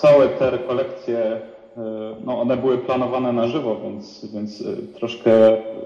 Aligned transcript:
całe 0.00 0.28
te 0.28 0.50
rekolekcje, 0.50 1.40
no 2.24 2.40
one 2.40 2.56
były 2.56 2.78
planowane 2.78 3.32
na 3.32 3.48
żywo, 3.48 3.76
więc, 3.84 4.32
więc 4.34 4.64
troszkę 4.94 5.30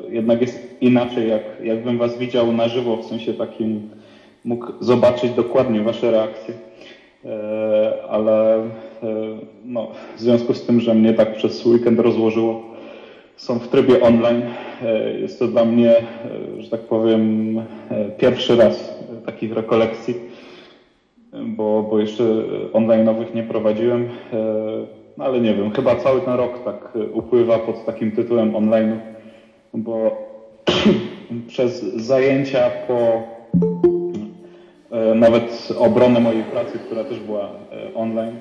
jednak 0.09 0.41
jest 0.41 0.59
inaczej, 0.81 1.29
jak, 1.29 1.43
jakbym 1.63 1.99
was 1.99 2.19
widział 2.19 2.53
na 2.53 2.69
żywo, 2.69 2.97
w 2.97 3.05
sensie 3.05 3.35
takim 3.35 3.91
mógł 4.45 4.67
zobaczyć 4.81 5.33
dokładnie 5.33 5.81
wasze 5.81 6.11
reakcje. 6.11 6.55
Ale 8.09 8.63
no, 9.65 9.89
w 10.17 10.21
związku 10.21 10.55
z 10.55 10.63
tym, 10.67 10.81
że 10.81 10.95
mnie 10.95 11.15
tak 11.15 11.35
przez 11.35 11.67
weekend 11.67 12.01
rozłożyło, 12.01 12.63
są 13.37 13.59
w 13.59 13.69
trybie 13.69 14.03
online. 14.03 14.43
Jest 15.21 15.39
to 15.39 15.49
dla 15.49 15.65
mnie, 15.65 15.95
że 16.59 16.71
tak 16.71 16.81
powiem, 16.81 17.63
pierwszy 18.19 18.57
raz 18.57 18.95
takich 19.27 19.55
rekolekcji, 19.55 20.15
bo, 21.43 21.83
bo 21.91 21.99
jeszcze 21.99 22.25
online'owych 22.73 23.35
nie 23.35 23.43
prowadziłem. 23.43 24.09
No 25.17 25.25
ale 25.25 25.41
nie 25.41 25.55
wiem, 25.55 25.71
chyba 25.71 25.97
cały 25.97 26.21
ten 26.21 26.35
rok 26.35 26.65
tak 26.65 26.99
upływa 27.13 27.59
pod 27.59 27.85
takim 27.85 28.13
tytułem 28.13 28.57
online, 28.57 29.01
bo 29.75 30.17
przez 31.49 31.83
zajęcia 31.83 32.71
po 32.89 33.23
nawet 35.15 35.69
obronę 35.79 36.21
mojej 36.21 36.43
pracy, 36.43 36.79
która 36.79 37.05
też 37.05 37.21
była 37.21 37.49
online, 37.95 38.37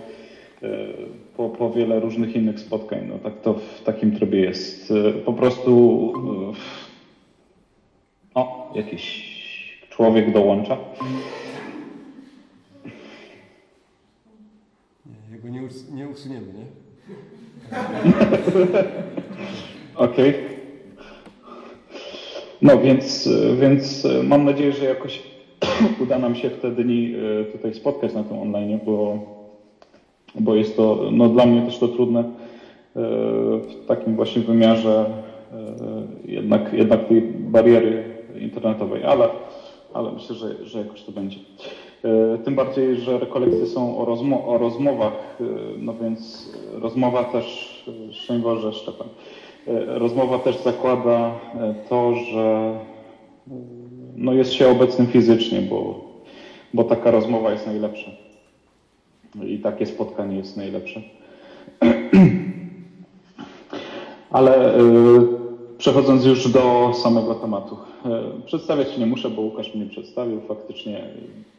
po, 1.38 1.50
po 1.50 1.70
wiele 1.70 2.00
różnych 2.00 2.36
innych 2.36 2.59
spotkań. 2.59 3.00
No 3.09 3.20
tak 3.20 3.41
to 3.41 3.53
w 3.53 3.84
takim 3.84 4.12
trybie 4.12 4.39
jest. 4.39 4.94
Po 5.25 5.34
prostu 5.34 6.14
o, 8.36 8.72
jakiś 8.75 9.34
człowiek 9.89 10.34
dołącza. 10.34 10.78
Nie, 15.43 15.63
us 15.63 15.91
nie 15.91 16.09
usuniemy, 16.09 16.47
nie? 16.53 16.65
Okej. 19.95 20.30
Okay. 20.30 20.44
No 22.61 22.80
więc, 22.80 23.30
więc 23.59 24.08
mam 24.23 24.45
nadzieję, 24.45 24.72
że 24.72 24.85
jakoś 24.85 25.23
uda 26.03 26.19
nam 26.19 26.35
się 26.35 26.50
w 26.50 26.59
te 26.59 26.72
dni 26.72 27.13
tutaj 27.52 27.73
spotkać 27.73 28.13
na 28.13 28.23
tym 28.23 28.38
online, 28.38 28.80
bo 28.85 29.19
bo 30.35 30.55
jest 30.55 30.77
to 30.77 31.09
no, 31.11 31.30
dla 31.30 31.45
mnie 31.45 31.61
też 31.61 31.78
to 31.78 31.88
trudne 31.88 32.19
e, 32.19 32.23
w 33.57 33.85
takim 33.88 34.16
właśnie 34.16 34.41
wymiarze 34.41 35.05
e, 35.52 35.61
jednak, 36.25 36.73
jednak 36.73 37.07
tej 37.07 37.22
bariery 37.22 38.03
internetowej, 38.39 39.03
ale, 39.03 39.30
ale 39.94 40.11
myślę, 40.11 40.35
że, 40.35 40.66
że 40.66 40.80
jakoś 40.80 41.03
to 41.03 41.11
będzie. 41.11 41.38
E, 42.04 42.38
tym 42.38 42.56
bardziej, 42.56 42.96
że 42.96 43.20
rekolekcje 43.20 43.66
są 43.66 43.98
o, 43.98 44.06
rozmo 44.06 44.48
o 44.48 44.58
rozmowach, 44.58 45.38
no 45.78 45.94
więc 46.02 46.52
rozmowa 46.72 47.23
też, 47.23 47.84
szczęść 48.12 48.44
Boże, 48.44 48.73
Szczepan, 48.73 49.08
rozmowa 49.88 50.40
też 50.40 50.58
zakłada 50.58 51.31
to, 51.90 52.16
że 52.16 52.74
no 54.16 54.34
jest 54.34 54.54
się 54.54 54.70
obecnym 54.70 55.08
fizycznie, 55.08 55.62
bo, 55.62 56.06
bo 56.74 56.84
taka 56.84 57.12
rozmowa 57.12 57.52
jest 57.52 57.68
najlepsza 57.68 58.12
i 59.46 59.59
takie 59.59 59.86
spotkanie 59.86 60.38
jest 60.38 60.58
najlepsze. 60.58 61.02
Ale 64.30 64.74
przechodząc 65.84 66.26
już 66.26 66.52
do 66.52 66.92
samego 66.94 67.36
tematu. 67.36 67.78
Y, 68.06 68.45
przedstawiać 68.45 68.92
się 68.92 69.00
nie 69.00 69.06
muszę, 69.06 69.30
bo 69.30 69.42
Łukasz 69.42 69.76
mnie 69.76 69.86
przedstawił. 69.86 70.42
Faktycznie 70.48 71.03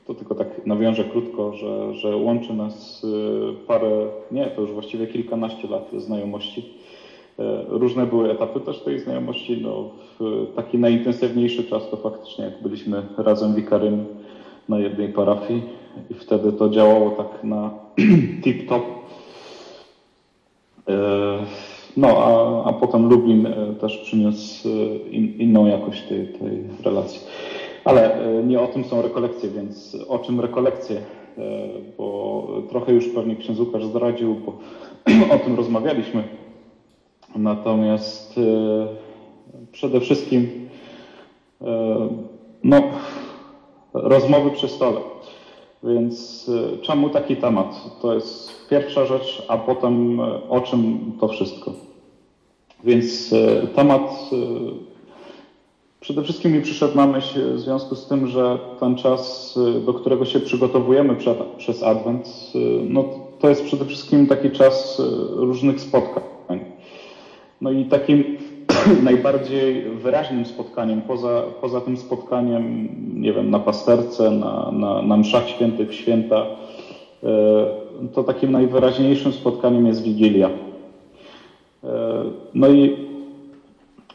to 0.07 0.15
tylko 0.15 0.35
tak 0.35 0.67
nawiążę 0.67 1.05
krótko, 1.05 1.53
że, 1.53 1.95
że 1.95 2.17
łączy 2.17 2.53
nas 2.53 3.05
y, 3.05 3.67
parę, 3.67 4.07
nie, 4.31 4.47
to 4.47 4.61
już 4.61 4.73
właściwie 4.73 5.07
kilkanaście 5.07 5.69
lat 5.69 5.91
znajomości. 5.99 6.75
Różne 7.69 8.07
były 8.07 8.31
etapy 8.31 8.61
też 8.61 8.81
tej 8.81 9.01
znajomości. 9.01 9.63
No, 9.63 9.91
taki 10.57 10.79
najintensywniejszy 10.79 11.65
czas 11.65 11.83
to 11.91 11.97
faktycznie 11.97 12.45
jak 12.45 12.63
byliśmy 12.63 13.03
razem 13.17 13.55
wikarym 13.55 14.07
na 14.69 14.79
jednej 14.79 15.09
parafii 15.09 15.63
i 16.11 16.15
wtedy 16.15 16.53
to 16.53 16.69
działało 16.69 17.11
tak 17.11 17.45
na 17.45 17.71
tip-top. 18.43 18.83
E, 21.97 22.01
no, 22.01 22.09
a, 22.09 22.65
a 22.69 22.73
potem 22.73 23.09
Lublin 23.09 23.47
e, 23.47 23.75
też 23.81 23.99
przyniósł 23.99 24.69
e, 24.69 24.73
in, 25.09 25.39
inną 25.39 25.67
jakość 25.67 26.03
tej, 26.03 26.29
tej 26.29 26.63
relacji. 26.85 27.21
Ale 27.85 28.19
nie 28.47 28.61
o 28.61 28.67
tym 28.67 28.85
są 28.85 29.03
rekolekcje, 29.03 29.51
więc 29.51 29.97
o 30.09 30.19
czym 30.19 30.41
rekolekcje? 30.41 31.01
Bo 31.99 32.49
trochę 32.69 32.93
już 32.93 33.09
pewnie 33.09 33.37
ksiądz 33.37 33.61
Łukasz 33.61 33.85
zdradził, 33.85 34.35
bo 34.35 34.53
o 35.35 35.39
tym 35.39 35.57
rozmawialiśmy. 35.57 36.25
Natomiast 37.37 38.41
przede 39.73 40.01
wszystkim 40.01 40.69
no, 42.65 42.83
rozmowy 43.95 44.51
przy 44.51 44.69
stole. 44.69 45.01
Więc 45.85 46.49
y, 46.49 46.79
czemu 46.83 47.11
taki 47.11 47.37
temat? 47.37 48.01
To 48.03 48.15
jest 48.15 48.69
pierwsza 48.71 49.07
rzecz, 49.07 49.43
a 49.49 49.59
potem 49.59 50.21
y, 50.21 50.49
o 50.49 50.61
czym 50.61 51.13
to 51.21 51.29
wszystko. 51.29 51.73
Więc 52.85 53.33
y, 53.33 53.69
temat 53.75 54.31
przede 56.01 56.23
wszystkim 56.23 56.53
mi 56.53 56.63
przyszedł 56.63 56.97
na 56.97 57.07
myśl 57.07 57.55
w 57.55 57.61
związku 57.61 57.95
z 57.95 58.07
tym, 58.07 58.27
że 58.27 58.59
ten 58.81 58.97
czas, 58.97 59.55
do 59.87 59.95
którego 59.95 60.25
się 60.25 60.41
przygotowujemy 60.41 61.17
przed, 61.17 61.39
przez 61.39 61.83
Advent, 61.83 62.53
no, 62.89 63.05
to 63.39 63.49
jest 63.49 63.65
przede 63.65 63.85
wszystkim 63.85 64.27
taki 64.27 64.51
czas 64.51 65.03
różnych 65.31 65.81
spotkań. 65.81 66.25
No 67.61 67.71
i 67.71 67.85
takim 67.85 68.39
najbardziej 69.03 69.83
wyraźnym 69.83 70.47
spotkaniem, 70.47 71.03
poza, 71.03 71.43
poza 71.61 71.81
tym 71.81 71.97
spotkaniem, 71.97 72.89
nie 73.15 73.33
wiem, 73.33 73.51
na 73.51 73.59
pasterce, 73.59 74.31
na, 74.31 74.71
na, 74.73 75.03
na 75.03 75.17
mszach 75.17 75.49
świętych 75.49 75.95
święta, 75.95 76.47
e, 77.23 78.07
to 78.15 78.25
takim 78.25 78.53
najwyraźniejszym 78.53 79.33
spotkaniem 79.33 79.87
jest 79.87 80.03
Wigilia. 80.03 80.51
E, 81.85 81.91
no 82.55 82.69
i 82.69 83.07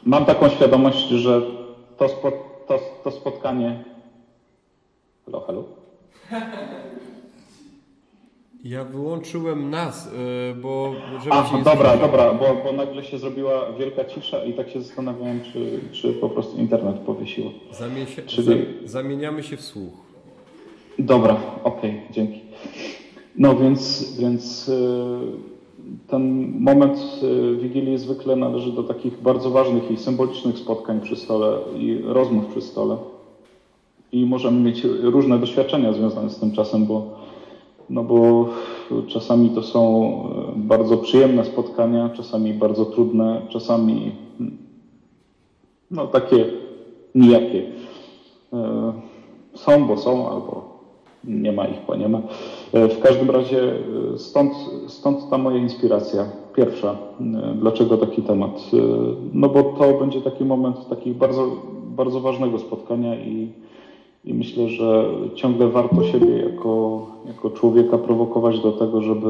mam 0.03 0.25
taką 0.25 0.49
świadomość, 0.49 1.07
że 1.09 1.41
to, 1.97 2.09
spo, 2.09 2.31
to, 2.67 2.79
to 3.03 3.11
spotkanie. 3.11 3.83
Halo, 5.25 5.39
halo? 5.39 5.63
Ja 8.63 8.83
wyłączyłem 8.83 9.69
nas, 9.69 10.07
e, 10.07 10.55
bo 10.55 10.91
żeby 11.23 11.35
A, 11.35 11.45
się 11.45 11.57
nie 11.57 11.63
dobra, 11.63 11.97
dobra, 11.97 12.33
bo, 12.33 12.45
bo 12.63 12.71
nagle 12.71 13.03
się 13.03 13.17
zrobiła 13.17 13.71
wielka 13.79 14.05
cisza 14.05 14.45
i 14.45 14.53
tak 14.53 14.69
się 14.69 14.81
zastanawiałem, 14.81 15.39
czy, 15.53 15.79
czy 15.91 16.13
po 16.13 16.29
prostu 16.29 16.57
internet 16.57 16.95
powiesiło. 16.99 17.51
Czyli- 18.25 18.47
za, 18.47 18.53
zamieniamy 18.85 19.43
się 19.43 19.57
w 19.57 19.61
słuch. 19.61 19.93
Dobra, 20.99 21.37
okej, 21.63 22.01
dzięki. 22.11 22.39
No 23.37 23.55
więc, 23.55 24.13
więc 24.19 24.69
y, 24.69 24.77
ten 26.07 26.53
moment 26.59 26.97
y, 27.23 27.57
Wigilii 27.57 27.97
zwykle 27.97 28.35
należy 28.35 28.71
do 28.71 28.83
takich 28.83 29.21
bardzo 29.21 29.49
ważnych 29.49 29.91
i 29.91 29.97
symbolicznych 29.97 30.57
spotkań 30.57 31.01
przy 31.01 31.15
stole 31.15 31.57
i 31.77 32.01
rozmów 32.03 32.45
przy 32.45 32.61
stole. 32.61 32.97
I 34.11 34.25
możemy 34.25 34.59
mieć 34.61 34.83
różne 35.01 35.39
doświadczenia 35.39 35.93
związane 35.93 36.29
z 36.29 36.39
tym 36.39 36.51
czasem, 36.51 36.85
bo 36.85 37.19
no 37.89 38.03
bo 38.03 38.45
czasami 39.07 39.50
to 39.50 39.63
są 39.63 40.13
e, 40.55 40.59
bardzo 40.59 40.97
przyjemne 40.97 41.45
spotkania, 41.45 42.09
czasami 42.09 42.53
bardzo 42.53 42.85
trudne, 42.85 43.41
czasami 43.50 44.11
hmm, 44.38 44.57
no 45.91 46.07
takie 46.07 46.45
nijakie. 47.16 47.63
E, 48.53 48.94
są, 49.53 49.88
bo 49.88 49.97
są, 49.97 50.29
albo 50.29 50.79
nie 51.23 51.51
ma 51.51 51.66
ich, 51.66 51.77
bo 51.88 51.95
nie 51.95 52.09
ma. 52.09 52.22
E, 52.73 52.88
w 52.88 53.00
każdym 53.00 53.29
razie 53.29 53.73
stąd, 54.17 54.53
stąd 54.88 55.29
ta 55.29 55.38
moja 55.38 55.57
inspiracja. 55.57 56.25
Pierwsza, 56.56 56.97
dlaczego 57.56 57.97
taki 57.97 58.21
temat? 58.21 58.62
No 59.33 59.50
bo 59.50 59.63
to 59.63 59.94
będzie 59.94 60.21
taki 60.21 60.45
moment 60.45 60.89
takich 60.89 61.18
bardzo, 61.18 61.47
bardzo 61.95 62.19
ważnego 62.19 62.59
spotkania 62.59 63.15
i 63.15 63.47
i 64.29 64.33
myślę, 64.33 64.67
że 64.67 65.05
ciągle 65.35 65.67
warto 65.67 66.03
siebie 66.03 66.37
jako, 66.37 67.05
jako 67.27 67.49
człowieka 67.49 67.97
prowokować 67.97 68.59
do 68.59 68.71
tego, 68.71 69.01
żeby 69.01 69.29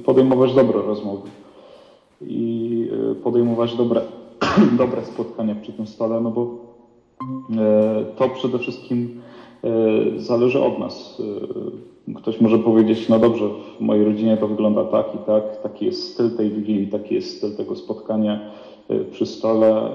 y, 0.00 0.04
podejmować 0.04 0.54
dobre 0.54 0.82
rozmowy 0.82 1.28
i 2.26 2.88
y, 3.12 3.14
podejmować 3.14 3.76
dobre, 3.76 4.00
dobre 4.78 5.04
spotkania 5.04 5.54
przy 5.54 5.72
tym 5.72 5.86
stole, 5.86 6.20
no 6.20 6.30
bo 6.30 6.42
y, 6.42 8.16
to 8.16 8.28
przede 8.28 8.58
wszystkim 8.58 9.20
zależy 10.16 10.62
od 10.62 10.78
nas. 10.78 11.22
Ktoś 12.16 12.40
może 12.40 12.58
powiedzieć, 12.58 13.08
no 13.08 13.18
dobrze, 13.18 13.44
w 13.78 13.80
mojej 13.80 14.04
rodzinie 14.04 14.36
to 14.36 14.48
wygląda 14.48 14.84
tak 14.84 15.06
i 15.14 15.18
tak, 15.18 15.62
taki 15.62 15.84
jest 15.84 16.12
styl 16.12 16.30
tej 16.36 16.50
wigilii, 16.50 16.86
taki 16.86 17.14
jest 17.14 17.36
styl 17.36 17.56
tego 17.56 17.76
spotkania 17.76 18.40
przy 19.10 19.26
stole. 19.26 19.90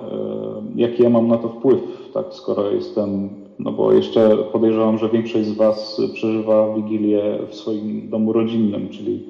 Jaki 0.76 1.04
ja 1.04 1.10
mam 1.10 1.28
na 1.28 1.38
to 1.38 1.50
wpływ, 1.50 1.80
tak, 2.14 2.26
skoro 2.32 2.72
jestem 2.72 3.30
no 3.60 3.72
bo 3.72 3.92
jeszcze 3.92 4.38
podejrzewam, 4.38 4.98
że 4.98 5.10
większość 5.10 5.46
z 5.46 5.56
Was 5.56 6.02
przeżywa 6.14 6.76
Wigilię 6.76 7.40
w 7.50 7.56
swoim 7.56 8.10
domu 8.10 8.34
rodzinnym, 8.34 8.90
czyli 8.90 9.24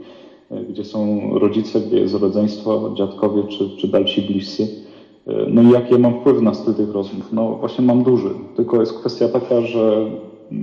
gdzie 0.69 0.83
są 0.83 1.29
rodzice, 1.39 1.81
gdzie 1.81 1.97
jest 1.99 2.15
rodzeństwo, 2.15 2.93
dziadkowie 2.97 3.43
czy, 3.43 3.69
czy 3.77 3.87
dalsi 3.87 4.21
bliscy. 4.21 4.67
No 5.47 5.61
i 5.61 5.69
jaki 5.69 5.93
ja 5.93 5.99
mam 5.99 6.19
wpływ 6.19 6.41
na 6.41 6.53
styl 6.53 6.73
tych 6.73 6.91
rozmów? 6.91 7.33
No 7.33 7.55
właśnie 7.55 7.85
mam 7.85 8.03
duży, 8.03 8.29
tylko 8.55 8.79
jest 8.79 8.99
kwestia 8.99 9.29
taka, 9.29 9.61
że 9.61 10.11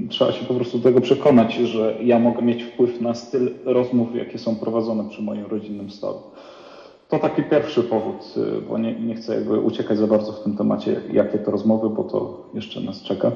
trzeba 0.08 0.32
się 0.32 0.44
po 0.44 0.54
prostu 0.54 0.78
do 0.78 0.84
tego 0.84 1.00
przekonać, 1.00 1.54
że 1.54 1.96
ja 2.04 2.18
mogę 2.18 2.42
mieć 2.42 2.62
wpływ 2.62 3.00
na 3.00 3.14
styl 3.14 3.50
rozmów, 3.64 4.14
jakie 4.14 4.38
są 4.38 4.56
prowadzone 4.56 5.08
przy 5.08 5.22
moim 5.22 5.46
rodzinnym 5.46 5.90
stole. 5.90 6.18
To 7.10 7.18
taki 7.18 7.42
pierwszy 7.42 7.82
powód, 7.82 8.34
bo 8.68 8.78
nie, 8.78 9.00
nie 9.00 9.14
chcę 9.14 9.34
jakby 9.34 9.60
uciekać 9.60 9.98
za 9.98 10.06
bardzo 10.06 10.32
w 10.32 10.42
tym 10.42 10.56
temacie, 10.56 11.00
jakie 11.12 11.38
to 11.38 11.50
rozmowy, 11.50 11.90
bo 11.90 12.04
to 12.04 12.50
jeszcze 12.54 12.80
nas 12.80 13.02
czeka. 13.02 13.32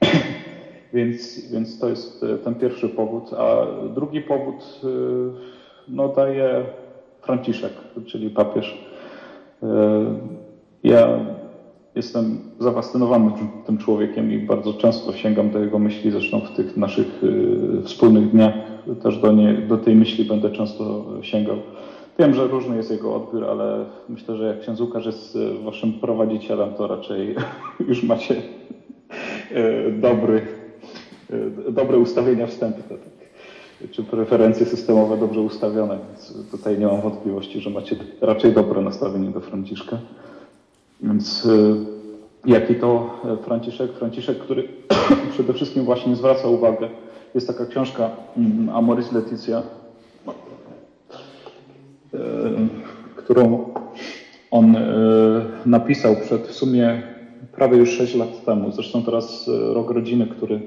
więc, 0.94 1.50
więc 1.52 1.78
to 1.78 1.88
jest 1.88 2.24
ten 2.44 2.54
pierwszy 2.54 2.88
powód. 2.88 3.32
A 3.32 3.66
drugi 3.94 4.20
powód 4.20 4.80
no, 5.88 6.08
daje 6.08 6.64
Franciszek, 7.22 7.72
czyli 8.06 8.30
papież. 8.30 8.78
Ja 10.82 11.20
jestem 11.94 12.38
zafascynowany 12.58 13.30
tym 13.66 13.78
człowiekiem 13.78 14.32
i 14.32 14.38
bardzo 14.38 14.72
często 14.72 15.12
sięgam 15.12 15.50
do 15.50 15.58
jego 15.58 15.78
myśli, 15.78 16.10
zresztą 16.10 16.40
w 16.40 16.56
tych 16.56 16.76
naszych 16.76 17.24
y, 17.24 17.82
wspólnych 17.84 18.30
dniach 18.30 18.54
też 19.02 19.18
do, 19.18 19.32
nie, 19.32 19.54
do 19.54 19.76
tej 19.76 19.94
myśli 19.94 20.24
będę 20.24 20.50
często 20.50 21.04
sięgał. 21.22 21.56
Wiem, 22.18 22.34
że 22.34 22.46
różny 22.46 22.76
jest 22.76 22.90
jego 22.90 23.14
odbiór, 23.14 23.44
ale 23.44 23.84
myślę, 24.08 24.36
że 24.36 24.46
jak 24.46 24.60
ksiądz 24.60 24.80
Łukasz 24.80 25.06
jest 25.06 25.36
y, 25.36 25.58
waszym 25.58 25.92
prowadzicielem, 25.92 26.74
to 26.74 26.86
raczej 26.86 27.34
już 27.88 28.02
macie 28.02 28.34
y, 28.36 29.92
dobry, 30.00 30.46
dobre 31.70 31.98
ustawienia 31.98 32.46
wstępne. 32.46 32.82
Tak? 32.82 32.98
Czy 33.90 34.04
preferencje 34.04 34.66
systemowe 34.66 35.16
dobrze 35.16 35.40
ustawione, 35.40 35.98
więc 36.08 36.50
tutaj 36.50 36.78
nie 36.78 36.86
mam 36.86 37.00
wątpliwości, 37.00 37.60
że 37.60 37.70
macie 37.70 37.96
raczej 38.20 38.52
dobre 38.52 38.80
nastawienie 38.80 39.30
do 39.30 39.40
Franciszka. 39.40 39.98
Więc 41.00 41.48
jaki 42.46 42.74
to 42.74 43.10
e, 43.24 43.36
Franciszek? 43.36 43.92
Franciszek, 43.92 44.38
który 44.38 44.68
przede 45.34 45.52
wszystkim 45.52 45.84
właśnie 45.84 46.16
zwraca 46.16 46.48
uwagę. 46.48 46.88
Jest 47.34 47.46
taka 47.46 47.66
książka 47.66 48.10
mm, 48.36 48.68
Amoris 48.68 49.12
Leticia, 49.12 49.58
e, 49.58 49.62
którą 53.16 53.74
on 54.50 54.76
e, 54.76 54.82
napisał 55.66 56.16
przed 56.16 56.46
w 56.46 56.52
sumie 56.52 57.02
prawie 57.52 57.78
już 57.78 57.90
6 57.90 58.14
lat 58.14 58.44
temu. 58.44 58.72
Zresztą 58.72 59.02
teraz 59.02 59.50
rok 59.74 59.90
rodziny, 59.90 60.26
który 60.26 60.60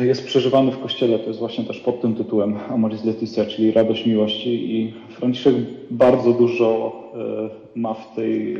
jest 0.00 0.26
przeżywany 0.26 0.72
w 0.72 0.78
kościele, 0.78 1.18
to 1.18 1.26
jest 1.26 1.38
właśnie 1.38 1.64
też 1.64 1.80
pod 1.80 2.00
tym 2.00 2.14
tytułem 2.14 2.58
Amoris 2.70 3.04
Leticia, 3.04 3.44
czyli 3.44 3.72
radość 3.72 4.06
miłości 4.06 4.76
i 4.76 4.94
Franciszek 5.08 5.54
bardzo 5.90 6.32
dużo 6.32 6.92
e, 7.14 7.78
ma 7.80 7.94
w 7.94 8.14
tej 8.14 8.54
e, 8.54 8.58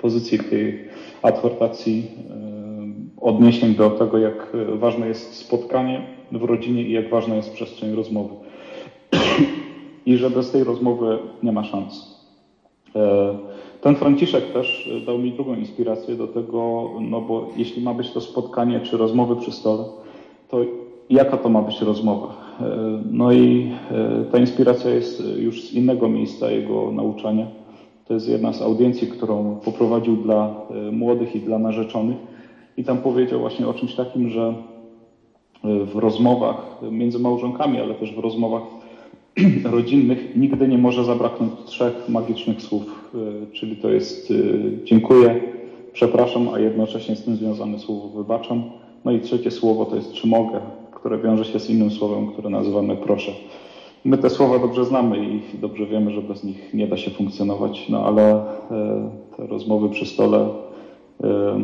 pozycji, 0.00 0.38
w 0.38 0.50
tej 0.50 0.78
adhortacji 1.22 2.06
e, 2.30 2.48
odniesień 3.20 3.74
do 3.74 3.90
tego, 3.90 4.18
jak 4.18 4.56
ważne 4.74 5.08
jest 5.08 5.34
spotkanie 5.34 6.02
w 6.32 6.42
rodzinie 6.42 6.82
i 6.82 6.92
jak 6.92 7.10
ważna 7.10 7.36
jest 7.36 7.52
przestrzeń 7.52 7.94
rozmowy. 7.94 8.34
I 10.08 10.16
że 10.16 10.30
bez 10.30 10.50
tej 10.50 10.64
rozmowy 10.64 11.18
nie 11.42 11.52
ma 11.52 11.64
szans. 11.64 12.18
Ten 13.80 13.96
Franciszek 13.96 14.52
też 14.52 14.90
dał 15.06 15.18
mi 15.18 15.32
drugą 15.32 15.54
inspirację 15.54 16.14
do 16.14 16.26
tego, 16.26 16.90
no 17.00 17.20
bo 17.20 17.48
jeśli 17.56 17.82
ma 17.82 17.94
być 17.94 18.10
to 18.10 18.20
spotkanie 18.20 18.80
czy 18.80 18.96
rozmowy 18.96 19.36
przy 19.36 19.52
stole, 19.52 19.84
to 20.48 20.58
jaka 21.10 21.36
to 21.36 21.48
ma 21.48 21.62
być 21.62 21.80
rozmowa? 21.80 22.26
E, 22.60 23.02
no 23.10 23.32
i 23.32 23.70
e, 23.90 24.24
ta 24.32 24.38
inspiracja 24.38 24.90
jest 24.90 25.22
już 25.36 25.62
z 25.62 25.72
innego 25.74 26.08
miejsca 26.08 26.50
jego 26.50 26.92
nauczania. 26.92 27.46
To 28.06 28.14
jest 28.14 28.28
jedna 28.28 28.52
z 28.52 28.62
audiencji, 28.62 29.08
którą 29.08 29.60
poprowadził 29.64 30.16
dla 30.16 30.54
e, 30.70 30.92
młodych 30.92 31.36
i 31.36 31.40
dla 31.40 31.58
narzeczonych. 31.58 32.16
I 32.76 32.84
tam 32.84 32.98
powiedział 32.98 33.40
właśnie 33.40 33.68
o 33.68 33.74
czymś 33.74 33.94
takim, 33.94 34.30
że 34.30 34.54
w 35.64 35.96
rozmowach 35.96 36.80
między 36.90 37.18
małżonkami, 37.18 37.80
ale 37.80 37.94
też 37.94 38.14
w 38.14 38.18
rozmowach 38.18 38.62
rodzinnych 39.72 40.36
nigdy 40.36 40.68
nie 40.68 40.78
może 40.78 41.04
zabraknąć 41.04 41.52
trzech 41.64 42.08
magicznych 42.08 42.62
słów. 42.62 43.14
Czyli 43.52 43.76
to 43.76 43.90
jest 43.90 44.32
dziękuję, 44.84 45.40
przepraszam, 45.92 46.48
a 46.54 46.58
jednocześnie 46.58 47.16
z 47.16 47.24
tym 47.24 47.36
związane 47.36 47.78
słowo 47.78 48.08
wybaczam 48.08 48.62
no 49.04 49.12
i 49.12 49.20
trzecie 49.20 49.50
słowo 49.50 49.84
to 49.84 49.96
jest 49.96 50.12
czy 50.12 50.26
mogę, 50.26 50.60
które 50.90 51.18
wiąże 51.18 51.44
się 51.44 51.60
z 51.60 51.70
innym 51.70 51.90
słowem, 51.90 52.26
które 52.26 52.50
nazywamy 52.50 52.96
proszę. 52.96 53.32
My 54.04 54.18
te 54.18 54.30
słowa 54.30 54.58
dobrze 54.58 54.84
znamy 54.84 55.18
i 55.18 55.58
dobrze 55.58 55.86
wiemy, 55.86 56.10
że 56.10 56.22
bez 56.22 56.44
nich 56.44 56.74
nie 56.74 56.86
da 56.86 56.96
się 56.96 57.10
funkcjonować, 57.10 57.88
no 57.88 58.04
ale 58.04 58.32
e, 58.32 59.10
te 59.36 59.46
rozmowy 59.46 59.88
przy 59.88 60.06
stole 60.06 60.48
e, 61.24 61.60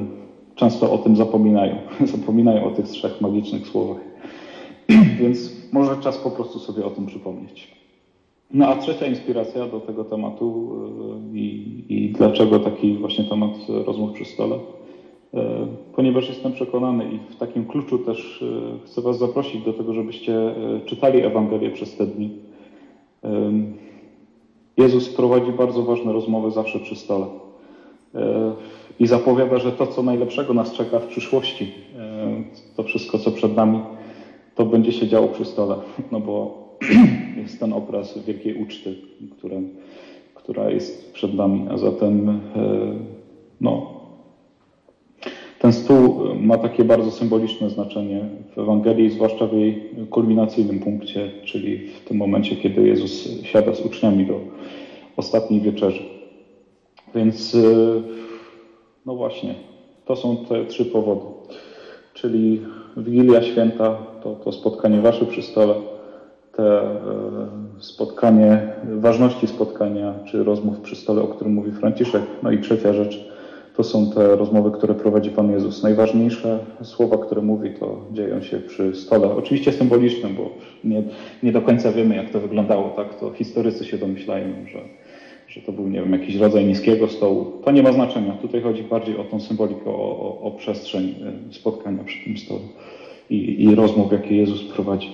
często 0.55 0.93
o 0.93 0.99
tym 0.99 1.17
zapominają. 1.17 1.77
Zapominają 2.17 2.65
o 2.65 2.71
tych 2.71 2.87
trzech 2.87 3.21
magicznych 3.21 3.67
słowach. 3.67 4.01
Więc 5.21 5.54
może 5.75 5.97
czas 5.97 6.19
po 6.19 6.31
prostu 6.31 6.59
sobie 6.59 6.87
o 6.87 6.91
tym 6.91 7.07
przypomnieć. 7.07 7.71
No 8.51 8.67
a 8.67 8.77
trzecia 8.77 9.07
inspiracja 9.07 9.67
do 9.67 9.81
tego 9.81 10.05
tematu 10.05 10.71
e, 11.33 11.39
i, 11.39 11.85
i 11.89 12.13
dlaczego 12.13 12.61
taki 12.61 12.97
właśnie 12.99 13.25
temat 13.25 13.53
rozmów 13.87 14.13
przy 14.13 14.25
stole 14.25 14.59
E, 15.35 15.67
ponieważ 15.97 16.29
jestem 16.29 16.53
przekonany 16.53 17.05
i 17.05 17.19
w 17.33 17.37
takim 17.37 17.67
kluczu 17.67 17.99
też 17.99 18.43
e, 18.43 18.87
chcę 18.87 19.03
Was 19.03 19.19
zaprosić 19.19 19.65
do 19.65 19.73
tego, 19.73 19.95
żebyście 19.95 20.55
czytali 20.87 21.23
Ewangelię 21.23 21.71
przez 21.71 21.97
te 21.97 22.07
dni. 22.07 22.31
Jezus 24.77 25.09
prowadzi 25.09 25.53
bardzo 25.53 25.83
ważne 25.83 26.13
rozmowy 26.13 26.51
zawsze 26.51 26.79
przy 26.79 26.97
stole 26.97 27.27
i 29.01 29.07
zapowiada, 29.07 29.59
że 29.59 29.73
to, 29.73 29.87
co 29.87 30.03
najlepszego 30.03 30.55
nas 30.55 30.73
czeka 30.73 30.99
w 30.99 31.07
przyszłości, 31.07 31.73
to 32.77 32.83
wszystko, 32.83 33.19
co 33.19 33.31
przed 33.31 33.57
nami, 33.57 33.81
to 34.55 34.65
będzie 34.65 34.93
się 34.93 35.09
działo 35.09 35.29
przy 35.29 35.45
stole, 35.45 35.77
no 36.13 36.21
bo 36.21 36.65
jest 37.43 37.61
ten 37.61 37.73
obraz 37.73 38.19
wielkiej 38.27 38.55
uczty, 38.55 38.95
która, 39.39 39.57
która 40.35 40.71
jest 40.71 41.13
przed 41.13 41.35
nami, 41.35 41.67
a 41.71 41.79
zatem 41.79 42.41
no, 43.61 43.95
ten 45.65 45.73
stół 45.73 46.25
ma 46.41 46.59
takie 46.59 46.85
bardzo 46.85 47.11
symboliczne 47.11 47.71
znaczenie 47.71 48.25
w 48.55 48.59
Ewangelii, 48.59 49.11
zwłaszcza 49.11 49.47
w 49.47 49.53
jej 49.53 49.91
kulminacyjnym 50.11 50.81
punkcie, 50.81 51.31
czyli 51.45 51.89
w 51.89 52.01
tym 52.01 52.17
momencie, 52.17 52.57
kiedy 52.57 52.89
Jezus 52.89 53.43
siada 53.43 53.75
z 53.75 53.81
uczniami 53.81 54.27
do 54.27 54.41
ostatniej 55.17 55.61
wieczerzy. 55.61 56.03
Więc 57.15 57.55
y, 57.55 58.03
no 59.07 59.15
właśnie, 59.15 59.55
to 60.05 60.17
są 60.17 60.37
te 60.37 60.65
trzy 60.65 60.85
powody. 60.85 61.21
Czyli 62.15 62.61
Wigilia 62.97 63.43
Święta, 63.43 63.97
to, 64.23 64.35
to 64.35 64.53
spotkanie 64.53 65.01
wasze 65.01 65.27
przy 65.27 65.43
stole, 65.43 65.75
te 66.57 66.83
y, 66.83 66.87
spotkanie, 67.79 68.69
ważności 68.85 69.47
spotkania 69.47 70.15
czy 70.25 70.45
rozmów 70.45 70.81
przy 70.81 70.97
stole, 70.97 71.23
o 71.23 71.29
którym 71.29 71.53
mówi 71.53 71.73
Franciszek. 71.73 72.23
No 72.43 72.51
i 72.51 72.59
trzecia 72.59 72.93
rzecz, 72.93 73.35
to 73.77 73.85
są 73.85 74.11
te 74.11 74.37
rozmowy, 74.37 74.71
które 74.71 74.95
prowadzi 74.95 75.31
Pan 75.31 75.51
Jezus. 75.51 75.83
Najważniejsze 75.83 76.59
słowa, 76.83 77.19
które 77.19 77.43
mówi, 77.43 77.71
to 77.71 78.01
dzieją 78.13 78.43
się 78.43 78.59
przy 78.59 78.95
stole. 78.95 79.35
Oczywiście 79.37 79.73
symbolicznym, 79.73 80.37
bo 80.37 80.51
nie, 80.85 81.03
nie 81.43 81.53
do 81.53 81.63
końca 81.63 81.93
wiemy, 81.93 82.17
jak 82.17 82.31
to 82.31 82.41
wyglądało. 82.41 82.89
Tak, 82.89 83.21
to 83.21 83.31
historycy 83.31 83.85
się 83.85 83.99
domyślają, 83.99 84.47
że, 84.73 84.79
że 85.49 85.61
to 85.61 85.73
był, 85.73 85.89
nie 85.89 86.01
wiem, 86.01 86.13
jakiś 86.13 86.37
rodzaj 86.37 86.65
niskiego 86.65 87.09
stołu. 87.09 87.53
To 87.65 87.71
nie 87.71 87.83
ma 87.83 87.93
znaczenia. 87.93 88.33
Tutaj 88.33 88.63
chodzi 88.63 88.83
bardziej 88.83 89.17
o 89.17 89.25
tą 89.25 89.41
symbolikę, 89.41 89.91
o, 89.91 90.19
o, 90.19 90.41
o 90.41 90.51
przestrzeń 90.51 91.15
e, 91.51 91.53
spotkania 91.55 92.05
przy 92.05 92.25
tym 92.25 92.37
stole 92.37 92.61
i, 93.31 93.65
i 93.65 93.75
rozmów, 93.75 94.13
jakie 94.13 94.37
Jezus 94.37 94.65
prowadzi. 94.65 95.11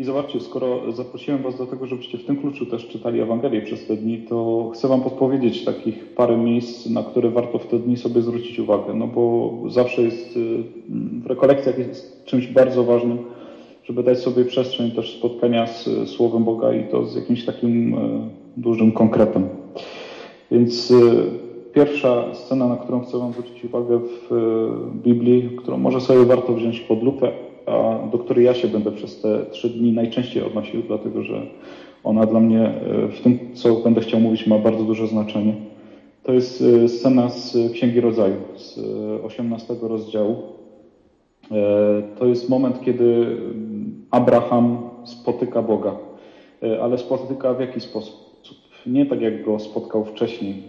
I 0.00 0.04
zobaczcie, 0.04 0.40
skoro 0.40 0.92
zaprosiłem 0.92 1.42
Was 1.42 1.58
do 1.58 1.66
tego, 1.66 1.86
żebyście 1.86 2.18
w 2.18 2.24
tym 2.24 2.36
kluczu 2.36 2.66
też 2.66 2.88
czytali 2.88 3.20
Ewangelię 3.20 3.62
przez 3.62 3.86
te 3.86 3.96
dni, 3.96 4.18
to 4.18 4.70
chcę 4.74 4.88
Wam 4.88 5.00
podpowiedzieć 5.00 5.64
takich 5.64 6.06
parę 6.14 6.36
miejsc, 6.36 6.86
na 6.86 7.02
które 7.02 7.30
warto 7.30 7.58
w 7.58 7.66
te 7.66 7.78
dni 7.78 7.96
sobie 7.96 8.22
zwrócić 8.22 8.58
uwagę. 8.58 8.94
No 8.94 9.06
bo 9.06 9.52
zawsze 9.68 10.02
jest 10.02 10.36
y, 10.36 10.62
w 11.22 11.26
rekolekcjach 11.26 11.78
jest 11.78 12.24
czymś 12.24 12.46
bardzo 12.46 12.84
ważnym, 12.84 13.18
żeby 13.90 14.02
dać 14.02 14.18
sobie 14.18 14.44
przestrzeń 14.44 14.90
też 14.90 15.18
spotkania 15.18 15.66
z 15.66 16.08
Słowem 16.08 16.44
Boga 16.44 16.74
i 16.74 16.84
to 16.84 17.04
z 17.06 17.16
jakimś 17.16 17.44
takim 17.44 17.94
y, 17.94 17.98
dużym 18.56 18.92
konkretem. 18.92 19.48
Więc 20.50 20.90
y, 20.90 20.94
pierwsza 21.74 22.34
scena, 22.34 22.68
na 22.68 22.76
którą 22.76 23.00
chcę 23.00 23.18
Wam 23.18 23.32
zwrócić 23.32 23.64
uwagę 23.64 23.98
w 23.98 24.34
Biblii, 24.94 25.50
którą 25.56 25.78
może 25.78 26.00
sobie 26.00 26.24
warto 26.24 26.54
wziąć 26.54 26.80
pod 26.80 27.02
lupę, 27.02 27.32
a 27.66 27.98
do 28.12 28.18
której 28.18 28.44
ja 28.44 28.54
się 28.54 28.68
będę 28.68 28.92
przez 28.92 29.20
te 29.20 29.46
trzy 29.50 29.70
dni 29.70 29.92
najczęściej 29.92 30.42
odnosił, 30.42 30.82
dlatego 30.82 31.22
że 31.22 31.42
ona 32.04 32.26
dla 32.26 32.40
mnie 32.40 32.60
e, 32.60 33.08
w 33.08 33.20
tym, 33.20 33.38
co 33.54 33.74
będę 33.74 34.00
chciał 34.00 34.20
mówić, 34.20 34.46
ma 34.46 34.58
bardzo 34.58 34.84
duże 34.84 35.06
znaczenie. 35.06 35.54
To 36.22 36.32
jest 36.32 36.62
e, 36.84 36.88
scena 36.88 37.28
z 37.30 37.72
Księgi 37.72 38.00
Rodzaju, 38.00 38.36
z 38.56 38.78
18 39.24 39.74
rozdziału. 39.82 40.36
E, 41.52 42.02
to 42.18 42.26
jest 42.26 42.48
moment, 42.48 42.80
kiedy 42.84 43.26
Abraham 44.10 44.78
spotyka 45.04 45.62
Boga, 45.62 45.94
ale 46.82 46.98
spotyka 46.98 47.54
w 47.54 47.60
jaki 47.60 47.80
sposób? 47.80 48.30
Nie 48.86 49.06
tak 49.06 49.20
jak 49.20 49.44
go 49.44 49.58
spotkał 49.58 50.04
wcześniej, 50.04 50.62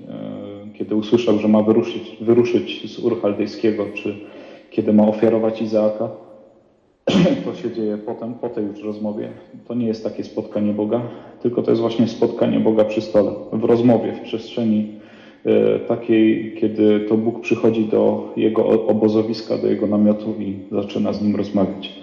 kiedy 0.74 0.96
usłyszał, 0.96 1.38
że 1.38 1.48
ma 1.48 1.64
wyruszyć, 1.64 2.18
wyruszyć 2.22 2.96
z 2.96 3.00
Ur 3.00 3.22
Chaldejskiego, 3.22 3.86
czy 3.94 4.16
kiedy 4.70 4.94
ma 4.94 5.08
ofiarować 5.08 5.62
Izaaka. 5.62 6.10
To 7.46 7.56
się 7.56 7.72
dzieje 7.72 7.98
potem, 7.98 8.34
po 8.34 8.50
tej 8.50 8.66
już 8.66 8.84
rozmowie. 8.84 9.30
To 9.68 9.74
nie 9.74 9.88
jest 9.88 10.04
takie 10.04 10.24
spotkanie 10.24 10.74
Boga, 10.74 11.02
tylko 11.42 11.62
to 11.62 11.72
jest 11.72 11.82
właśnie 11.82 12.08
spotkanie 12.08 12.60
Boga 12.60 12.86
przy 12.86 13.02
stole, 13.02 13.32
w 13.54 13.64
rozmowie, 13.64 14.14
w 14.14 14.22
przestrzeni 14.22 14.88
e, 15.46 15.80
takiej, 15.80 16.56
kiedy 16.62 17.00
to 17.00 17.18
Bóg 17.18 17.42
przychodzi 17.42 17.86
do 17.86 18.34
jego 18.38 18.66
obozowiska, 18.66 19.58
do 19.58 19.68
jego 19.68 19.88
namiotu 19.88 20.34
i 20.40 20.56
zaczyna 20.72 21.14
z 21.14 21.22
nim 21.22 21.36
rozmawiać. 21.36 22.02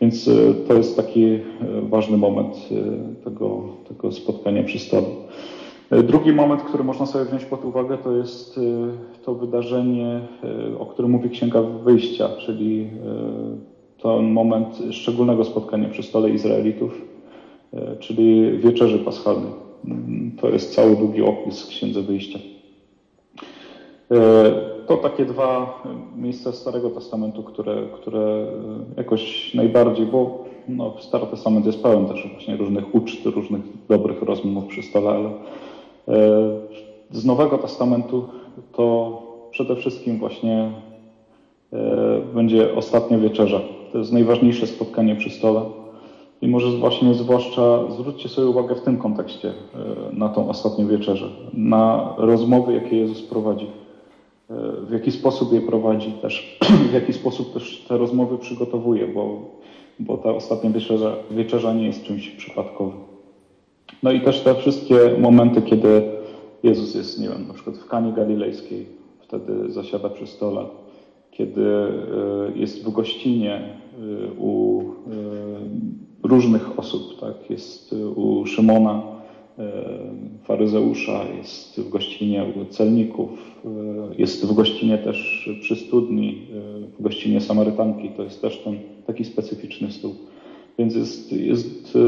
Więc 0.00 0.28
e, 0.28 0.54
to 0.68 0.74
jest 0.74 0.96
taki 0.96 1.24
e, 1.24 1.40
ważny 1.82 2.16
moment 2.16 2.68
tego, 3.24 3.62
tego 3.88 4.12
spotkania 4.12 4.62
przy 4.62 4.78
stole. 4.78 5.06
Drugi 6.04 6.32
moment, 6.32 6.62
który 6.62 6.84
można 6.84 7.06
sobie 7.06 7.24
wziąć 7.24 7.44
pod 7.44 7.64
uwagę, 7.64 7.98
to 7.98 8.16
jest 8.16 8.60
to 9.24 9.34
wydarzenie, 9.34 10.20
o 10.78 10.86
którym 10.86 11.10
mówi 11.10 11.30
Księga 11.30 11.62
Wyjścia, 11.62 12.28
czyli 12.38 12.90
ten 14.02 14.32
moment 14.32 14.78
szczególnego 14.90 15.44
spotkania 15.44 15.88
przy 15.88 16.02
stole 16.02 16.30
Izraelitów, 16.30 17.02
czyli 18.00 18.58
wieczerzy 18.58 18.98
paschalnej. 18.98 19.52
To 20.40 20.48
jest 20.48 20.74
cały 20.74 20.96
długi 20.96 21.22
opis 21.22 21.66
Księdze 21.66 22.02
Wyjścia. 22.02 22.38
To 24.86 24.96
takie 24.96 25.24
dwa 25.24 25.82
miejsca 26.16 26.52
Starego 26.52 26.90
Testamentu, 26.90 27.42
które, 27.42 27.76
które 27.94 28.46
jakoś 28.96 29.54
najbardziej, 29.54 30.06
bo 30.06 30.44
no, 30.68 30.94
Stary 31.00 31.26
Testament 31.26 31.66
jest 31.66 31.82
pełen 31.82 32.06
też 32.06 32.28
właśnie 32.32 32.56
różnych 32.56 32.94
uczt, 32.94 33.26
różnych 33.26 33.60
dobrych 33.88 34.22
rozmów 34.22 34.66
przy 34.66 34.82
stole, 34.82 35.10
ale 35.10 35.30
z 37.10 37.24
Nowego 37.24 37.58
Testamentu 37.58 38.24
to 38.72 39.22
przede 39.50 39.76
wszystkim 39.76 40.18
właśnie 40.18 40.70
będzie 42.34 42.74
ostatnia 42.74 43.18
wieczerza. 43.18 43.60
To 43.92 43.98
jest 43.98 44.12
najważniejsze 44.12 44.66
spotkanie 44.66 45.16
przy 45.16 45.30
stole. 45.30 45.60
I 46.42 46.48
może 46.48 46.78
właśnie 46.78 47.14
zwłaszcza 47.14 47.90
zwróćcie 47.90 48.28
sobie 48.28 48.48
uwagę 48.48 48.74
w 48.74 48.80
tym 48.80 48.96
kontekście 48.96 49.52
na 50.12 50.28
tą 50.28 50.48
ostatnią 50.48 50.86
wieczerzę, 50.86 51.26
na 51.54 52.14
rozmowy, 52.16 52.74
jakie 52.74 52.96
Jezus 52.96 53.22
prowadzi 53.22 53.66
w 54.88 54.92
jaki 54.92 55.12
sposób 55.12 55.52
je 55.52 55.60
prowadzi 55.60 56.12
też, 56.12 56.58
w 56.90 56.92
jaki 56.92 57.12
sposób 57.12 57.54
też 57.54 57.84
te 57.88 57.98
rozmowy 57.98 58.38
przygotowuje, 58.38 59.08
bo, 59.08 59.50
bo 59.98 60.16
ta 60.16 60.34
ostatnia 60.34 60.70
wieczerza, 60.70 61.16
wieczerza 61.30 61.72
nie 61.72 61.86
jest 61.86 62.02
czymś 62.02 62.30
przypadkowym. 62.30 62.98
No 64.02 64.12
i 64.12 64.20
też 64.20 64.40
te 64.40 64.54
wszystkie 64.54 64.96
momenty, 65.18 65.62
kiedy 65.62 66.02
Jezus 66.62 66.94
jest, 66.94 67.20
nie 67.20 67.28
wiem, 67.28 67.48
na 67.48 67.54
przykład 67.54 67.76
w 67.76 67.86
Kanie 67.86 68.12
Galilejskiej, 68.12 68.86
wtedy 69.20 69.72
zasiada 69.72 70.08
przy 70.08 70.26
stole, 70.26 70.64
kiedy 71.30 71.66
e, 71.66 72.58
jest 72.58 72.84
w 72.84 72.92
gościnie 72.92 73.54
e, 73.54 74.32
u 74.38 74.82
e, 74.82 74.84
różnych 76.22 76.78
osób, 76.78 77.20
tak, 77.20 77.50
jest 77.50 77.92
u 78.16 78.46
Szymona, 78.46 79.02
faryzeusza, 80.42 81.24
jest 81.38 81.80
w 81.80 81.88
gościnie 81.88 82.44
u 82.62 82.64
celników, 82.64 83.30
jest 84.18 84.46
w 84.46 84.54
gościnie 84.54 84.98
też 84.98 85.50
przy 85.60 85.76
studni, 85.76 86.46
w 86.98 87.02
gościnie 87.02 87.40
Samarytanki. 87.40 88.08
To 88.08 88.22
jest 88.22 88.42
też 88.42 88.58
ten 88.58 88.78
taki 89.06 89.24
specyficzny 89.24 89.90
stół. 89.90 90.14
Więc 90.78 90.94
jest, 90.94 91.32
jest 91.32 91.98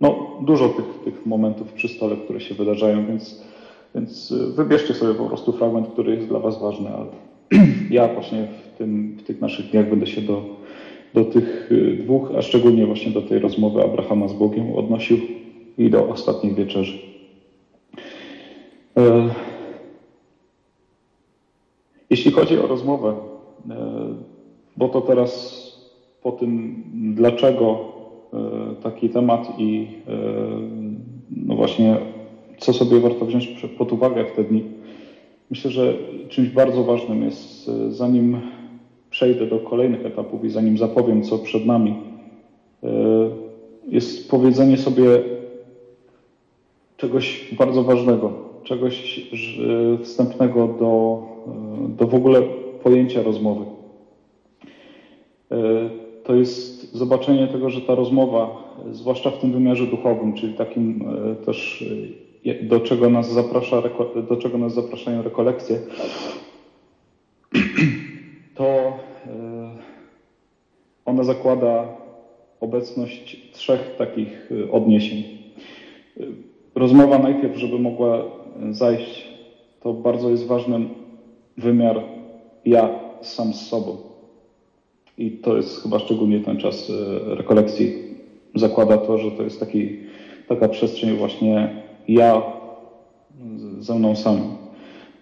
no, 0.00 0.26
dużo 0.46 0.68
tych, 0.68 0.84
tych 1.04 1.26
momentów 1.26 1.72
przy 1.72 1.88
stole, 1.88 2.16
które 2.16 2.40
się 2.40 2.54
wydarzają, 2.54 3.06
więc, 3.06 3.44
więc 3.94 4.34
wybierzcie 4.56 4.94
sobie 4.94 5.14
po 5.14 5.26
prostu 5.26 5.52
fragment, 5.52 5.88
który 5.88 6.14
jest 6.14 6.28
dla 6.28 6.38
Was 6.38 6.60
ważny, 6.60 6.88
ale 6.88 7.06
ja 7.90 8.14
właśnie 8.14 8.48
w, 8.74 8.78
tym, 8.78 9.16
w 9.18 9.22
tych 9.22 9.40
naszych 9.40 9.70
dniach 9.70 9.90
będę 9.90 10.06
się 10.06 10.20
do, 10.20 10.42
do 11.14 11.24
tych 11.24 11.70
dwóch, 11.98 12.32
a 12.38 12.42
szczególnie 12.42 12.86
właśnie 12.86 13.12
do 13.12 13.22
tej 13.22 13.38
rozmowy 13.38 13.82
Abrahama 13.82 14.28
z 14.28 14.32
Bogiem 14.32 14.72
odnosił 14.74 15.18
i 15.78 15.90
do 15.90 16.08
ostatniej 16.08 16.54
wieczerzy. 16.54 16.98
E, 18.96 19.28
jeśli 22.10 22.32
chodzi 22.32 22.58
o 22.58 22.66
rozmowę, 22.66 23.14
e, 23.70 23.74
bo 24.76 24.88
to 24.88 25.00
teraz 25.00 25.64
po 26.22 26.32
tym, 26.32 26.82
dlaczego 27.14 27.78
e, 28.32 28.82
taki 28.82 29.08
temat 29.08 29.48
i 29.58 29.88
no 31.36 31.54
właśnie, 31.54 31.96
co 32.58 32.72
sobie 32.72 33.00
warto 33.00 33.26
wziąć 33.26 33.66
pod 33.78 33.92
uwagę 33.92 34.24
w 34.24 34.32
te 34.32 34.44
dni, 34.44 34.64
myślę, 35.50 35.70
że 35.70 35.94
czymś 36.28 36.48
bardzo 36.48 36.84
ważnym 36.84 37.22
jest, 37.22 37.70
zanim 37.88 38.40
przejdę 39.10 39.46
do 39.46 39.58
kolejnych 39.58 40.06
etapów 40.06 40.44
i 40.44 40.50
zanim 40.50 40.78
zapowiem, 40.78 41.22
co 41.22 41.38
przed 41.38 41.66
nami, 41.66 41.94
jest 43.88 44.30
powiedzenie 44.30 44.76
sobie 44.76 45.33
czegoś 46.96 47.54
bardzo 47.58 47.82
ważnego, 47.82 48.32
czegoś 48.64 49.20
wstępnego 50.02 50.68
do, 50.68 51.22
do 51.88 52.06
w 52.06 52.14
ogóle 52.14 52.42
pojęcia 52.82 53.22
rozmowy. 53.22 53.64
E, 55.50 55.90
to 56.24 56.34
jest 56.34 56.92
zobaczenie 56.92 57.48
tego, 57.48 57.70
że 57.70 57.80
ta 57.80 57.94
rozmowa, 57.94 58.64
zwłaszcza 58.92 59.30
w 59.30 59.38
tym 59.38 59.52
wymiarze 59.52 59.86
duchowym, 59.86 60.34
czyli 60.34 60.54
takim 60.54 61.04
e, 61.32 61.44
też, 61.44 61.84
e, 62.44 62.54
do 62.64 62.80
czego 62.80 63.10
nas, 63.10 63.32
zaprasza, 63.32 63.82
do 64.28 64.36
czego 64.36 64.58
nas 64.58 64.74
zapraszają 64.74 65.22
rekolekcje, 65.22 65.78
to 68.56 68.92
ona 71.04 71.24
zakłada 71.24 71.96
obecność 72.60 73.50
trzech 73.52 73.96
takich 73.98 74.50
odniesień 74.72 75.24
rozmowa 76.74 77.18
najpierw, 77.18 77.56
żeby 77.56 77.78
mogła 77.78 78.22
zajść, 78.70 79.28
to 79.82 79.92
bardzo 79.92 80.30
jest 80.30 80.46
ważny 80.46 80.80
wymiar 81.58 82.00
ja 82.64 82.88
sam 83.22 83.52
z 83.54 83.66
sobą. 83.66 83.96
I 85.18 85.30
to 85.30 85.56
jest 85.56 85.82
chyba 85.82 85.98
szczególnie 85.98 86.40
ten 86.40 86.56
czas 86.56 86.90
e, 86.90 87.34
rekolekcji. 87.34 87.94
Zakłada 88.54 88.98
to, 88.98 89.18
że 89.18 89.30
to 89.30 89.42
jest 89.42 89.60
taki, 89.60 89.96
taka 90.48 90.68
przestrzeń 90.68 91.16
właśnie 91.16 91.82
ja 92.08 92.42
ze 93.78 93.94
mną 93.94 94.16
sam. 94.16 94.38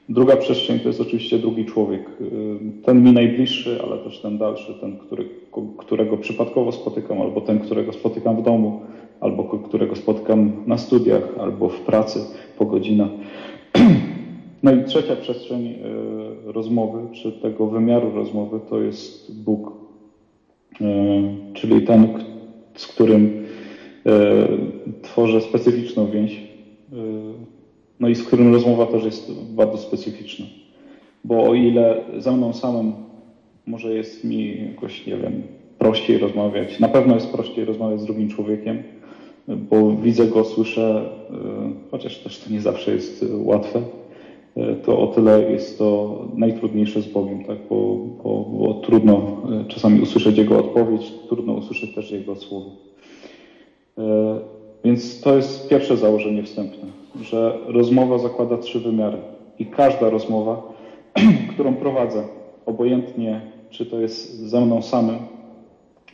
Druga 0.08 0.36
przestrzeń 0.36 0.80
to 0.80 0.88
jest 0.88 1.00
oczywiście 1.00 1.38
drugi 1.38 1.64
człowiek. 1.64 2.00
E, 2.00 2.84
ten 2.84 3.04
mi 3.04 3.12
najbliższy, 3.12 3.80
ale 3.84 3.98
też 3.98 4.20
ten 4.20 4.38
dalszy, 4.38 4.74
ten, 4.74 4.98
który, 4.98 5.28
którego 5.78 6.16
przypadkowo 6.16 6.72
spotykam, 6.72 7.20
albo 7.20 7.40
ten, 7.40 7.58
którego 7.58 7.92
spotykam 7.92 8.36
w 8.36 8.42
domu 8.42 8.80
albo 9.22 9.44
którego 9.44 9.96
spotkam 9.96 10.52
na 10.66 10.78
studiach, 10.78 11.22
albo 11.40 11.68
w 11.68 11.80
pracy 11.80 12.20
po 12.58 12.66
godzinach. 12.66 13.10
No 14.62 14.72
i 14.72 14.84
trzecia 14.84 15.16
przestrzeń 15.16 15.66
e, 15.66 15.72
rozmowy, 16.52 16.98
czy 17.12 17.32
tego 17.32 17.66
wymiaru 17.66 18.10
rozmowy, 18.10 18.60
to 18.70 18.80
jest 18.80 19.42
Bóg, 19.44 19.72
e, 20.80 20.84
czyli 21.54 21.82
ten, 21.82 22.08
z 22.74 22.86
którym 22.86 23.46
e, 24.06 24.48
tworzę 25.02 25.40
specyficzną 25.40 26.10
więź, 26.10 26.52
no 28.00 28.08
i 28.08 28.14
z 28.14 28.22
którym 28.22 28.52
rozmowa 28.52 28.86
też 28.86 29.04
jest 29.04 29.32
bardzo 29.54 29.78
specyficzna. 29.78 30.46
Bo 31.24 31.44
o 31.44 31.54
ile 31.54 32.04
ze 32.18 32.32
mną 32.32 32.52
samym 32.52 32.92
może 33.66 33.94
jest 33.94 34.24
mi 34.24 34.66
jakoś, 34.66 35.06
nie 35.06 35.16
wiem, 35.16 35.42
prościej 35.78 36.18
rozmawiać, 36.18 36.80
na 36.80 36.88
pewno 36.88 37.14
jest 37.14 37.32
prościej 37.32 37.64
rozmawiać 37.64 38.00
z 38.00 38.04
drugim 38.04 38.28
człowiekiem, 38.28 38.82
bo 39.48 39.90
widzę 39.90 40.26
go, 40.26 40.44
słyszę, 40.44 41.04
e, 41.30 41.34
chociaż 41.90 42.18
też 42.18 42.38
to 42.38 42.50
nie 42.50 42.60
zawsze 42.60 42.94
jest 42.94 43.22
e, 43.22 43.26
łatwe, 43.36 43.82
e, 44.56 44.74
to 44.74 44.98
o 44.98 45.06
tyle 45.06 45.52
jest 45.52 45.78
to 45.78 46.18
najtrudniejsze 46.34 47.02
z 47.02 47.06
Bogiem, 47.06 47.44
tak? 47.44 47.58
bo, 47.70 47.96
bo, 48.24 48.44
bo 48.50 48.74
trudno 48.74 49.36
czasami 49.68 50.00
usłyszeć 50.00 50.38
Jego 50.38 50.58
odpowiedź, 50.58 51.12
trudno 51.28 51.52
usłyszeć 51.52 51.94
też 51.94 52.10
Jego 52.10 52.36
słowo. 52.36 52.70
Więc 54.84 55.20
to 55.20 55.36
jest 55.36 55.68
pierwsze 55.68 55.96
założenie 55.96 56.42
wstępne, 56.42 56.88
że 57.22 57.58
rozmowa 57.66 58.18
zakłada 58.18 58.58
trzy 58.58 58.80
wymiary 58.80 59.18
i 59.58 59.66
każda 59.66 60.10
rozmowa, 60.10 60.62
którą 61.54 61.74
prowadzę, 61.74 62.22
obojętnie 62.66 63.40
czy 63.72 63.86
to 63.86 64.00
jest 64.00 64.40
ze 64.40 64.60
mną 64.60 64.82
samym, 64.82 65.16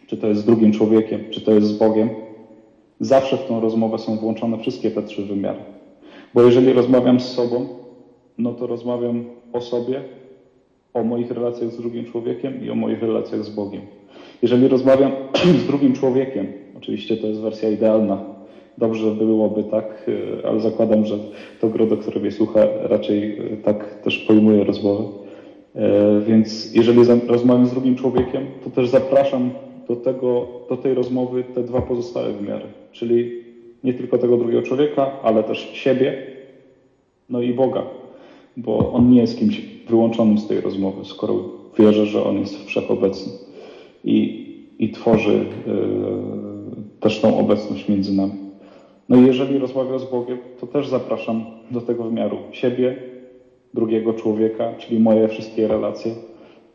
czy 0.06 0.16
to 0.16 0.26
jest 0.26 0.40
z 0.40 0.44
drugim 0.44 0.72
człowiekiem, 0.72 1.20
czy 1.30 1.40
to 1.40 1.52
jest 1.52 1.66
z 1.66 1.78
Bogiem, 1.78 2.08
Zawsze 3.00 3.36
w 3.36 3.46
tą 3.46 3.60
rozmowę 3.60 3.98
są 3.98 4.16
włączone 4.16 4.58
wszystkie 4.58 4.90
te 4.90 5.02
trzy 5.02 5.22
wymiary. 5.22 5.58
Bo 6.34 6.42
jeżeli 6.42 6.72
rozmawiam 6.72 7.20
z 7.20 7.28
sobą, 7.28 7.66
no 8.38 8.52
to 8.52 8.66
rozmawiam 8.66 9.24
o 9.52 9.60
sobie, 9.60 10.00
o 10.94 11.04
moich 11.04 11.30
relacjach 11.30 11.70
z 11.70 11.76
drugim 11.76 12.04
człowiekiem 12.04 12.64
i 12.64 12.70
o 12.70 12.74
moich 12.74 13.02
relacjach 13.02 13.44
z 13.44 13.50
Bogiem. 13.50 13.82
Jeżeli 14.42 14.68
rozmawiam 14.68 15.12
z 15.62 15.66
drugim 15.66 15.92
człowiekiem, 15.92 16.46
oczywiście 16.78 17.16
to 17.16 17.26
jest 17.26 17.40
wersja 17.40 17.70
idealna, 17.70 18.24
dobrze 18.78 19.10
byłoby 19.10 19.64
tak, 19.64 20.10
ale 20.44 20.60
zakładam, 20.60 21.04
że 21.04 21.18
to 21.60 21.68
grono, 21.68 21.96
które 21.96 22.20
mnie 22.20 22.32
słucha, 22.32 22.60
raczej 22.82 23.38
tak 23.64 24.00
też 24.00 24.18
pojmuje 24.18 24.64
rozmowę. 24.64 25.04
Więc 26.26 26.74
jeżeli 26.74 26.98
rozmawiam 27.28 27.66
z 27.66 27.70
drugim 27.70 27.96
człowiekiem, 27.96 28.46
to 28.64 28.70
też 28.70 28.88
zapraszam 28.88 29.50
do, 29.88 29.96
tego, 29.96 30.46
do 30.68 30.76
tej 30.76 30.94
rozmowy 30.94 31.44
te 31.54 31.62
dwa 31.62 31.82
pozostałe 31.82 32.32
wymiary, 32.32 32.64
czyli 32.92 33.44
nie 33.84 33.94
tylko 33.94 34.18
tego 34.18 34.36
drugiego 34.36 34.62
człowieka, 34.62 35.12
ale 35.22 35.44
też 35.44 35.70
siebie, 35.72 36.26
no 37.30 37.42
i 37.42 37.52
Boga, 37.52 37.82
bo 38.56 38.92
On 38.92 39.10
nie 39.10 39.20
jest 39.20 39.38
kimś 39.38 39.60
wyłączonym 39.88 40.38
z 40.38 40.48
tej 40.48 40.60
rozmowy, 40.60 41.04
skoro 41.04 41.34
wierzę, 41.78 42.06
że 42.06 42.24
On 42.24 42.38
jest 42.38 42.66
wszechobecny 42.66 43.32
i, 44.04 44.48
i 44.78 44.90
tworzy 44.90 45.32
yy, 45.32 45.44
też 47.00 47.20
tą 47.20 47.38
obecność 47.38 47.88
między 47.88 48.16
nami. 48.16 48.32
No 49.08 49.16
i 49.16 49.26
jeżeli 49.26 49.58
rozmawiam 49.58 49.98
z 49.98 50.04
Bogiem, 50.04 50.38
to 50.60 50.66
też 50.66 50.88
zapraszam 50.88 51.44
do 51.70 51.80
tego 51.80 52.04
wymiaru 52.04 52.36
siebie, 52.52 52.96
drugiego 53.74 54.14
człowieka, 54.14 54.74
czyli 54.78 55.00
moje 55.00 55.28
wszystkie 55.28 55.68
relacje, 55.68 56.12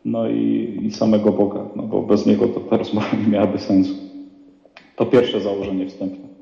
no 0.04 0.28
i, 0.28 0.78
i 0.82 0.90
samego 0.90 1.32
Boga, 1.32 1.66
no 1.76 1.82
bo 1.82 2.02
bez 2.02 2.26
Niego 2.26 2.48
to 2.48 2.60
ta 2.60 2.76
rozmowa 2.76 3.06
nie 3.24 3.32
miałaby 3.32 3.58
sensu. 3.58 4.03
To 4.96 5.06
pierwsze 5.06 5.40
założenie 5.40 5.86
wstępne. 5.86 6.34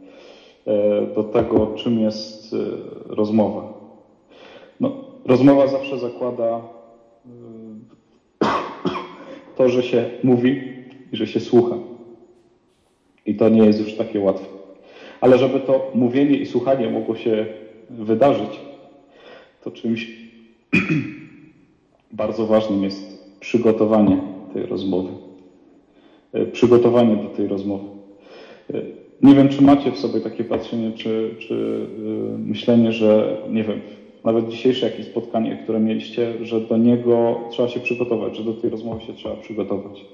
E, 0.66 1.06
do 1.14 1.24
tego, 1.24 1.74
czym 1.76 2.00
jest 2.00 2.54
e, 2.54 2.56
rozmowa. 3.06 3.72
No, 4.80 5.04
rozmowa 5.24 5.66
zawsze 5.66 5.98
zakłada 5.98 6.60
e, 8.42 8.46
to, 9.56 9.68
że 9.68 9.82
się 9.82 10.10
mówi 10.24 10.62
i 11.12 11.16
że 11.16 11.26
się 11.26 11.40
słucha. 11.40 11.76
I 13.26 13.34
to 13.34 13.48
nie 13.48 13.64
jest 13.66 13.80
już 13.80 13.94
takie 13.94 14.20
łatwe. 14.20 14.46
Ale 15.20 15.38
żeby 15.38 15.60
to 15.60 15.90
mówienie 15.94 16.36
i 16.36 16.46
słuchanie 16.46 16.90
mogło 16.90 17.16
się 17.16 17.46
wydarzyć, 17.90 18.60
to 19.64 19.70
czymś 19.70 20.10
bardzo 22.12 22.46
ważnym 22.46 22.84
jest 22.84 23.36
przygotowanie 23.40 24.18
tej 24.54 24.66
rozmowy. 24.66 25.12
Przygotowanie 26.52 27.16
do 27.16 27.28
tej 27.28 27.46
rozmowy. 27.46 27.91
Nie 29.22 29.34
wiem, 29.34 29.48
czy 29.48 29.62
macie 29.62 29.92
w 29.92 29.98
sobie 29.98 30.20
takie 30.20 30.44
patrzenie, 30.44 30.92
czy, 30.92 31.34
czy 31.38 31.54
yy, 31.54 32.38
myślenie, 32.38 32.92
że 32.92 33.36
nie 33.50 33.64
wiem, 33.64 33.80
nawet 34.24 34.48
dzisiejsze 34.48 34.86
jakieś 34.86 35.06
spotkanie, 35.06 35.58
które 35.62 35.80
mieliście, 35.80 36.32
że 36.42 36.60
do 36.60 36.76
niego 36.76 37.40
trzeba 37.50 37.68
się 37.68 37.80
przygotować, 37.80 38.36
że 38.36 38.44
do 38.44 38.52
tej 38.52 38.70
rozmowy 38.70 39.04
się 39.04 39.12
trzeba 39.12 39.36
przygotować, 39.36 40.04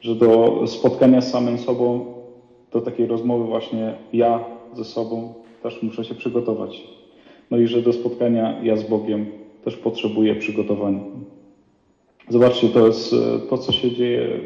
że 0.00 0.14
do 0.14 0.62
spotkania 0.66 1.20
z 1.20 1.30
samym 1.30 1.58
sobą, 1.58 2.14
do 2.72 2.80
takiej 2.80 3.06
rozmowy 3.06 3.44
właśnie 3.44 3.94
ja 4.12 4.44
ze 4.72 4.84
sobą 4.84 5.34
też 5.62 5.82
muszę 5.82 6.04
się 6.04 6.14
przygotować. 6.14 6.82
No 7.50 7.58
i 7.58 7.66
że 7.66 7.82
do 7.82 7.92
spotkania 7.92 8.60
ja 8.62 8.76
z 8.76 8.82
Bogiem 8.82 9.26
też 9.64 9.76
potrzebuję 9.76 10.34
przygotowania. 10.34 11.00
Zobaczcie, 12.28 12.68
to 12.68 12.86
jest 12.86 13.14
to, 13.50 13.58
co 13.58 13.72
się 13.72 13.90
dzieje 13.90 14.40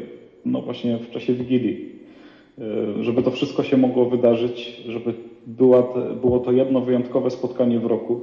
no 0.45 0.61
właśnie 0.61 0.97
w 0.97 1.09
czasie 1.09 1.33
Wigilii 1.33 1.96
żeby 3.01 3.23
to 3.23 3.31
wszystko 3.31 3.63
się 3.63 3.77
mogło 3.77 4.05
wydarzyć, 4.05 4.81
żeby 4.87 5.13
była 5.47 5.83
było 6.21 6.39
to 6.39 6.51
jedno 6.51 6.81
wyjątkowe 6.81 7.31
spotkanie 7.31 7.79
w 7.79 7.85
roku, 7.85 8.21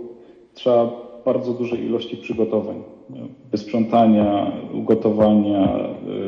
trzeba 0.55 0.91
bardzo 1.25 1.53
dużej 1.53 1.85
ilości 1.85 2.17
przygotowań. 2.17 2.83
Wysprzątania, 3.51 4.53
ugotowania, 4.75 5.79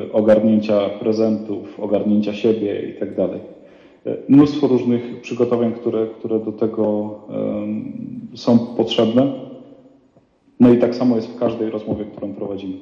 e, 0.09 0.13
ogarnięcia 0.13 0.89
prezentów, 0.89 1.81
ogarnięcia 1.81 2.35
siebie 2.35 2.83
itd. 2.87 3.29
Tak 3.29 3.41
e, 4.07 4.17
mnóstwo 4.29 4.67
różnych 4.67 5.21
przygotowań, 5.21 5.73
które, 5.73 6.07
które 6.07 6.39
do 6.39 6.53
tego 6.53 7.15
są 8.35 8.59
potrzebne. 8.59 9.33
No 10.61 10.73
i 10.73 10.78
tak 10.78 10.95
samo 10.95 11.17
jest 11.17 11.28
w 11.28 11.39
każdej 11.39 11.71
rozmowie, 11.71 12.04
którą 12.04 12.35
prowadzimy. 12.35 12.75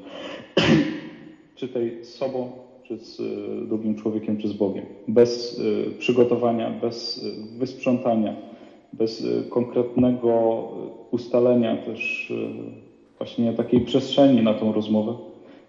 czy 1.57 1.68
tej 1.68 2.05
sobą, 2.05 2.51
czy 2.85 2.99
z 2.99 3.20
e, 3.20 3.66
drugim 3.66 3.94
człowiekiem, 3.94 4.37
czy 4.37 4.49
z 4.49 4.53
Bogiem. 4.53 4.85
Bez 5.09 5.61
e, 5.61 5.90
przygotowania, 5.99 6.70
bez 6.70 7.25
e, 7.25 7.59
wysprzątania, 7.59 8.37
bez 8.92 9.27
konkretnego 9.51 10.62
ustalenia 11.11 11.77
też 11.77 12.33
właśnie 13.18 13.53
takiej 13.53 13.81
przestrzeni 13.81 14.42
na 14.42 14.55
tą 14.55 14.73
rozmowę, 14.73 15.14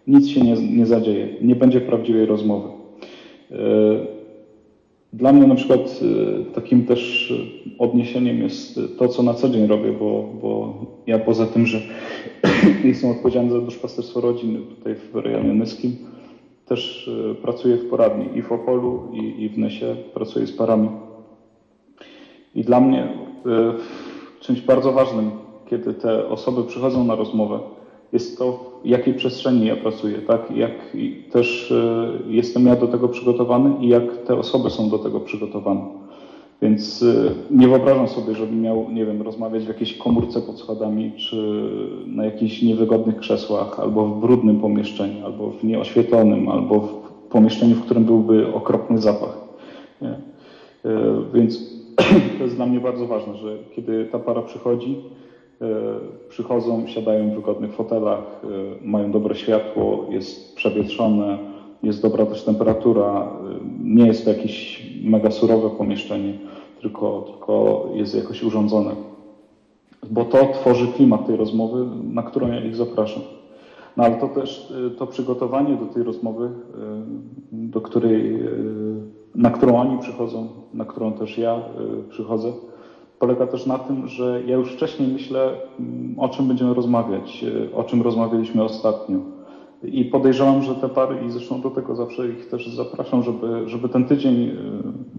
nic 0.07 0.29
się 0.29 0.41
nie, 0.41 0.55
nie 0.55 0.85
zadzieje, 0.85 1.27
nie 1.41 1.55
będzie 1.55 1.81
prawdziwej 1.81 2.25
rozmowy. 2.25 2.69
Dla 5.13 5.33
mnie 5.33 5.47
na 5.47 5.55
przykład 5.55 5.99
takim 6.55 6.85
też 6.85 7.33
odniesieniem 7.79 8.41
jest 8.41 8.79
to, 8.97 9.07
co 9.07 9.23
na 9.23 9.33
co 9.33 9.49
dzień 9.49 9.67
robię, 9.67 9.91
bo, 9.99 10.29
bo 10.41 10.73
ja 11.07 11.19
poza 11.19 11.45
tym, 11.45 11.65
że 11.65 11.81
jestem 12.83 13.09
odpowiedzialny 13.09 13.51
za 13.51 13.61
duszpasterstwo 13.61 14.21
rodzin 14.21 14.57
tutaj 14.75 14.95
w 14.95 15.15
rejonie 15.15 15.53
Nyskim, 15.53 15.95
też 16.65 17.09
e, 17.31 17.35
pracuję 17.35 17.75
w 17.75 17.89
poradni 17.89 18.37
i 18.37 18.41
w 18.41 18.51
Opolu, 18.51 19.03
i, 19.13 19.43
i 19.43 19.49
w 19.49 19.57
Nysie, 19.57 19.95
pracuję 20.13 20.47
z 20.47 20.51
parami. 20.51 20.89
I 22.55 22.63
dla 22.63 22.79
mnie 22.79 23.03
e, 23.03 23.73
czymś 24.39 24.61
bardzo 24.61 24.91
ważnym, 24.91 25.31
kiedy 25.69 25.93
te 25.93 26.27
osoby 26.27 26.63
przychodzą 26.63 27.03
na 27.03 27.15
rozmowę, 27.15 27.59
jest 28.13 28.37
to, 28.37 28.79
w 28.83 28.87
jakiej 28.87 29.13
przestrzeni 29.13 29.65
ja 29.65 29.75
pracuję, 29.75 30.17
tak? 30.17 30.51
Jak 30.51 30.71
też 31.31 31.71
e, 31.71 32.09
jestem 32.27 32.65
ja 32.65 32.75
do 32.75 32.87
tego 32.87 33.07
przygotowany 33.07 33.75
i 33.85 33.87
jak 33.87 34.17
te 34.17 34.35
osoby 34.35 34.69
są 34.69 34.89
do 34.89 34.97
tego 34.97 35.19
przygotowane. 35.19 36.04
Więc 36.61 37.01
y, 37.01 37.31
nie 37.51 37.67
wyobrażam 37.67 38.07
sobie, 38.07 38.35
żebym 38.35 38.61
miał, 38.61 38.89
nie 38.91 39.05
wiem, 39.05 39.21
rozmawiać 39.21 39.63
w 39.63 39.67
jakiejś 39.67 39.97
komórce 39.97 40.41
pod 40.41 40.59
schodami, 40.59 41.11
czy 41.17 41.69
na 42.05 42.25
jakichś 42.25 42.61
niewygodnych 42.61 43.17
krzesłach, 43.17 43.79
albo 43.79 44.05
w 44.05 44.21
brudnym 44.21 44.59
pomieszczeniu, 44.59 45.25
albo 45.25 45.49
w 45.51 45.63
nieoświetlonym, 45.63 46.49
albo 46.49 46.79
w 46.79 47.11
pomieszczeniu, 47.29 47.75
w 47.75 47.85
którym 47.85 48.03
byłby 48.03 48.53
okropny 48.53 48.97
zapach. 48.97 49.37
Nie? 50.01 50.09
Y, 50.09 50.95
więc 51.33 51.75
to 52.37 52.43
jest 52.43 52.55
dla 52.55 52.65
mnie 52.65 52.79
bardzo 52.79 53.07
ważne, 53.07 53.35
że 53.35 53.57
kiedy 53.75 54.05
ta 54.05 54.19
para 54.19 54.41
przychodzi, 54.41 54.95
y, 55.61 55.65
przychodzą, 56.29 56.87
siadają 56.87 57.31
w 57.31 57.35
wygodnych 57.35 57.73
fotelach, 57.73 58.41
mają 58.81 59.11
dobre 59.11 59.35
światło, 59.35 60.05
jest 60.09 60.55
przewietrzone, 60.55 61.54
jest 61.83 62.01
dobra 62.01 62.25
też 62.25 62.43
temperatura, 62.43 63.31
nie 63.83 64.07
jest 64.07 64.25
to 64.25 64.31
jakieś 64.31 64.83
mega 65.03 65.31
surowe 65.31 65.69
pomieszczenie, 65.69 66.33
tylko, 66.81 67.21
tylko 67.21 67.85
jest 67.93 68.15
jakoś 68.15 68.43
urządzone. 68.43 68.91
Bo 70.11 70.25
to 70.25 70.47
tworzy 70.53 70.87
klimat 70.87 71.27
tej 71.27 71.35
rozmowy, 71.35 71.85
na 72.13 72.23
którą 72.23 72.47
ja 72.47 72.65
ich 72.65 72.75
zapraszam. 72.75 73.23
No 73.97 74.03
ale 74.03 74.15
to 74.15 74.27
też 74.27 74.71
y, 74.71 74.91
to 74.91 75.07
przygotowanie 75.07 75.75
do 75.75 75.85
tej 75.85 76.03
rozmowy, 76.03 76.45
y, 76.45 76.49
do 77.51 77.81
której, 77.81 78.41
y, 78.41 78.49
na 79.35 79.49
którą 79.49 79.77
oni 79.77 79.97
przychodzą, 79.97 80.47
na 80.73 80.85
którą 80.85 81.13
też 81.13 81.37
ja 81.37 81.61
przychodzę, 82.09 82.51
polega 83.19 83.47
też 83.47 83.65
na 83.65 83.77
tym, 83.79 84.07
że 84.07 84.41
ja 84.47 84.55
już 84.55 84.73
wcześniej 84.73 85.09
myślę, 85.09 85.51
mm, 85.79 86.19
o 86.19 86.29
czym 86.29 86.47
będziemy 86.47 86.73
rozmawiać, 86.73 87.45
o 87.75 87.83
czym 87.83 88.01
rozmawialiśmy 88.01 88.63
ostatnio 88.63 89.17
i 89.83 90.05
podejrzewam, 90.05 90.61
że 90.61 90.75
te 90.75 90.89
pary, 90.89 91.25
i 91.25 91.29
zresztą 91.29 91.61
do 91.61 91.69
tego 91.69 91.95
zawsze 91.95 92.29
ich 92.29 92.49
też 92.49 92.75
zapraszam, 92.75 93.23
żeby, 93.23 93.63
żeby 93.65 93.89
ten 93.89 94.05
tydzień 94.05 94.43
y, 94.43 94.53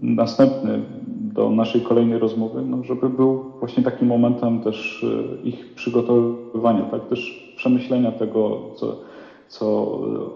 następny 0.01 0.83
do 1.35 1.51
naszej 1.51 1.81
kolejnej 1.81 2.19
rozmowy, 2.19 2.61
no 2.61 2.83
żeby 2.83 3.09
był 3.09 3.39
właśnie 3.59 3.83
takim 3.83 4.07
momentem 4.07 4.59
też 4.59 5.03
y, 5.03 5.37
ich 5.43 5.73
przygotowywania, 5.75 6.85
tak, 6.85 7.07
też 7.07 7.51
przemyślenia 7.55 8.11
tego, 8.11 8.61
co, 8.75 8.95
co, 9.47 9.65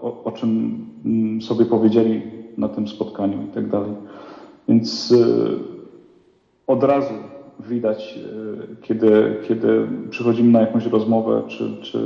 o, 0.02 0.22
o 0.24 0.32
czym 0.32 0.78
mm, 1.04 1.42
sobie 1.42 1.66
powiedzieli 1.66 2.22
na 2.58 2.68
tym 2.68 2.88
spotkaniu 2.88 3.42
i 3.42 3.54
tak 3.54 3.68
dalej. 3.68 3.92
Więc 4.68 5.10
y, 5.10 5.58
od 6.66 6.82
razu 6.82 7.14
widać, 7.60 8.18
e, 8.18 8.76
kiedy, 8.82 9.36
kiedy 9.48 9.88
przychodzimy 10.10 10.50
na 10.50 10.60
jakąś 10.60 10.86
rozmowę, 10.86 11.42
czy, 11.48 11.76
czy 11.82 11.98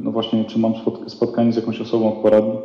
no 0.00 0.10
właśnie, 0.10 0.44
czy 0.44 0.58
mam 0.58 0.72
spotkanie 1.06 1.52
z 1.52 1.56
jakąś 1.56 1.80
osobą 1.80 2.10
w 2.10 2.22
poradni, 2.22 2.58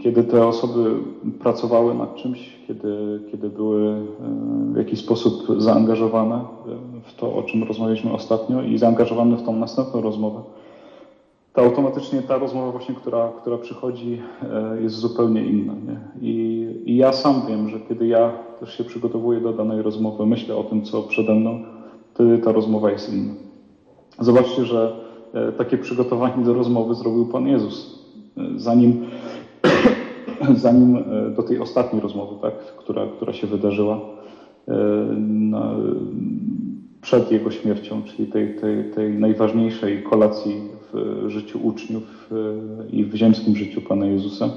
kiedy 0.00 0.24
te 0.24 0.46
osoby 0.46 0.90
pracowały 1.38 1.94
nad 1.94 2.14
czymś, 2.14 2.56
kiedy, 2.66 3.20
kiedy 3.30 3.48
były 3.48 3.82
e, 3.82 4.02
w 4.72 4.76
jakiś 4.76 4.98
sposób 4.98 5.62
zaangażowane 5.62 6.44
w 7.02 7.14
to, 7.14 7.34
o 7.34 7.42
czym 7.42 7.64
rozmawialiśmy 7.64 8.12
ostatnio 8.12 8.62
i 8.62 8.78
zaangażowane 8.78 9.36
w 9.36 9.42
tą 9.42 9.56
następną 9.56 10.00
rozmowę, 10.00 10.40
to 11.56 11.62
automatycznie 11.62 12.22
ta 12.22 12.38
rozmowa 12.38 12.72
właśnie, 12.72 12.94
która, 12.94 13.32
która 13.40 13.58
przychodzi, 13.58 14.22
e, 14.42 14.82
jest 14.82 14.94
zupełnie 14.94 15.44
inna. 15.44 15.72
Nie? 15.72 16.28
I, 16.28 16.66
I 16.84 16.96
ja 16.96 17.12
sam 17.12 17.42
wiem, 17.48 17.68
że 17.68 17.80
kiedy 17.80 18.06
ja 18.06 18.32
też 18.60 18.78
się 18.78 18.84
przygotowuję 18.84 19.40
do 19.40 19.52
danej 19.52 19.82
rozmowy, 19.82 20.26
myślę 20.26 20.56
o 20.56 20.64
tym, 20.64 20.84
co 20.84 21.02
przede 21.02 21.34
mną, 21.34 21.62
wtedy 22.14 22.38
ta 22.38 22.52
rozmowa 22.52 22.90
jest 22.90 23.12
inna. 23.14 23.32
Zobaczcie, 24.18 24.64
że 24.64 24.96
e, 25.34 25.52
takie 25.52 25.78
przygotowanie 25.78 26.44
do 26.44 26.54
rozmowy 26.54 26.94
zrobił 26.94 27.26
Pan 27.26 27.48
Jezus. 27.48 28.04
E, 28.36 28.42
zanim, 28.56 29.06
zanim 30.64 31.04
do 31.36 31.42
tej 31.42 31.58
ostatniej 31.58 32.02
rozmowy, 32.02 32.34
tak, 32.42 32.54
która, 32.76 33.06
która 33.06 33.32
się 33.32 33.46
wydarzyła 33.46 34.00
przed 37.00 37.32
jego 37.32 37.50
śmiercią, 37.50 38.02
czyli 38.02 38.28
tej, 38.28 38.54
tej, 38.54 38.90
tej 38.90 39.14
najważniejszej 39.14 40.02
kolacji 40.02 40.75
życiu 41.26 41.66
uczniów 41.66 42.30
i 42.92 43.04
w 43.04 43.14
ziemskim 43.14 43.56
życiu 43.56 43.80
Pana 43.80 44.06
Jezusa, 44.06 44.50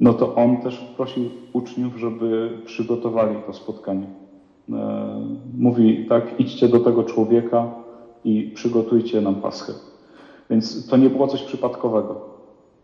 no 0.00 0.14
to 0.14 0.34
on 0.34 0.56
też 0.56 0.78
prosił 0.96 1.24
uczniów, 1.52 1.96
żeby 1.96 2.50
przygotowali 2.64 3.36
to 3.46 3.52
spotkanie. 3.52 4.06
Mówi 5.58 6.06
tak, 6.08 6.40
idźcie 6.40 6.68
do 6.68 6.80
tego 6.80 7.04
człowieka 7.04 7.74
i 8.24 8.50
przygotujcie 8.54 9.20
nam 9.20 9.34
Paschę. 9.34 9.72
Więc 10.50 10.88
to 10.88 10.96
nie 10.96 11.10
było 11.10 11.26
coś 11.26 11.42
przypadkowego. 11.42 12.20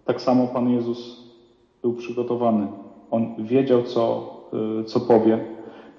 Tak 0.05 0.21
samo 0.21 0.47
Pan 0.47 0.71
Jezus 0.71 1.25
był 1.83 1.93
przygotowany. 1.93 2.67
On 3.11 3.35
wiedział, 3.39 3.83
co, 3.83 4.35
co 4.87 5.01
powie, 5.01 5.45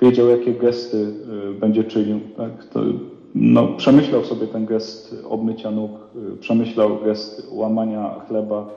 wiedział, 0.01 0.27
jakie 0.27 0.53
gesty 0.53 1.13
będzie 1.59 1.83
czynił. 1.83 2.19
Tak? 2.37 2.51
No, 3.35 3.67
przemyślał 3.67 4.25
sobie 4.25 4.47
ten 4.47 4.65
gest 4.65 5.15
obmycia 5.29 5.71
nóg, 5.71 5.91
y, 6.33 6.37
przemyślał 6.37 6.97
gest 7.05 7.47
łamania 7.51 8.15
chleba, 8.27 8.67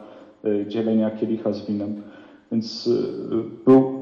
y, 0.44 0.66
dzielenia 0.68 1.11
kielicha 1.11 1.53
z 1.53 1.66
winem. 1.66 2.03
Więc 2.53 2.90
był 3.64 3.99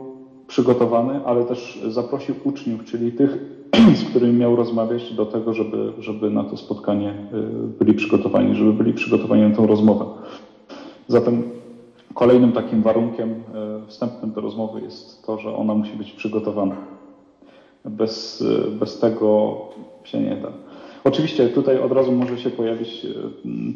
przygotowany, 0.47 1.21
ale 1.25 1.45
też 1.45 1.83
zaprosił 1.89 2.35
uczniów, 2.45 2.85
czyli 2.85 3.13
tych, 3.13 3.39
z 4.01 4.05
którymi 4.05 4.39
miał 4.39 4.57
rozmawiać, 4.57 5.15
do 5.15 5.27
tego, 5.27 5.55
żeby, 5.55 5.93
żeby 5.99 6.31
na 6.31 6.45
to 6.45 6.57
spotkanie 6.57 7.15
byli 7.79 7.95
przygotowani, 7.95 8.55
żeby 8.55 8.73
byli 8.73 8.93
przygotowani 8.93 9.43
na 9.43 9.57
tę 9.57 9.67
rozmowę. 9.67 10.05
Zatem 11.09 11.43
kolejnym 12.15 12.53
takim 12.53 12.83
warunkiem 12.83 13.35
wstępnym 13.87 14.33
do 14.33 14.41
rozmowy 14.41 14.81
jest 14.81 15.27
to, 15.27 15.39
że 15.39 15.57
ona 15.57 15.75
musi 15.75 15.93
być 15.93 16.13
przygotowana. 16.13 16.77
Bez, 17.85 18.45
bez 18.81 18.99
tego 18.99 19.57
się 20.07 20.21
nie 20.21 20.37
da. 20.37 20.49
Oczywiście 21.07 21.49
tutaj 21.49 21.79
od 21.79 21.93
razu 21.93 22.13
może 22.13 22.39
się 22.39 22.51
pojawić 22.51 23.05
e, 23.05 23.09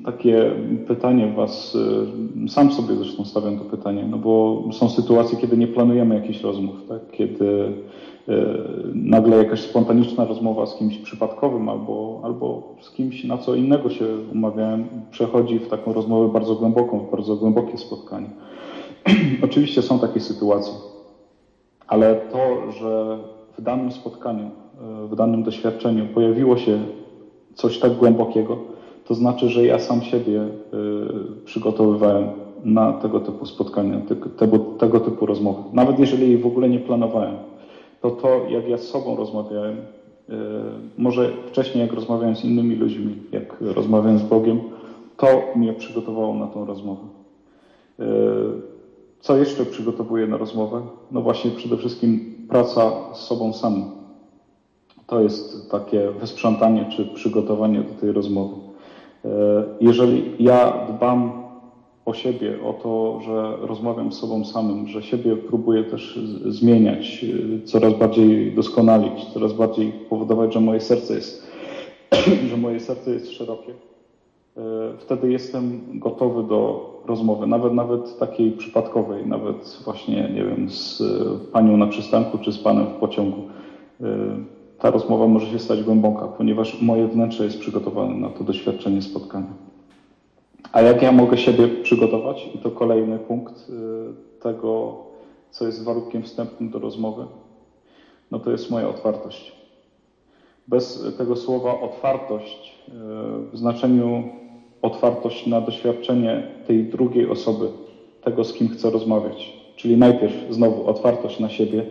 takie 0.05 0.51
pytanie 0.87 1.33
Was, 1.37 1.77
e, 2.45 2.49
sam 2.49 2.73
sobie 2.73 2.95
zresztą 2.95 3.25
stawiam 3.25 3.59
to 3.59 3.65
pytanie, 3.65 4.05
no 4.11 4.19
bo 4.19 4.63
są 4.73 4.89
sytuacje, 4.89 5.39
kiedy 5.39 5.57
nie 5.57 5.67
planujemy 5.67 6.15
jakichś 6.15 6.41
rozmów, 6.41 6.77
tak? 6.89 7.01
kiedy 7.13 7.73
e, 8.29 8.33
nagle 8.95 9.37
jakaś 9.37 9.61
spontaniczna 9.61 10.25
rozmowa 10.25 10.67
z 10.67 10.77
kimś 10.77 10.99
przypadkowym 10.99 11.69
albo, 11.69 12.21
albo 12.25 12.75
z 12.81 12.91
kimś, 12.91 13.25
na 13.25 13.39
co 13.39 13.55
innego 13.55 13.91
się 13.91 14.07
umawiałem, 14.33 14.85
przechodzi 15.11 15.59
w 15.59 15.69
taką 15.69 15.93
rozmowę 15.93 16.33
bardzo 16.33 16.55
głęboką, 16.55 16.99
w 16.99 17.11
bardzo 17.11 17.37
głębokie 17.37 17.79
spotkanie. 17.79 18.31
Oczywiście 19.45 19.83
są 19.83 19.99
takie 19.99 20.21
sytuacje, 20.21 20.75
ale 21.89 22.15
to, 22.15 22.73
że 22.73 23.19
w 23.59 23.63
danym 23.63 23.93
spotkaniu, 23.93 24.51
w 24.81 25.17
danym 25.17 25.43
doświadczeniu 25.43 26.07
pojawiło 26.07 26.57
się 26.57 26.79
coś 27.55 27.79
tak 27.79 27.93
głębokiego, 27.93 28.57
to 29.05 29.15
znaczy, 29.15 29.49
że 29.49 29.67
ja 29.67 29.79
sam 29.79 30.03
siebie 30.03 30.41
e, 30.41 30.49
przygotowywałem 31.45 32.29
na 32.65 32.93
tego 32.93 33.21
typu 33.21 33.47
spotkania, 33.47 34.01
tego, 34.37 34.59
tego 34.59 35.01
typu 35.01 35.27
rozmowy. 35.27 35.63
Nawet 35.73 35.99
jeżeli 35.99 36.29
jej 36.29 36.39
w 36.39 36.47
ogóle 36.47 36.69
nie 36.69 36.79
planowałem, 36.79 37.35
to 38.01 38.11
to, 38.11 38.29
jak 38.49 38.69
ja 38.69 38.79
z 38.79 38.83
sobą 38.83 39.17
rozmawiałem, 39.17 39.77
e, 39.77 40.35
może 40.99 41.31
wcześniej, 41.47 41.83
jak 41.85 41.93
rozmawiałem 41.93 42.37
z 42.37 42.45
innymi 42.45 42.77
ludźmi, 42.77 43.17
jak 43.33 43.57
rozmawiałem 43.61 44.19
z 44.19 44.23
Bogiem, 44.23 44.61
to 45.17 45.43
mnie 45.57 45.73
przygotowało 45.73 46.35
na 46.35 46.47
tą 46.47 46.65
rozmowę. 46.65 47.03
Co 49.21 49.37
jeszcze 49.37 49.65
przygotowuje 49.65 50.27
na 50.27 50.37
rozmowę? 50.37 50.81
No 51.11 51.21
właśnie 51.21 51.51
przede 51.51 51.77
wszystkim 51.77 52.35
praca 52.49 52.93
z 53.13 53.19
sobą 53.19 53.53
samym. 53.53 54.00
To 55.11 55.21
jest 55.21 55.71
takie 55.71 56.11
wysprzątanie 56.21 56.87
czy 56.97 57.07
przygotowanie 57.07 57.81
do 57.81 58.01
tej 58.01 58.13
rozmowy. 58.13 58.55
E, 59.25 59.29
jeżeli 59.81 60.33
ja 60.39 60.87
dbam 60.89 61.33
o 62.05 62.15
siebie, 62.15 62.59
o 62.65 62.73
to, 62.73 63.21
że 63.25 63.67
rozmawiam 63.67 64.13
z 64.13 64.19
sobą 64.19 64.45
samym, 64.45 64.87
że 64.89 65.03
siebie 65.03 65.37
próbuję 65.37 65.85
też 65.85 66.19
zmieniać, 66.49 67.25
e, 67.25 67.67
coraz 67.67 67.95
bardziej 67.95 68.53
doskonalić, 68.53 69.25
coraz 69.25 69.53
bardziej 69.53 69.93
powodować, 69.93 70.55
że 70.55 70.61
moje 70.61 70.81
serce 70.81 71.15
jest, 71.15 71.47
że 72.51 72.57
moje 72.57 72.81
serce 72.81 73.11
jest 73.11 73.33
szerokie, 73.33 73.73
e, 74.57 74.61
wtedy 74.99 75.33
jestem 75.33 75.81
gotowy 75.95 76.43
do 76.43 76.91
rozmowy, 77.07 77.47
nawet, 77.47 77.73
nawet 77.73 78.19
takiej 78.19 78.53
przypadkowej, 78.53 79.27
nawet 79.27 79.79
właśnie, 79.85 80.31
nie 80.35 80.45
wiem, 80.45 80.71
z 80.71 81.03
panią 81.53 81.77
na 81.77 81.87
przystanku 81.87 82.39
czy 82.39 82.53
z 82.53 82.59
panem 82.59 82.87
w 82.87 83.01
pociągu. 83.01 83.43
Ta 84.81 84.91
rozmowa 84.91 85.27
może 85.27 85.47
się 85.47 85.59
stać 85.59 85.83
głęboka, 85.83 86.29
ponieważ 86.29 86.83
moje 86.83 87.07
wnętrze 87.07 87.45
jest 87.45 87.59
przygotowane 87.59 88.15
na 88.15 88.29
to 88.29 88.45
doświadczenie 88.45 89.03
spotkania. 89.03 89.53
A 90.73 90.83
jak 90.83 91.03
ja 91.03 91.13
mogę 91.13 91.39
siebie 91.39 91.69
przygotować? 91.69 92.49
I 92.55 92.59
to 92.59 92.71
kolejny 92.71 93.19
punkt 93.19 93.69
y, 93.69 93.73
tego, 94.43 94.97
co 95.51 95.67
jest 95.67 95.85
warunkiem 95.85 96.23
wstępnym 96.23 96.71
do 96.71 96.79
rozmowy, 96.79 97.25
no 98.31 98.39
to 98.39 98.51
jest 98.51 98.71
moja 98.71 98.89
otwartość. 98.89 99.53
Bez 100.69 101.15
tego 101.19 101.37
słowa 101.37 101.81
otwartość 101.81 102.75
y, 102.89 102.93
w 103.53 103.59
znaczeniu 103.59 104.23
otwartość 104.83 105.47
na 105.47 105.61
doświadczenie 105.61 106.49
tej 106.67 106.85
drugiej 106.85 107.31
osoby, 107.31 107.69
tego 108.25 108.45
z 108.45 108.53
kim 108.53 108.69
chcę 108.69 108.91
rozmawiać. 108.91 109.53
Czyli 109.77 109.97
najpierw 109.97 110.35
znowu 110.51 110.87
otwartość 110.87 111.41
na 111.41 111.49
siebie, 111.49 111.87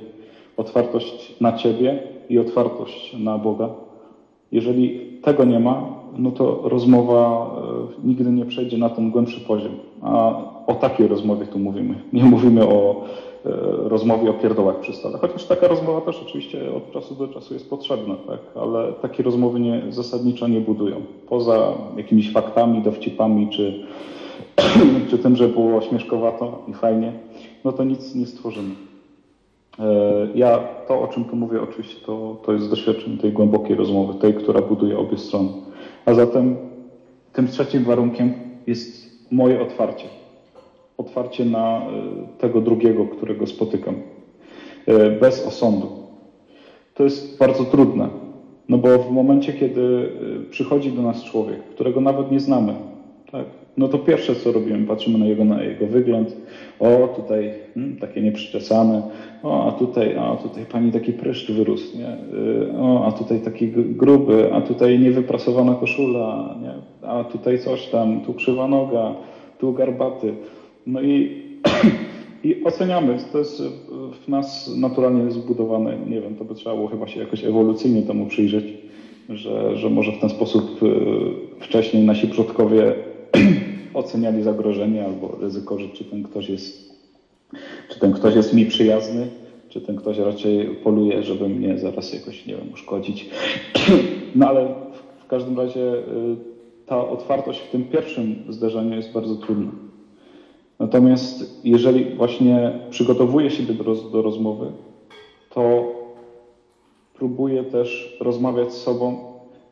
otwartość 0.58 1.42
na 1.42 1.58
Ciebie 1.58 2.09
i 2.30 2.40
otwartość 2.40 3.16
na 3.20 3.38
Boga. 3.38 3.70
Jeżeli 4.52 5.00
tego 5.22 5.46
nie 5.46 5.60
ma, 5.60 6.00
no 6.18 6.32
to 6.32 6.62
rozmowa 6.64 7.52
e, 8.04 8.08
nigdy 8.08 8.32
nie 8.32 8.46
przejdzie 8.46 8.78
na 8.78 8.90
ten 8.90 9.12
głębszy 9.12 9.40
poziom. 9.40 9.72
A 10.02 10.36
o 10.68 10.74
takiej 10.74 11.08
rozmowie 11.08 11.46
tu 11.46 11.60
mówimy. 11.60 11.96
Nie 12.14 12.24
mówimy 12.24 12.68
o 12.68 13.04
e, 13.46 13.50
rozmowie 13.90 14.30
o 14.30 14.34
pierdołach 14.34 14.80
przy 14.80 14.94
stole. 14.94 15.18
Chociaż 15.18 15.46
taka 15.46 15.68
rozmowa 15.68 16.02
też 16.02 16.22
oczywiście 16.28 16.74
od 16.76 16.92
czasu 16.92 17.16
do 17.16 17.28
czasu 17.28 17.54
jest 17.54 17.70
potrzebna, 17.70 18.16
tak? 18.16 18.40
ale 18.56 18.94
takie 18.94 19.24
rozmowy 19.24 19.60
nie, 19.60 19.82
zasadniczo 19.90 20.48
nie 20.48 20.62
budują. 20.62 21.02
Poza 21.30 21.74
jakimiś 21.98 22.32
faktami, 22.32 22.82
dowcipami, 22.82 23.48
czy, 23.50 23.84
czy 25.10 25.18
tym, 25.18 25.36
że 25.36 25.48
było 25.48 25.82
śmieszkowato 25.82 26.64
i 26.68 26.74
fajnie, 26.74 27.14
no 27.64 27.72
to 27.72 27.84
nic 27.84 28.16
nie 28.16 28.26
stworzymy. 28.26 28.89
E, 29.80 30.28
ja 30.36 30.60
to, 30.88 31.02
o 31.02 31.08
czym 31.08 31.26
tu 31.26 31.36
mówię, 31.36 31.62
oczywiście 31.62 32.06
to, 32.06 32.38
to 32.46 32.54
jest 32.54 32.70
doświadczenie 32.70 33.18
tej 33.18 33.32
głębokiej 33.32 33.76
rozmowy, 33.76 34.20
tej, 34.20 34.34
która 34.34 34.62
buduje 34.62 34.98
obie 34.98 35.18
strony. 35.18 35.50
A 36.06 36.14
zatem 36.14 36.56
tym 37.34 37.48
trzecim 37.48 37.84
warunkiem 37.84 38.34
jest 38.68 39.10
moje 39.32 39.62
otwarcie. 39.62 40.06
Otwarcie 40.98 41.46
na 41.46 41.78
e, 41.78 41.82
tego 42.38 42.62
drugiego, 42.62 43.06
którego 43.06 43.48
spotykam. 43.48 43.96
E, 44.86 45.10
bez 45.10 45.48
osądu. 45.48 45.88
To 46.94 47.04
jest 47.04 47.38
bardzo 47.38 47.66
trudne, 47.66 48.10
no 48.70 48.78
bo 48.78 49.00
w 49.00 49.12
momencie, 49.12 49.54
kiedy 49.54 50.12
przychodzi 50.50 50.92
do 50.92 51.02
nas 51.02 51.24
człowiek, 51.24 51.64
którego 51.64 52.02
nawet 52.02 52.32
nie 52.32 52.40
znamy, 52.40 52.76
tak, 53.32 53.46
no 53.80 53.88
to 53.88 53.98
pierwsze 53.98 54.36
co 54.36 54.52
robimy, 54.52 54.88
patrzymy 54.88 55.18
na 55.18 55.26
jego, 55.26 55.46
na 55.46 55.64
jego 55.64 55.88
wygląd. 55.88 56.36
O, 56.80 57.08
tutaj 57.16 57.54
hmm, 57.74 57.98
takie 57.98 58.22
nieprzyczesane. 58.22 59.02
O, 59.44 59.68
a 59.68 59.72
tutaj, 59.72 60.18
a 60.18 60.36
tutaj 60.36 60.66
pani 60.66 60.92
taki 60.92 61.14
pryszcz 61.14 61.52
wyrósł, 61.52 61.98
nie? 61.98 62.38
Y, 62.40 62.78
o, 62.78 63.06
a 63.06 63.12
tutaj 63.12 63.40
taki 63.40 63.68
gruby, 63.74 64.54
a 64.54 64.62
tutaj 64.62 65.00
niewyprasowana 65.00 65.76
koszula, 65.76 66.56
nie? 66.62 66.74
A 67.10 67.24
tutaj 67.24 67.60
coś 67.60 67.88
tam, 67.88 68.22
tu 68.22 68.34
krzywa 68.34 68.68
noga, 68.68 69.16
tu 69.60 69.74
garbaty. 69.74 70.34
No 70.88 71.02
i, 71.02 71.42
i 72.44 72.64
oceniamy. 72.64 73.18
To 73.32 73.38
jest 73.38 73.64
w 74.26 74.28
nas 74.28 74.76
naturalnie 74.78 75.32
zbudowane. 75.32 75.98
Nie 76.10 76.22
wiem, 76.22 76.36
to 76.36 76.46
by 76.46 76.56
trzeba 76.56 76.76
było 76.76 76.88
chyba 76.88 77.08
się 77.08 77.20
jakoś 77.20 77.44
ewolucyjnie 77.44 78.02
temu 78.02 78.26
przyjrzeć, 78.26 78.66
że, 79.30 79.78
że 79.78 79.90
może 79.90 80.12
w 80.12 80.20
ten 80.20 80.30
sposób 80.30 80.84
y, 80.84 80.88
wcześniej 81.60 82.04
nasi 82.04 82.28
przodkowie 82.28 83.09
oceniali 83.94 84.44
zagrożenie 84.44 85.06
albo 85.06 85.38
ryzyko, 85.42 85.80
że 85.80 85.90
czy 85.90 86.06
ten 86.06 86.24
ktoś 86.24 86.50
jest, 86.50 86.96
czy 87.90 88.00
ten 88.00 88.14
ktoś 88.14 88.36
jest 88.36 88.54
mi 88.54 88.66
przyjazny, 88.66 89.28
czy 89.70 89.82
ten 89.82 89.96
ktoś 89.96 90.18
raczej 90.18 90.66
poluje, 90.84 91.24
żeby 91.24 91.50
mnie 91.50 91.78
zaraz 91.78 92.14
jakoś, 92.14 92.46
nie 92.46 92.56
wiem, 92.56 92.74
uszkodzić. 92.74 93.26
No 94.36 94.48
ale 94.48 94.68
w 95.20 95.28
każdym 95.28 95.58
razie 95.58 95.94
y, 95.94 96.36
ta 96.86 97.08
otwartość 97.08 97.60
w 97.60 97.72
tym 97.72 97.84
pierwszym 97.84 98.36
zderzeniu 98.50 98.96
jest 98.96 99.14
bardzo 99.14 99.36
trudna. 99.36 99.72
Natomiast 100.80 101.60
jeżeli 101.64 102.16
właśnie 102.16 102.80
przygotowuję 102.90 103.52
się 103.52 103.64
do, 103.64 103.96
do 103.96 104.22
rozmowy, 104.22 104.72
to 105.50 105.92
próbuję 107.14 107.64
też 107.64 108.18
rozmawiać 108.20 108.74
z 108.74 108.82
sobą, 108.82 109.18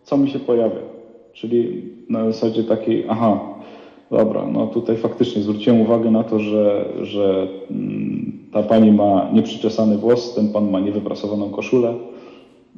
co 0.04 0.18
mi 0.18 0.30
się 0.30 0.40
pojawia. 0.40 0.97
Czyli 1.38 1.84
na 2.10 2.26
zasadzie 2.26 2.64
takiej, 2.64 3.06
aha, 3.10 3.58
Dobra, 4.12 4.46
no 4.46 4.68
tutaj 4.68 4.98
faktycznie 4.98 5.42
zwróciłem 5.42 5.82
uwagę 5.82 6.12
na 6.12 6.24
to, 6.24 6.40
że, 6.40 6.94
że 7.02 7.48
mm, 7.72 8.32
ta 8.52 8.64
pani 8.64 8.92
ma 8.92 9.30
nieprzyczesany 9.34 9.98
włos, 9.98 10.36
ten 10.36 10.48
pan 10.48 10.70
ma 10.70 10.80
niewyprasowaną 10.80 11.50
koszulę. 11.50 11.94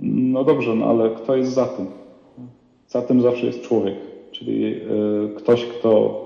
No 0.02 0.44
dobrze, 0.44 0.76
no 0.76 0.86
ale 0.86 1.10
kto 1.10 1.36
jest 1.36 1.54
za 1.54 1.66
tym? 1.66 1.86
Za 2.88 3.02
tym 3.02 3.22
zawsze 3.22 3.46
jest 3.46 3.62
człowiek, 3.62 3.96
czyli 4.32 4.66
y, 4.66 4.80
ktoś, 5.38 5.66
kto 5.66 6.22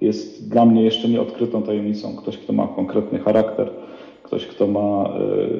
jest 0.00 0.50
dla 0.50 0.64
mnie 0.64 0.82
jeszcze 0.82 1.08
nieodkrytą 1.08 1.62
tajemnicą, 1.62 2.16
ktoś, 2.16 2.38
kto 2.38 2.52
ma 2.52 2.66
konkretny 2.66 3.18
charakter, 3.18 3.70
ktoś, 4.22 4.46
kto 4.46 4.66
ma 4.66 5.10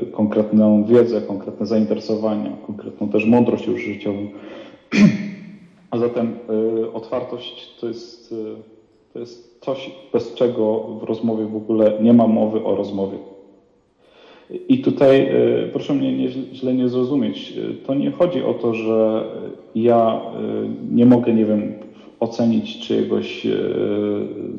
y, 0.03 0.07
konkretną 0.07 0.85
wiedzę, 0.85 1.21
konkretne 1.21 1.67
zainteresowania, 1.67 2.51
konkretną 2.67 3.09
też 3.09 3.27
mądrość 3.27 3.67
już 3.67 3.81
życiową. 3.81 4.19
A 5.91 5.99
zatem 5.99 6.37
y, 6.85 6.93
otwartość 6.93 7.77
to 7.81 7.89
jest, 7.89 8.35
to 9.13 9.19
jest 9.19 9.61
coś, 9.61 9.91
bez 10.13 10.35
czego 10.35 10.79
w 11.01 11.03
rozmowie 11.03 11.45
w 11.45 11.57
ogóle 11.57 11.93
nie 12.03 12.13
ma 12.13 12.27
mowy 12.27 12.65
o 12.65 12.77
rozmowie. 12.77 13.19
I 14.69 14.79
tutaj 14.79 15.31
proszę 15.73 15.95
mnie 15.95 16.17
nie, 16.17 16.29
źle 16.31 16.75
nie 16.75 16.89
zrozumieć. 16.89 17.55
To 17.87 17.95
nie 17.95 18.11
chodzi 18.11 18.43
o 18.43 18.55
to, 18.55 18.75
że 18.75 19.25
ja 19.75 20.21
nie 20.91 21.07
mogę, 21.07 21.35
nie 21.35 21.45
wiem, 21.45 21.75
ocenić 22.21 22.79
czyjegoś 22.79 23.47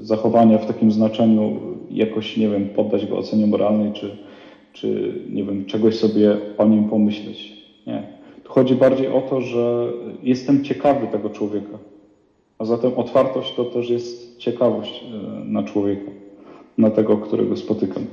zachowania 0.02 0.58
w 0.58 0.66
takim 0.66 0.92
znaczeniu, 0.92 1.60
jakoś, 1.92 2.38
nie 2.38 2.50
wiem, 2.50 2.70
poddać 2.70 3.06
go 3.06 3.18
ocenie 3.18 3.48
moralnej, 3.48 3.92
czy, 3.94 4.18
czy 4.74 5.14
nie 5.30 5.44
wiem, 5.44 5.66
czegoś 5.66 5.96
sobie 5.96 6.38
o 6.58 6.66
nim 6.66 6.90
pomyśleć. 6.90 7.54
Nie. 7.88 8.19
Chodzi 8.50 8.76
bardziej 8.76 9.08
o 9.08 9.22
to, 9.22 9.42
że 9.42 9.94
jestem 10.24 10.64
ciekawy 10.64 11.08
tego 11.08 11.30
człowieka. 11.30 11.78
A 12.58 12.66
zatem 12.66 12.92
otwartość 12.96 13.54
to 13.56 13.66
też 13.66 13.90
jest 13.90 14.38
ciekawość 14.38 15.04
e, 15.04 15.46
na 15.46 15.64
człowieka, 15.64 16.12
na 16.78 16.90
tego, 16.90 17.18
którego 17.18 17.58
spotykam. 17.58 18.04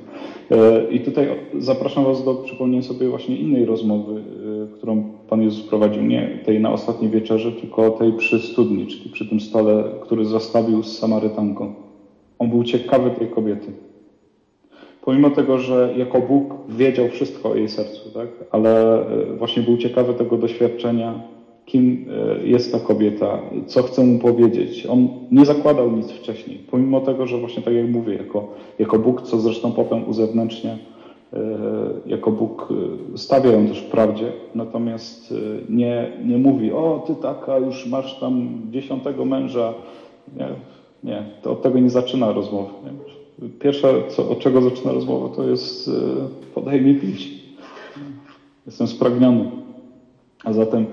E, 0.51 0.91
I 0.91 1.01
tutaj 1.01 1.29
zapraszam 1.59 2.05
Was 2.05 2.25
do 2.25 2.35
przypomnienia 2.35 2.83
sobie 2.83 3.09
właśnie 3.09 3.37
innej 3.37 3.65
rozmowy, 3.65 4.23
którą 4.75 5.05
Pan 5.29 5.43
Jezus 5.43 5.63
prowadził 5.63 6.03
nie 6.03 6.41
tej 6.45 6.61
na 6.61 6.73
ostatniej 6.73 7.11
wieczerze, 7.11 7.53
tylko 7.53 7.91
tej 7.91 8.13
przy 8.13 8.39
studni, 8.39 8.87
czyli 8.87 9.11
przy 9.11 9.29
tym 9.29 9.41
stole, 9.41 9.85
który 10.01 10.25
zastawił 10.25 10.83
z 10.83 10.99
Samarytanką. 10.99 11.75
On 12.39 12.51
był 12.51 12.65
ciekawy 12.65 13.11
tej 13.11 13.29
kobiety. 13.29 13.86
Pomimo 15.07 15.31
tego, 15.31 15.59
że 15.59 15.95
jako 15.97 16.21
Bóg 16.21 16.55
wiedział 16.69 17.09
wszystko 17.09 17.51
o 17.51 17.55
jej 17.55 17.69
sercu, 17.69 18.11
tak? 18.11 18.29
ale 18.51 19.01
e, 19.01 19.37
właśnie 19.39 19.63
był 19.63 19.77
ciekawy 19.77 20.15
tego 20.15 20.37
doświadczenia, 20.37 21.23
kim 21.67 22.07
e, 22.43 22.47
jest 22.47 22.73
ta 22.73 22.81
kobieta, 22.81 23.39
co 23.67 23.83
chce 23.83 24.05
mu 24.05 24.19
powiedzieć. 24.19 24.87
On 24.87 25.09
nie 25.31 25.45
zakładał 25.45 25.93
nic 25.93 26.11
wcześniej, 26.11 26.59
pomimo 26.71 27.01
tego, 27.01 27.27
że 27.27 27.39
właśnie 27.39 27.63
tak 27.63 27.75
jak 27.75 27.89
mówię, 27.89 28.15
jako, 28.15 28.49
jako 28.79 28.99
Bóg, 28.99 29.23
co 29.23 29.41
zresztą 29.41 29.73
potem 29.73 30.09
uzewnętrznia 30.09 30.77
E, 31.33 31.39
jako 32.07 32.31
Bóg 32.31 32.69
e, 33.15 33.19
stawia 33.19 33.51
ją 33.51 33.67
też 33.67 33.81
w 33.81 33.91
prawdzie, 33.91 34.33
natomiast 34.55 35.35
nie, 35.69 36.13
nie 36.25 36.39
mówi, 36.39 36.73
o 36.73 37.05
ty 37.07 37.15
taka, 37.15 37.59
już 37.59 37.87
masz 37.87 38.21
tam 38.21 38.61
dziesiątego 38.71 39.25
męża. 39.25 39.75
Nie, 40.37 40.49
nie 41.05 41.23
to 41.43 41.53
od 41.53 41.63
tego 41.63 41.79
nie 41.79 41.91
zaczyna 41.91 42.33
rozmowy. 42.33 42.73
Nie? 42.85 43.06
Pierwsze, 43.61 44.03
co, 44.09 44.31
od 44.31 44.39
czego 44.39 44.63
zaczyna 44.63 44.93
rozmowę, 44.93 45.37
to 45.37 45.49
jest 45.49 45.91
podaj 46.55 46.81
mi 46.81 46.95
pić. 46.95 47.29
Jestem 48.67 48.87
spragniony. 48.87 49.51
A 50.45 50.53
zatem 50.53 50.87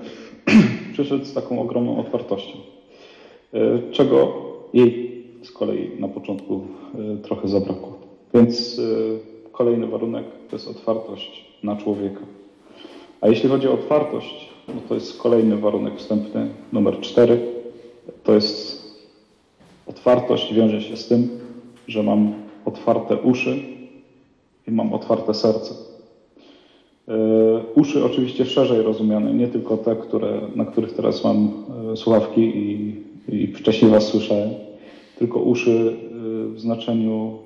przyszedł 0.92 1.24
z 1.24 1.34
taką 1.34 1.60
ogromną 1.60 1.98
otwartością, 1.98 2.58
czego 3.90 4.32
jej 4.72 5.14
z 5.42 5.52
kolei 5.52 5.90
na 6.00 6.08
początku 6.08 6.60
trochę 7.22 7.48
zabrakło. 7.48 7.98
Więc 8.34 8.80
kolejny 9.52 9.86
warunek 9.86 10.24
to 10.50 10.56
jest 10.56 10.68
otwartość 10.68 11.44
na 11.62 11.76
człowieka. 11.76 12.20
A 13.20 13.28
jeśli 13.28 13.48
chodzi 13.48 13.68
o 13.68 13.72
otwartość, 13.72 14.48
no 14.68 14.74
to 14.88 14.94
jest 14.94 15.22
kolejny 15.22 15.56
warunek 15.56 15.98
wstępny, 15.98 16.48
numer 16.72 17.00
cztery. 17.00 17.40
To 18.24 18.34
jest 18.34 18.84
otwartość 19.86 20.54
wiąże 20.54 20.82
się 20.82 20.96
z 20.96 21.08
tym, 21.08 21.28
że 21.88 22.02
mam 22.02 22.32
otwarte 22.64 23.16
uszy 23.16 23.56
i 24.68 24.70
mam 24.70 24.92
otwarte 24.92 25.34
serce. 25.34 25.74
Yy, 27.08 27.14
uszy 27.74 28.04
oczywiście 28.04 28.44
szerzej 28.44 28.82
rozumiane, 28.82 29.34
nie 29.34 29.48
tylko 29.48 29.76
te, 29.76 29.96
które, 29.96 30.40
na 30.56 30.64
których 30.64 30.92
teraz 30.92 31.24
mam 31.24 31.52
yy, 31.88 31.96
słuchawki 31.96 32.40
i, 32.40 32.96
i 33.28 33.46
wcześniej 33.46 33.90
Was 33.90 34.06
słyszałem, 34.06 34.50
tylko 35.18 35.40
uszy 35.40 35.70
yy, 35.70 36.48
w 36.48 36.60
znaczeniu 36.60 37.38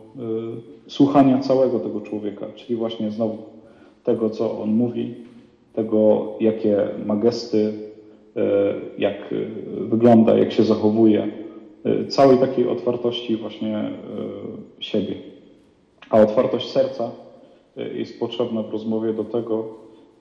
słuchania 0.89 1.39
całego 1.39 1.81
tego 1.81 2.01
człowieka, 2.01 2.47
czyli 2.57 2.77
właśnie 2.77 3.11
znowu 3.11 3.39
tego, 4.05 4.31
co 4.31 4.61
on 4.63 4.71
mówi, 4.71 5.15
tego, 5.75 6.33
jakie 6.41 6.77
ma 7.07 7.17
gesty, 7.17 7.73
e, 8.37 8.75
jak 8.99 9.15
e, 9.33 9.37
wygląda, 9.85 10.39
jak 10.39 10.53
się 10.53 10.65
zachowuje, 10.65 11.23
e, 11.23 11.29
całej 12.09 12.39
takiej 12.39 12.69
otwartości 12.69 13.37
właśnie 13.37 13.91
siebie. 14.81 15.15
A 16.11 16.21
otwartość 16.21 16.69
serca 16.69 17.11
jest 17.95 18.21
potrzebna 18.21 18.63
w 18.63 18.71
rozmowie 18.71 19.13
do 19.13 19.25
tego, 19.25 19.75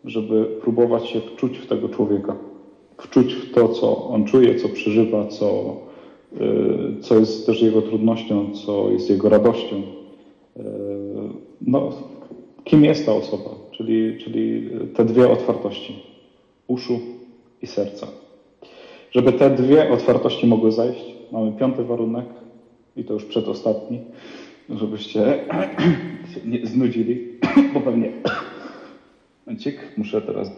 żeby 0.06 0.45
próbować 0.45 1.08
się 1.08 1.19
wczuć 1.21 1.58
w 1.58 1.67
tego 1.67 1.89
człowieka, 1.89 2.36
wczuć 2.97 3.34
w 3.34 3.53
to, 3.53 3.69
co 3.69 4.08
on 4.08 4.25
czuje, 4.25 4.56
co 4.56 4.69
przeżywa, 4.69 5.27
co, 5.27 5.75
co 7.01 7.19
jest 7.19 7.45
też 7.45 7.62
jego 7.62 7.82
trudnością, 7.82 8.53
co 8.65 8.91
jest 8.91 9.10
jego 9.10 9.30
radością, 9.30 9.82
no, 11.62 11.91
kim 12.63 12.86
jest 12.86 13.06
ta 13.06 13.13
osoba, 13.13 13.49
czyli, 13.71 14.17
czyli 14.23 14.69
te 14.95 15.06
dwie 15.06 15.30
otwartości 15.30 16.03
uszu 16.67 16.99
i 17.62 17.67
serca. 17.67 18.08
Żeby 19.12 19.34
te 19.34 19.49
dwie 19.49 19.93
otwartości 19.93 20.47
mogły 20.47 20.71
zajść, 20.71 21.16
mamy 21.31 21.51
piąty 21.51 21.83
warunek 21.83 22.25
i 22.95 23.03
to 23.03 23.13
już 23.13 23.25
przedostatni, 23.25 23.99
żebyście 24.69 25.19
się 26.33 26.39
nie 26.45 26.67
znudzili, 26.67 27.39
bo 27.73 27.81
pewnie 27.81 28.11
Momencik, 29.45 29.77
muszę 29.97 30.21
teraz 30.21 30.51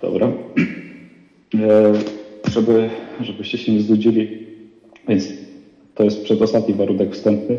Dobra. 0.00 0.32
E, 1.54 1.92
żeby, 2.50 2.90
żebyście 3.20 3.58
się 3.58 3.72
nie 3.72 3.80
znudzili, 3.80 4.46
więc 5.08 5.28
to 5.94 6.04
jest 6.04 6.24
przedostatni 6.24 6.74
warunek 6.74 7.14
wstępny, 7.14 7.58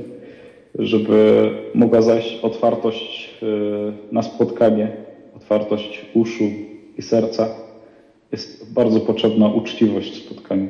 żeby 0.80 1.50
mogła 1.74 2.02
zajść 2.02 2.40
otwartość 2.42 3.34
y, 3.44 4.14
na 4.14 4.24
spotkanie, 4.24 4.92
otwartość 5.36 6.06
uszu 6.14 6.44
i 6.98 7.02
serca. 7.02 7.67
Jest 8.32 8.74
bardzo 8.74 9.00
potrzebna 9.00 9.48
uczciwość 9.48 10.12
w 10.12 10.26
spotkaniu, 10.26 10.68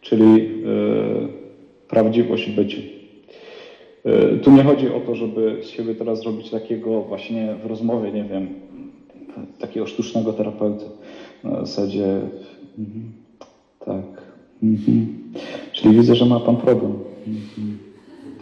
czyli 0.00 0.36
y, 0.36 1.88
prawdziwość 1.88 2.50
w 2.50 2.54
byciu. 2.54 2.80
Y, 4.06 4.38
tu 4.38 4.52
nie 4.52 4.62
chodzi 4.62 4.88
o 4.88 5.00
to, 5.00 5.14
żeby 5.14 5.58
z 5.62 5.68
siebie 5.68 5.94
teraz 5.94 6.20
zrobić 6.20 6.50
takiego 6.50 7.02
właśnie 7.02 7.54
w 7.64 7.66
rozmowie, 7.66 8.12
nie 8.12 8.24
wiem, 8.24 8.48
takiego 9.58 9.86
sztucznego 9.86 10.32
terapeuty. 10.32 10.84
Na 11.44 11.60
zasadzie, 11.60 12.20
mhm, 12.78 13.12
tak, 13.78 14.22
mhm. 14.62 15.22
Czyli 15.72 15.96
widzę, 15.96 16.14
że 16.14 16.26
ma 16.26 16.40
Pan 16.40 16.56
problem. 16.56 16.92
Mhm. 17.26 17.78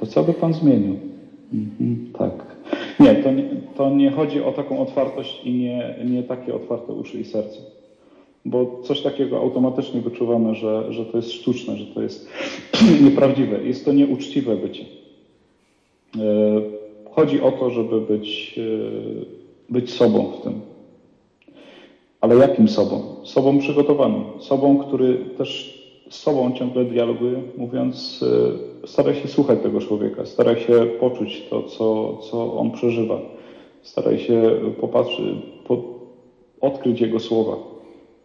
To 0.00 0.06
co 0.06 0.22
by 0.22 0.32
Pan 0.32 0.54
zmienił? 0.54 0.96
Tak. 2.18 2.32
Nie 3.00 3.14
to, 3.14 3.32
nie, 3.32 3.44
to 3.76 3.90
nie 3.90 4.10
chodzi 4.10 4.42
o 4.42 4.52
taką 4.52 4.78
otwartość 4.78 5.44
i 5.44 5.54
nie, 5.54 5.94
nie 6.04 6.22
takie 6.22 6.54
otwarte 6.54 6.92
uszy 6.92 7.20
i 7.20 7.24
serce. 7.24 7.60
Bo 8.44 8.81
coś 8.83 9.03
takiego 9.03 9.38
automatycznie 9.38 10.00
wyczuwamy, 10.00 10.55
że, 10.55 10.92
że 10.92 11.05
to 11.05 11.16
jest 11.16 11.33
sztuczne, 11.33 11.76
że 11.76 11.87
to 11.87 12.03
jest 12.03 12.29
nieprawdziwe. 13.05 13.64
Jest 13.64 13.85
to 13.85 13.92
nieuczciwe 13.92 14.57
bycie. 14.57 14.85
E, 16.16 16.20
chodzi 17.11 17.40
o 17.40 17.53
to, 17.53 17.70
żeby 17.70 18.00
być, 18.00 18.59
e, 18.59 19.72
być 19.72 19.92
sobą 19.92 20.33
w 20.33 20.42
tym. 20.42 20.61
Ale 22.20 22.37
jakim 22.37 22.68
sobą? 22.68 23.16
Sobą 23.24 23.59
przygotowanym. 23.59 24.24
Sobą, 24.38 24.79
który 24.79 25.14
też 25.38 25.81
z 26.11 26.18
sobą 26.18 26.53
ciągle 26.53 26.85
dialoguję, 26.85 27.42
mówiąc, 27.57 28.24
e, 28.83 28.87
staraj 28.87 29.14
się 29.14 29.29
słuchać 29.29 29.59
tego 29.62 29.81
człowieka, 29.81 30.26
staraj 30.26 30.61
się 30.61 30.87
poczuć 31.00 31.42
to, 31.50 31.62
co, 31.62 32.16
co 32.16 32.55
on 32.55 32.70
przeżywa, 32.70 33.18
staraj 33.83 34.18
się 34.18 34.42
popatrzeć, 34.81 35.26
po, 35.66 35.83
odkryć 36.61 37.00
jego 37.00 37.20
słowa. 37.20 37.69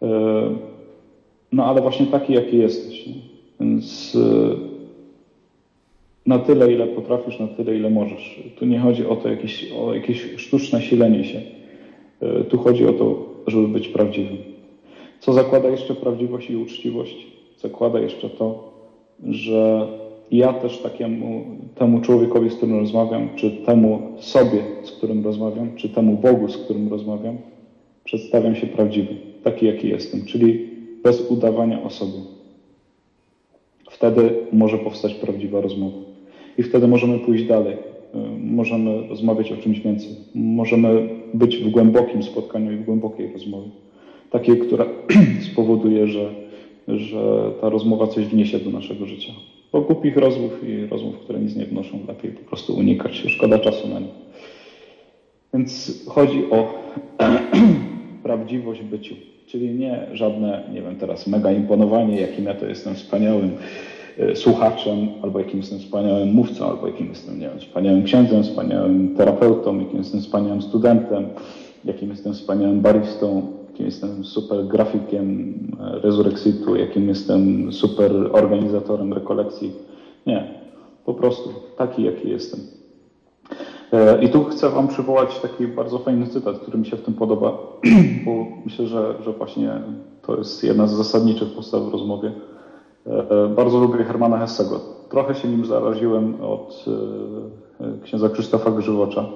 E, 0.02 0.08
no 1.52 1.64
ale 1.64 1.80
właśnie 1.80 2.06
taki, 2.06 2.32
jaki 2.32 2.58
jesteś. 2.58 3.08
Więc 3.60 4.16
e, 4.16 4.56
na 6.26 6.38
tyle, 6.38 6.72
ile 6.72 6.86
potrafisz, 6.86 7.38
na 7.38 7.46
tyle, 7.46 7.76
ile 7.76 7.90
możesz. 7.90 8.42
Tu 8.58 8.66
nie 8.66 8.78
chodzi 8.78 9.06
o 9.06 9.16
to 9.16 9.28
jakieś, 9.28 9.72
o 9.72 9.94
jakieś 9.94 10.34
sztuczne 10.36 10.82
silenie 10.82 11.24
się. 11.24 11.40
Tu 12.48 12.58
chodzi 12.58 12.86
o 12.86 12.92
to, 12.92 13.28
żeby 13.46 13.68
być 13.68 13.88
prawdziwym. 13.88 14.36
Co 15.20 15.32
zakłada 15.32 15.68
jeszcze 15.68 15.94
prawdziwość 15.94 16.50
i 16.50 16.56
uczciwość? 16.56 17.26
Zakłada 17.58 18.00
jeszcze 18.00 18.30
to, 18.30 18.72
że 19.24 19.88
ja 20.30 20.52
też 20.52 20.78
takiemu 20.78 21.44
temu 21.74 22.00
człowiekowi, 22.00 22.50
z 22.50 22.54
którym 22.54 22.78
rozmawiam, 22.78 23.28
czy 23.36 23.50
temu 23.50 24.12
sobie, 24.18 24.58
z 24.82 24.90
którym 24.90 25.24
rozmawiam, 25.24 25.76
czy 25.76 25.88
temu 25.88 26.16
Bogu, 26.16 26.48
z 26.48 26.56
którym 26.56 26.88
rozmawiam, 26.88 27.36
przedstawiam 28.04 28.54
się 28.54 28.66
prawdziwy, 28.66 29.14
taki 29.46 29.66
jaki 29.66 29.88
jestem, 29.88 30.24
czyli 30.24 30.66
bez 31.02 31.30
udawania 31.30 31.82
osoby. 31.82 32.18
Wtedy 33.90 34.30
może 34.52 34.78
powstać 34.78 35.14
prawdziwa 35.14 35.60
rozmowa. 35.60 35.98
I 36.58 36.62
wtedy 36.62 36.88
możemy 36.88 37.18
pójść 37.18 37.44
dalej. 37.44 37.74
Y, 37.74 37.78
możemy 38.40 39.08
rozmawiać 39.08 39.52
o 39.52 39.56
czymś 39.56 39.80
więcej. 39.80 40.10
Możemy 40.34 41.08
być 41.34 41.56
w 41.56 41.70
głębokim 41.70 42.22
spotkaniu 42.22 42.72
i 42.72 42.76
w 42.76 42.84
głębokiej 42.84 43.32
rozmowie. 43.32 43.68
Takiej, 44.30 44.58
która 44.58 44.86
spowoduje, 45.52 46.06
że, 46.06 46.30
że 46.88 47.52
ta 47.60 47.68
rozmowa 47.68 48.06
coś 48.06 48.24
wniesie 48.24 48.58
do 48.58 48.70
naszego 48.70 49.06
życia. 49.06 49.32
Bo 49.72 49.80
głupich 49.80 50.16
rozmów 50.16 50.68
i 50.68 50.86
rozmów, 50.86 51.18
które 51.18 51.40
nic 51.40 51.56
nie 51.56 51.66
wnoszą, 51.66 51.98
lepiej 52.08 52.30
po 52.30 52.48
prostu 52.48 52.76
unikać. 52.76 53.12
Szkoda 53.28 53.58
czasu 53.58 53.88
na 53.88 54.00
nie. 54.00 54.12
Więc 55.54 56.04
chodzi 56.08 56.50
o 56.50 56.74
prawdziwość 58.22 58.82
byciu. 58.82 59.14
Czyli 59.46 59.74
nie 59.74 60.06
żadne, 60.12 60.62
nie 60.72 60.82
wiem, 60.82 60.96
teraz 60.96 61.26
mega 61.26 61.52
imponowanie, 61.52 62.20
jakim 62.20 62.44
ja 62.44 62.54
to 62.54 62.66
jestem 62.66 62.94
wspaniałym 62.94 63.50
e, 64.18 64.36
słuchaczem, 64.36 65.08
albo 65.22 65.38
jakim 65.38 65.58
jestem 65.58 65.78
wspaniałym 65.78 66.32
mówcą, 66.32 66.70
albo 66.70 66.86
jakim 66.86 67.08
jestem, 67.08 67.40
nie 67.40 67.48
wiem, 67.48 67.58
wspaniałym 67.60 68.02
księdzem, 68.02 68.42
wspaniałym 68.42 69.14
terapeutą, 69.16 69.78
jakim 69.80 69.98
jestem 69.98 70.20
wspaniałym 70.20 70.62
studentem, 70.62 71.28
jakim 71.84 72.10
jestem 72.10 72.34
wspaniałym 72.34 72.80
baristą, 72.80 73.42
jakim 73.68 73.86
jestem 73.86 74.24
super 74.24 74.66
grafikiem 74.66 75.54
e, 75.80 76.00
Resurrexitu, 76.00 76.76
jakim 76.76 77.08
jestem 77.08 77.72
super 77.72 78.12
organizatorem 78.32 79.12
rekolekcji. 79.12 79.72
Nie, 80.26 80.44
po 81.04 81.14
prostu 81.14 81.50
taki, 81.76 82.02
jaki 82.02 82.28
jestem. 82.28 82.60
E, 83.92 84.24
I 84.24 84.28
tu 84.28 84.44
chcę 84.44 84.70
Wam 84.70 84.88
przywołać 84.88 85.38
taki 85.38 85.66
bardzo 85.66 85.98
fajny 85.98 86.26
cytat, 86.26 86.58
który 86.58 86.78
mi 86.78 86.86
się 86.86 86.96
w 86.96 87.02
tym 87.02 87.14
podoba, 87.14 87.58
bo 88.24 88.46
myślę, 88.64 88.86
że, 88.86 89.14
że 89.24 89.32
właśnie 89.32 89.80
to 90.22 90.36
jest 90.36 90.64
jedna 90.64 90.86
z 90.86 90.92
zasadniczych 90.92 91.48
postaw 91.48 91.82
w 91.82 91.92
rozmowie. 91.92 92.32
E, 93.06 93.48
bardzo 93.48 93.78
lubię 93.78 94.04
Hermana 94.04 94.38
Hessego. 94.38 94.80
Trochę 95.08 95.34
się 95.34 95.48
nim 95.48 95.64
zaraziłem 95.64 96.34
od 96.42 96.84
księdza 98.02 98.28
Krzysztofa 98.28 98.70
Grzywocza 98.70 99.26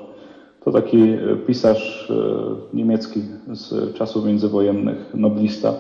to 0.65 0.71
taki 0.71 0.99
e, 0.99 1.37
pisarz 1.47 2.11
e, 2.11 2.77
niemiecki 2.77 3.21
z 3.53 3.95
czasów 3.95 4.25
międzywojennych, 4.25 5.15
noblista. 5.15 5.75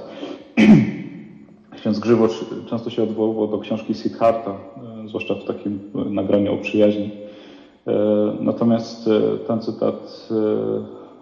Ksiądz 1.77 1.99
Grzywocz 1.99 2.45
często 2.67 2.91
się 2.91 3.03
odwoływał 3.03 3.49
do 3.49 3.59
książki 3.59 3.95
Siddhartha, 3.95 4.51
e, 5.05 5.09
zwłaszcza 5.09 5.35
w 5.35 5.45
takim 5.45 5.81
nagraniu 5.95 6.55
o 6.55 6.57
przyjaźni. 6.57 7.11
Natomiast 8.41 9.11
ten 9.47 9.61
cytat, 9.61 10.29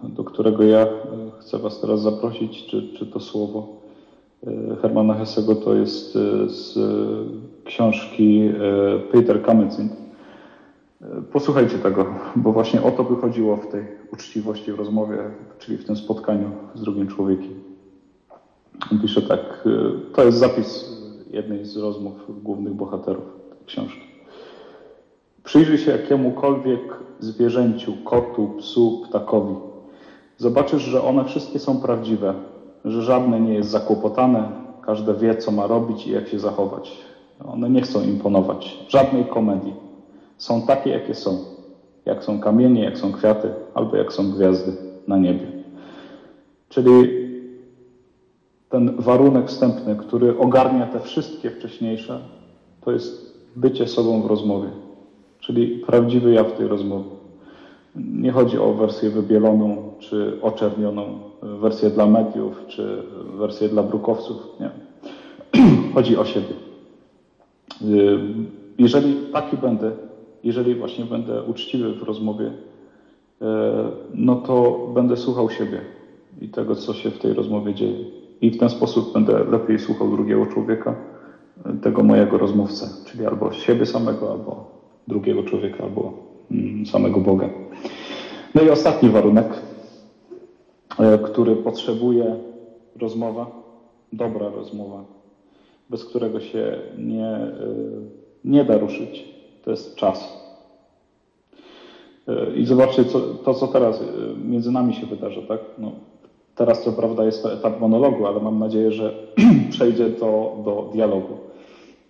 do 0.03 0.25
którego 0.25 0.63
ja 0.63 0.87
chcę 1.41 1.59
Was 1.59 1.81
teraz 1.81 2.01
zaprosić, 2.01 2.67
czy, 2.67 2.89
czy 2.99 3.07
to 3.07 3.21
słowo 3.21 3.67
Hermana 4.83 5.15
Hessego, 5.15 5.55
to 5.55 5.75
jest 5.75 6.13
z 6.47 6.79
książki 7.65 8.51
Peter 9.13 9.43
Kamen-Zinn 9.43 9.89
Posłuchajcie 11.33 11.79
tego, 11.79 12.07
bo 12.37 12.53
właśnie 12.53 12.83
o 12.83 12.91
to 12.91 13.05
by 13.05 13.17
chodziło 13.17 13.57
w 13.57 13.67
tej 13.67 13.85
uczciwości 14.13 14.73
w 14.73 14.79
rozmowie, 14.79 15.19
czyli 15.59 15.79
w 15.79 15.85
tym 15.85 15.97
spotkaniu 15.97 16.51
z 16.75 16.83
drugim 16.83 17.09
człowiekiem. 17.09 17.63
Pisze 19.03 19.23
tak, 19.23 19.69
to 20.15 20.25
jest 20.25 20.39
zapis 20.39 20.99
jednej 21.31 21.65
z 21.65 21.77
rozmów 21.77 22.43
głównych 22.43 22.75
bohaterów 22.75 23.25
książki. 23.67 24.08
Przyjrzyj 25.49 25.79
się 25.79 25.91
jakiemukolwiek 25.91 26.81
zwierzęciu, 27.21 27.93
kotu, 28.05 28.49
psu, 28.59 29.03
ptakowi. 29.09 29.55
Zobaczysz, 30.37 30.83
że 30.83 31.03
one 31.03 31.25
wszystkie 31.25 31.59
są 31.59 31.81
prawdziwe, 31.81 32.35
że 32.85 33.03
żadne 33.03 33.41
nie 33.41 33.55
jest 33.55 33.71
zakłopotane, 33.71 34.49
każde 34.83 35.15
wie, 35.15 35.35
co 35.37 35.51
ma 35.51 35.67
robić 35.67 36.07
i 36.07 36.13
jak 36.13 36.29
się 36.29 36.39
zachować. 36.39 36.91
One 37.53 37.71
nie 37.71 37.83
chcą 37.83 38.03
imponować, 38.03 38.79
żadnej 38.89 39.25
komedii 39.25 39.75
są 40.39 40.63
takie, 40.63 40.91
jakie 40.91 41.15
są. 41.15 41.45
Jak 42.05 42.25
są 42.25 42.41
kamienie, 42.41 42.85
jak 42.85 42.99
są 42.99 43.13
kwiaty, 43.13 43.51
albo 43.75 43.97
jak 43.97 44.13
są 44.13 44.31
gwiazdy 44.31 44.73
na 45.07 45.17
niebie. 45.17 45.47
Czyli 46.69 46.93
ten 48.69 48.97
warunek 48.97 49.49
wstępny, 49.49 49.97
który 49.97 50.39
ogarnia 50.39 50.87
te 50.87 51.01
wszystkie 51.01 51.51
wcześniejsze, 51.51 52.21
to 52.81 52.93
jest 52.93 53.39
bycie 53.57 53.87
sobą 53.87 54.23
w 54.23 54.27
rozmowie. 54.27 54.88
Czyli 55.49 55.79
prawdziwy 55.79 56.33
ja 56.33 56.45
w 56.45 56.53
tej 56.53 56.69
rozmowie. 56.69 57.11
Nie 57.97 58.33
chodzi 58.33 58.59
o 58.59 58.75
wersję 58.75 59.11
wybieloną 59.11 59.93
czy 59.99 60.39
oczernioną, 60.43 61.19
wersję 61.43 61.91
dla 61.91 62.07
mediów 62.07 62.65
czy 62.67 63.03
wersję 63.39 63.69
dla 63.69 63.83
brukowców. 63.83 64.37
Nie. 64.61 64.71
chodzi 65.95 66.17
o 66.17 66.25
siebie. 66.25 66.55
Jeżeli 68.79 69.17
taki 69.33 69.57
będę, 69.57 69.91
jeżeli 70.45 70.75
właśnie 70.75 71.05
będę 71.05 71.43
uczciwy 71.43 71.93
w 71.93 72.03
rozmowie, 72.03 72.53
e, 73.43 73.85
no 74.15 74.37
to 74.37 74.87
będę 74.95 75.17
słuchał 75.17 75.51
siebie 75.51 75.81
i 76.41 76.49
tego, 76.49 76.75
co 76.75 76.95
się 76.95 77.11
w 77.11 77.19
tej 77.19 77.33
rozmowie 77.33 77.75
dzieje. 77.75 78.05
I 78.41 78.51
w 78.51 78.59
ten 78.59 78.69
sposób 78.69 79.13
będę 79.15 79.45
lepiej 79.45 79.79
słuchał 79.79 80.11
drugiego 80.11 80.47
człowieka, 80.47 80.95
e, 81.67 81.73
tego 81.73 82.03
mojego 82.03 82.39
rozmówcę, 82.39 82.89
czyli 83.07 83.27
albo 83.27 83.53
siebie 83.53 83.87
samego, 83.87 84.33
albo 84.33 84.78
drugiego 85.09 85.43
człowieka, 85.43 85.85
albo 85.85 86.13
mm, 86.51 86.87
samego 86.87 87.21
Boga. 87.21 87.49
No 88.55 88.63
i 88.63 88.71
ostatni 88.71 89.09
warunek, 89.09 89.47
e, 90.99 91.19
który 91.19 91.57
potrzebuje 91.57 92.37
rozmowa, 92.97 93.47
dobra 94.13 94.49
rozmowa, 94.49 95.05
bez 95.91 96.05
którego 96.05 96.41
się 96.41 96.79
nie, 96.99 97.39
nie 98.45 98.65
da 98.65 98.79
ruszyć 98.79 99.39
to 99.69 99.73
jest 99.73 99.95
czas. 99.95 100.39
E, 102.29 102.57
I 102.57 102.67
zobaczcie, 102.67 103.05
co, 103.05 103.21
to 103.21 103.55
co 103.55 103.67
teraz 103.69 104.01
e, 104.01 104.05
między 104.45 104.73
nami 104.73 104.95
się 104.95 105.07
wydarza, 105.07 105.43
tak? 105.43 105.61
No, 105.79 105.93
teraz 106.55 106.85
co 106.85 106.93
prawda 106.93 107.25
jest 107.25 107.43
to 107.43 107.53
etap 107.53 107.81
monologu, 107.81 108.27
ale 108.27 108.41
mam 108.41 108.59
nadzieję, 108.59 108.93
że 108.93 109.15
przejdzie 109.71 110.11
to 110.11 110.57
do 110.65 110.91
dialogu. 110.93 111.37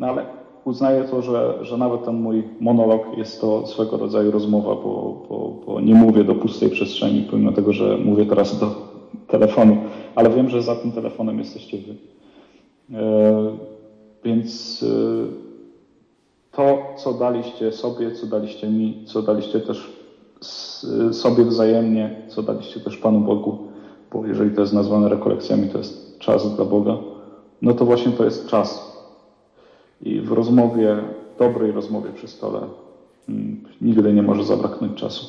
No 0.00 0.06
ale 0.06 0.26
uznaję 0.68 1.04
to, 1.04 1.22
że, 1.22 1.58
że 1.62 1.76
nawet 1.76 2.04
ten 2.04 2.20
mój 2.20 2.42
monolog 2.60 3.18
jest 3.18 3.40
to 3.40 3.66
swego 3.66 3.96
rodzaju 3.96 4.30
rozmowa, 4.30 4.74
bo, 4.74 5.22
bo, 5.28 5.52
bo 5.66 5.80
nie 5.80 5.94
mówię 5.94 6.24
do 6.24 6.34
pustej 6.34 6.70
przestrzeni, 6.70 7.26
pomimo 7.30 7.52
tego, 7.52 7.72
że 7.72 7.98
mówię 7.98 8.26
teraz 8.26 8.58
do 8.58 8.74
telefonu, 9.26 9.76
ale 10.14 10.30
wiem, 10.30 10.48
że 10.48 10.62
za 10.62 10.76
tym 10.76 10.92
telefonem 10.92 11.38
jesteście 11.38 11.78
wy. 11.78 11.94
E, 12.98 13.56
więc 14.24 14.82
e, 14.82 16.56
to, 16.56 16.94
co 16.96 17.12
daliście 17.12 17.72
sobie, 17.72 18.12
co 18.12 18.26
daliście 18.26 18.68
mi, 18.68 19.02
co 19.04 19.22
daliście 19.22 19.60
też 19.60 19.98
sobie 21.12 21.44
wzajemnie, 21.44 22.22
co 22.28 22.42
daliście 22.42 22.80
też 22.80 22.96
Panu 22.96 23.20
Bogu, 23.20 23.58
bo 24.12 24.26
jeżeli 24.26 24.54
to 24.54 24.60
jest 24.60 24.72
nazwane 24.72 25.08
rekolekcjami, 25.08 25.68
to 25.68 25.78
jest 25.78 26.18
czas 26.18 26.56
dla 26.56 26.64
Boga, 26.64 26.98
no 27.62 27.74
to 27.74 27.84
właśnie 27.84 28.12
to 28.12 28.24
jest 28.24 28.46
czas. 28.46 28.97
I 30.02 30.20
w 30.20 30.32
rozmowie, 30.32 30.96
dobrej 31.38 31.72
rozmowie 31.72 32.10
przy 32.12 32.28
stole, 32.28 32.60
mm, 33.28 33.64
nigdy 33.80 34.12
nie 34.12 34.22
może 34.22 34.44
zabraknąć 34.44 34.98
czasu. 34.98 35.26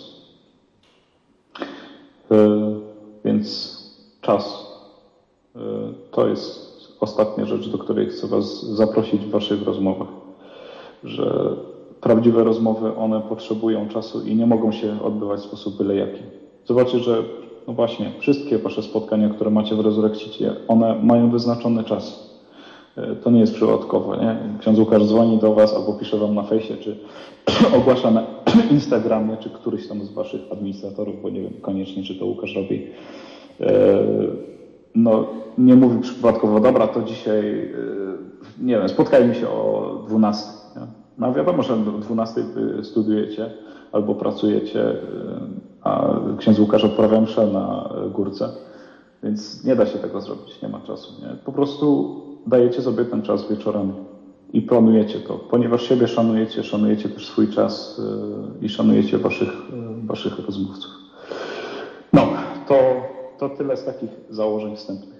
E, 2.31 2.59
więc 3.25 3.77
czas 4.21 4.67
e, 5.55 5.59
to 6.11 6.27
jest 6.27 6.69
ostatnia 6.99 7.45
rzecz, 7.45 7.69
do 7.69 7.77
której 7.77 8.09
chcę 8.09 8.27
Was 8.27 8.63
zaprosić 8.63 9.21
w 9.25 9.29
Waszych 9.29 9.63
rozmowach 9.63 10.07
że 11.03 11.55
prawdziwe 12.01 12.43
rozmowy, 12.43 12.95
one 12.95 13.21
potrzebują 13.21 13.87
czasu 13.87 14.21
i 14.21 14.35
nie 14.35 14.45
mogą 14.45 14.71
się 14.71 15.01
odbywać 15.03 15.39
w 15.39 15.43
sposób 15.43 15.77
byle 15.77 15.95
jaki. 15.95 16.21
Zobaczcie, 16.65 16.99
że 16.99 17.23
no 17.67 17.73
właśnie, 17.73 18.11
wszystkie 18.19 18.57
wasze 18.57 18.83
spotkania, 18.83 19.29
które 19.29 19.49
macie 19.49 19.75
w 19.75 19.79
Rezurekcicie, 19.79 20.55
one 20.67 20.99
mają 21.03 21.29
wyznaczony 21.29 21.83
czas. 21.83 22.28
E, 23.03 23.15
to 23.15 23.31
nie 23.31 23.39
jest 23.39 23.53
przypadkowo, 23.53 24.15
nie? 24.15 24.37
Ksiądz 24.59 24.79
Łukasz 24.79 25.05
dzwoni 25.05 25.37
do 25.37 25.53
was 25.53 25.73
albo 25.73 25.93
pisze 25.93 26.17
wam 26.17 26.35
na 26.35 26.43
fejsie, 26.43 26.77
czy 26.77 26.97
ogłasza 27.77 28.11
na 28.11 28.23
Instagramie, 28.71 29.37
czy 29.37 29.49
któryś 29.49 29.87
tam 29.87 30.03
z 30.03 30.11
waszych 30.11 30.41
administratorów, 30.51 31.21
bo 31.21 31.29
nie 31.29 31.41
wiem 31.41 31.53
koniecznie, 31.61 32.03
czy 32.03 32.15
to 32.15 32.25
Łukasz 32.25 32.55
robi. 32.55 32.87
E, 33.61 33.99
no, 34.95 35.25
nie 35.57 35.75
mówi 35.75 36.01
przypadkowo, 36.01 36.59
dobra, 36.59 36.87
to 36.87 37.01
dzisiaj, 37.01 37.59
e, 37.59 38.63
nie 38.65 38.77
wiem, 38.77 38.89
spotkajmy 38.89 39.35
się 39.35 39.49
o 39.49 40.03
12 40.07 40.59
no 41.19 41.33
wiadomo, 41.33 41.63
że 41.63 41.77
do 41.77 41.91
12 41.91 42.43
studiujecie 42.83 43.49
albo 43.91 44.15
pracujecie, 44.15 44.95
a 45.83 46.19
ksiądz 46.37 46.59
Łukasz 46.59 46.83
odprawia 46.83 47.21
mszę 47.21 47.47
na 47.47 47.89
górce. 48.13 48.49
Więc 49.23 49.63
nie 49.63 49.75
da 49.75 49.85
się 49.85 49.99
tego 49.99 50.21
zrobić, 50.21 50.61
nie 50.61 50.69
ma 50.69 50.79
czasu. 50.79 51.21
Nie? 51.21 51.35
Po 51.45 51.51
prostu 51.51 52.15
dajecie 52.47 52.81
sobie 52.81 53.05
ten 53.05 53.21
czas 53.21 53.49
wieczorami 53.49 53.93
i 54.53 54.61
planujecie 54.61 55.19
to. 55.19 55.33
Ponieważ 55.33 55.89
siebie 55.89 56.07
szanujecie, 56.07 56.63
szanujecie 56.63 57.09
też 57.09 57.27
swój 57.27 57.47
czas 57.47 58.01
yy, 58.61 58.65
i 58.65 58.69
szanujecie 58.69 59.17
waszych, 59.17 59.49
yy, 59.49 60.07
waszych 60.07 60.39
rozmówców. 60.39 60.91
No, 62.13 62.27
to, 62.67 62.79
to 63.37 63.49
tyle 63.49 63.77
z 63.77 63.85
takich 63.85 64.09
założeń 64.29 64.75
wstępnych. 64.75 65.19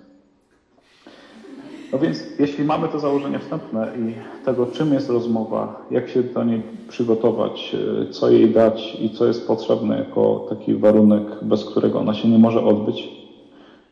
No 1.91 1.99
więc 1.99 2.23
jeśli 2.39 2.63
mamy 2.63 2.87
te 2.87 2.99
założenia 2.99 3.39
wstępne 3.39 3.91
i 3.97 4.13
tego, 4.45 4.65
czym 4.65 4.93
jest 4.93 5.09
rozmowa, 5.09 5.85
jak 5.91 6.09
się 6.09 6.23
do 6.23 6.43
niej 6.43 6.61
przygotować, 6.87 7.73
yy, 7.73 8.07
co 8.09 8.29
jej 8.29 8.49
dać 8.49 8.97
i 9.01 9.09
co 9.09 9.25
jest 9.25 9.47
potrzebne 9.47 9.97
jako 9.97 10.45
taki 10.49 10.75
warunek, 10.75 11.23
bez 11.41 11.65
którego 11.65 11.99
ona 11.99 12.13
się 12.13 12.27
nie 12.27 12.39
może 12.39 12.63
odbyć, 12.63 13.09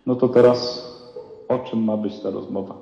no 0.06 0.16
to 0.16 0.28
teraz 0.28 0.88
o 1.48 1.60
czym 1.60 1.84
ma 1.84 1.98
być 1.98 2.20
ta 2.20 2.30
rozmowa? 2.30 2.76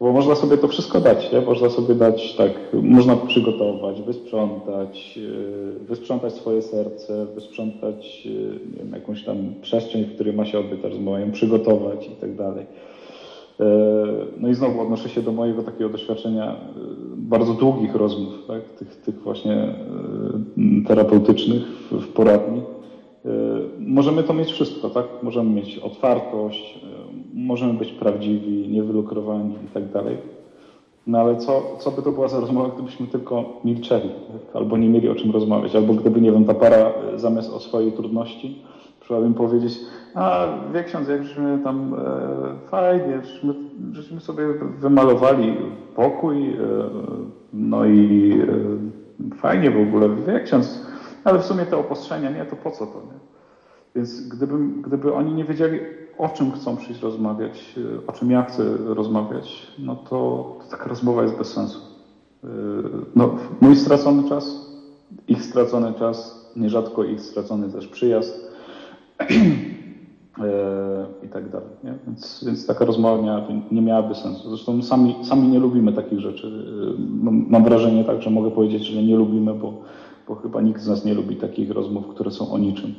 Bo 0.00 0.12
można 0.12 0.34
sobie 0.34 0.56
to 0.56 0.68
wszystko 0.68 1.00
dać, 1.00 1.32
nie? 1.32 1.40
Można 1.40 1.70
sobie 1.70 1.94
dać 1.94 2.34
tak, 2.34 2.50
można 2.72 3.16
przygotować, 3.16 4.02
wysprzątać, 4.02 5.16
yy, 5.16 5.86
wysprzątać 5.88 6.34
swoje 6.34 6.62
serce, 6.62 7.26
wysprzątać 7.34 8.26
yy, 8.26 8.60
wiem, 8.76 8.92
jakąś 8.92 9.24
tam 9.24 9.36
przestrzeń, 9.62 10.04
w 10.04 10.14
której 10.14 10.32
ma 10.32 10.44
się 10.44 10.58
odbyć 10.58 10.80
ta 10.82 10.88
ją 11.20 11.32
przygotować 11.32 12.06
i 12.06 12.20
tak 12.20 12.36
dalej. 12.36 12.66
Yy, 13.58 13.66
no 14.38 14.48
i 14.48 14.54
znowu 14.54 14.80
odnoszę 14.80 15.08
się 15.08 15.22
do 15.22 15.32
mojego 15.32 15.62
takiego 15.62 15.90
doświadczenia 15.90 16.56
bardzo 17.16 17.54
długich 17.54 17.94
rozmów, 17.94 18.34
tak? 18.48 18.62
tych, 18.78 18.96
tych 18.96 19.22
właśnie 19.22 19.74
terapeutycznych 20.86 21.62
w 21.90 22.08
poradni 22.08 22.62
możemy 23.78 24.22
to 24.22 24.34
mieć 24.34 24.52
wszystko, 24.52 24.90
tak? 24.90 25.04
Możemy 25.22 25.50
mieć 25.50 25.78
otwartość, 25.78 26.76
y, 26.76 26.80
możemy 27.34 27.74
być 27.74 27.92
prawdziwi, 27.92 28.68
niewylukrowani 28.68 29.54
i 29.64 29.74
tak 29.74 29.92
dalej. 29.92 30.16
No 31.06 31.18
ale 31.18 31.36
co, 31.36 31.76
co 31.78 31.90
by 31.90 32.02
to 32.02 32.12
była 32.12 32.28
za 32.28 32.40
rozmowa, 32.40 32.74
gdybyśmy 32.74 33.06
tylko 33.06 33.60
milczeli, 33.64 34.08
tak? 34.08 34.56
albo 34.56 34.76
nie 34.76 34.88
mieli 34.88 35.08
o 35.08 35.14
czym 35.14 35.30
rozmawiać, 35.30 35.76
albo 35.76 35.94
gdyby, 35.94 36.20
nie 36.20 36.32
wiem, 36.32 36.44
ta 36.44 36.54
para 36.54 36.92
y, 37.14 37.18
zamiast 37.18 37.52
o 37.52 37.60
swojej 37.60 37.92
trudności 37.92 38.62
przyszła 39.00 39.30
powiedzieć, 39.36 39.80
a 40.14 40.46
wie 40.72 40.84
ksiądz, 40.84 41.08
jak 41.08 41.24
żeśmy 41.24 41.58
tam 41.64 41.94
e, 41.94 42.68
fajnie, 42.68 43.20
żeśmy, 43.24 43.54
żeśmy 43.92 44.20
sobie 44.20 44.44
wymalowali 44.78 45.56
pokój, 45.96 46.50
e, 46.50 46.56
no 47.52 47.84
i 47.84 48.32
e, 49.32 49.36
fajnie 49.36 49.70
w 49.70 49.88
ogóle, 49.88 50.08
wie 50.08 50.40
ksiądz, 50.40 50.86
ale 51.24 51.38
w 51.38 51.44
sumie 51.44 51.66
te 51.66 51.76
opostrzenia, 51.76 52.30
nie, 52.30 52.44
to 52.44 52.56
po 52.56 52.70
co 52.70 52.86
to, 52.86 52.98
nie? 52.98 53.18
Więc 53.94 54.28
gdyby, 54.28 54.54
gdyby 54.82 55.14
oni 55.14 55.34
nie 55.34 55.44
wiedzieli, 55.44 55.80
o 56.18 56.28
czym 56.28 56.52
chcą 56.52 56.76
przyjść 56.76 57.02
rozmawiać, 57.02 57.74
o 58.06 58.12
czym 58.12 58.30
ja 58.30 58.42
chcę 58.42 58.64
rozmawiać, 58.76 59.66
no 59.78 59.96
to, 59.96 60.08
to 60.60 60.70
taka 60.70 60.88
rozmowa 60.88 61.22
jest 61.22 61.36
bez 61.38 61.52
sensu. 61.52 61.80
Yy, 62.44 62.50
no, 63.16 63.34
mój 63.60 63.76
stracony 63.76 64.28
czas, 64.28 64.70
ich 65.28 65.42
stracony 65.42 65.92
czas, 65.92 66.50
nierzadko 66.56 67.04
ich 67.04 67.20
stracony 67.20 67.72
też 67.72 67.88
przyjazd 67.88 68.52
yy, 69.20 69.26
i 71.26 71.28
tak 71.28 71.50
dalej. 71.50 71.68
Nie? 71.84 71.94
Więc, 72.06 72.44
więc 72.46 72.66
taka 72.66 72.84
rozmowa 72.84 73.22
miałaby, 73.22 73.52
nie 73.70 73.82
miałaby 73.82 74.14
sensu. 74.14 74.48
Zresztą 74.48 74.82
sami, 74.82 75.16
sami 75.22 75.48
nie 75.48 75.58
lubimy 75.58 75.92
takich 75.92 76.20
rzeczy. 76.20 76.74
Mam, 76.98 77.46
mam 77.48 77.64
wrażenie 77.64 78.04
tak, 78.04 78.22
że 78.22 78.30
mogę 78.30 78.50
powiedzieć, 78.50 78.82
że 78.82 79.02
nie 79.02 79.16
lubimy, 79.16 79.54
bo 79.54 79.74
bo 80.30 80.36
chyba 80.36 80.60
nikt 80.60 80.82
z 80.82 80.88
nas 80.88 81.04
nie 81.04 81.14
lubi 81.14 81.36
takich 81.36 81.70
rozmów, 81.70 82.08
które 82.08 82.30
są 82.30 82.52
o 82.52 82.58
niczym. 82.58 82.94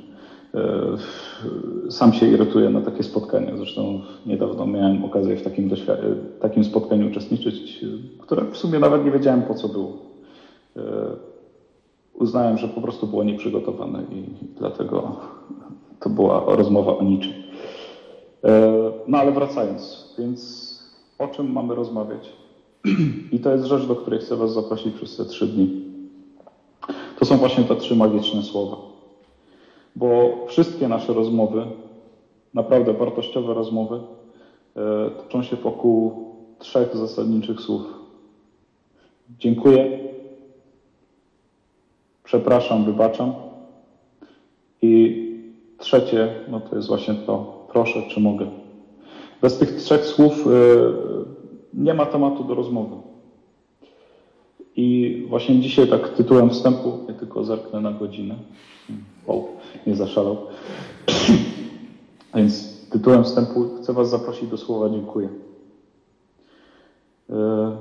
E, 0.54 1.92
sam 1.92 2.14
się 2.14 2.28
irytuję 2.28 2.70
na 2.70 2.82
takie 2.82 3.04
spotkania. 3.04 3.58
Zresztą 3.58 4.02
niedawno 4.26 4.66
miałem 4.66 5.06
okazję 5.06 5.38
w 5.38 5.44
takim, 5.44 5.70
takim 6.42 6.64
spotkaniu 6.64 7.08
uczestniczyć, 7.08 7.86
które 8.20 8.46
w 8.52 8.58
sumie 8.58 8.80
nawet 8.80 9.06
nie 9.06 9.12
wiedziałem 9.12 9.42
po 9.42 9.54
co 9.54 9.68
było. 9.68 9.98
E, 10.78 10.82
uznałem, 12.14 12.58
że 12.58 12.68
po 12.68 12.82
prostu 12.82 13.08
było 13.08 13.24
nieprzygotowane 13.24 14.04
i 14.12 14.24
dlatego 14.58 15.16
to 16.00 16.10
była 16.10 16.56
rozmowa 16.56 16.98
o 16.98 17.04
niczym. 17.04 17.34
E, 18.44 18.72
no 19.08 19.18
ale 19.18 19.32
wracając, 19.32 20.16
więc 20.20 20.72
o 21.20 21.28
czym 21.28 21.52
mamy 21.52 21.76
rozmawiać? 21.76 22.34
I 23.32 23.40
to 23.40 23.52
jest 23.52 23.66
rzecz, 23.66 23.86
do 23.88 23.96
której 23.96 24.20
chcę 24.20 24.36
Was 24.36 24.54
zaprosić 24.54 24.96
przez 24.96 25.18
te 25.18 25.26
trzy 25.26 25.48
dni. 25.48 25.91
To 27.22 27.26
są 27.26 27.38
właśnie 27.38 27.64
te 27.64 27.76
trzy 27.76 27.96
magiczne 27.96 28.44
słowa. 28.44 28.78
Bo 29.96 30.32
wszystkie 30.48 30.88
nasze 30.88 31.14
rozmowy, 31.14 31.66
naprawdę 32.54 32.94
wartościowe 32.94 33.54
rozmowy, 33.54 34.00
e, 34.76 35.12
toczą 35.12 35.44
się 35.44 35.56
wokół 35.56 36.14
trzech 36.60 36.98
zasadniczych 36.98 37.60
słów. 37.60 37.82
Dziękuję, 39.40 40.00
przepraszam, 42.24 42.86
wybaczam. 42.86 43.34
I 44.82 45.22
trzecie, 45.78 46.36
no 46.48 46.60
to 46.60 46.76
jest 46.76 46.88
właśnie 46.88 47.14
to, 47.14 47.66
proszę, 47.72 48.04
czy 48.10 48.20
mogę. 48.20 48.48
Bez 49.42 49.58
tych 49.58 49.76
trzech 49.76 50.06
słów 50.06 50.48
e, 50.48 50.50
nie 51.74 51.94
ma 51.94 52.06
tematu 52.06 52.44
do 52.44 52.56
rozmowy. 52.56 53.11
I 54.76 55.18
właśnie 55.30 55.60
dzisiaj 55.60 55.88
tak 55.88 56.10
tytułem 56.10 56.50
wstępu, 56.50 57.00
ja 57.08 57.14
tylko 57.14 57.44
zerknę 57.44 57.82
na 57.82 57.92
godzinę. 57.92 58.36
Wow, 59.28 59.48
nie 59.88 59.96
zaszalał. 59.96 60.38
Więc 62.36 62.82
tytułem 62.90 63.24
wstępu 63.24 63.70
chcę 63.82 63.94
Was 63.94 64.10
zaprosić 64.10 64.50
do 64.50 64.58
słowa 64.58 64.90
dziękuję. 64.90 65.30
E, 67.30 67.78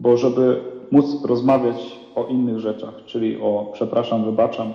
bo 0.00 0.16
żeby 0.16 0.60
móc 0.90 1.24
rozmawiać 1.24 2.00
o 2.14 2.26
innych 2.26 2.58
rzeczach, 2.58 2.94
czyli 3.06 3.40
o 3.40 3.70
przepraszam, 3.72 4.24
wybaczam 4.24 4.72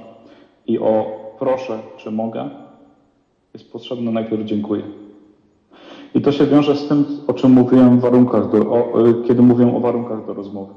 i 0.68 0.80
o 0.80 1.06
proszę, 1.40 1.80
czy 1.98 2.12
mogę, 2.12 2.50
jest 3.54 3.72
potrzebne 3.72 4.12
najpierw 4.12 4.46
dziękuję. 4.46 4.84
I 6.16 6.22
to 6.22 6.32
się 6.32 6.45
wiąże 6.45 6.76
z 6.76 6.88
tym, 6.88 7.05
o 7.28 7.34
czym 7.34 7.51
mówiłem 7.51 7.99
w 7.99 8.01
warunkach, 8.01 8.51
do, 8.51 8.72
o, 8.72 9.09
e, 9.09 9.13
kiedy 9.28 9.41
mówię 9.41 9.76
o 9.76 9.80
warunkach 9.80 10.26
do 10.26 10.34
rozmowy. 10.34 10.74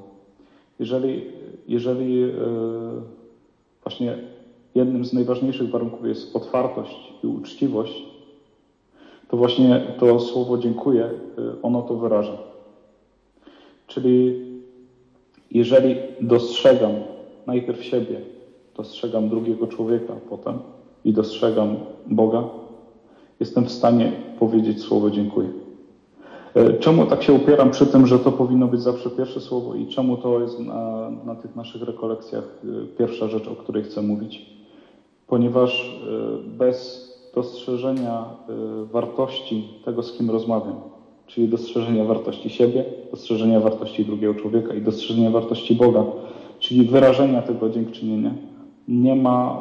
Jeżeli, 0.79 1.25
jeżeli 1.69 2.23
e, 2.23 2.29
właśnie 3.83 4.19
jednym 4.75 5.05
z 5.05 5.13
najważniejszych 5.13 5.71
warunków 5.71 6.07
jest 6.07 6.37
otwartość 6.37 7.13
i 7.25 7.27
uczciwość, 7.27 8.05
to 9.29 9.37
właśnie 9.37 9.81
to 9.99 10.21
słowo 10.21 10.59
dziękuję, 10.59 11.05
e, 11.05 11.13
ono 11.63 11.83
to 11.83 11.95
wyraża. 11.95 12.39
Czyli 13.87 14.45
jeżeli 15.51 15.97
dostrzegam 16.21 16.93
najpierw 17.47 17.85
siebie, 17.85 18.21
dostrzegam 18.77 19.29
drugiego 19.29 19.67
człowieka 19.67 20.15
potem 20.31 20.59
i 21.05 21.13
dostrzegam 21.13 21.77
Boga, 22.07 22.45
jestem 23.41 23.65
w 23.65 23.73
stanie 23.73 24.13
powiedzieć 24.39 24.81
słowo 24.81 25.11
dziękuję. 25.11 25.49
E, 26.55 26.73
czemu 26.73 27.07
tak 27.07 27.23
się 27.23 27.33
upieram 27.33 27.71
przy 27.71 27.87
tym, 27.87 28.07
że 28.07 28.19
to 28.19 28.33
powinno 28.33 28.67
być 28.67 28.81
zawsze 28.81 29.11
pierwsze 29.11 29.41
słowo 29.41 29.75
i 29.75 29.87
czemu 29.87 30.17
to 30.17 30.41
jest 30.41 30.61
na, 30.61 31.11
na 31.25 31.35
tych 31.35 31.57
naszych 31.57 31.83
rekolekcjach 31.83 32.45
e, 32.65 32.97
pierwsza 32.99 33.29
rzecz, 33.29 33.49
o 33.49 33.57
której 33.57 33.83
chcę 33.83 34.03
mówić? 34.03 34.47
Ponieważ 35.27 36.01
e, 36.09 36.59
bez 36.59 37.09
dostrzeżenia 37.35 38.25
wartości 38.93 39.69
tego, 39.85 40.03
z 40.03 40.13
kim 40.13 40.31
rozmawiam, 40.31 40.75
czyli 41.27 41.49
dostrzeżenia 41.49 42.05
wartości 42.05 42.51
siebie, 42.51 42.85
dostrzeżenia 43.11 43.61
wartości 43.61 44.05
drugiego 44.05 44.35
człowieka 44.35 44.75
i 44.75 44.83
dostrzeżenia 44.83 45.31
wartości 45.31 45.75
Boga, 45.75 46.05
czyli 46.59 46.87
wyrażenia 46.87 47.43
tego 47.43 47.71
dziękczynienia, 47.71 48.35
nie 48.89 49.17
ma 49.17 49.59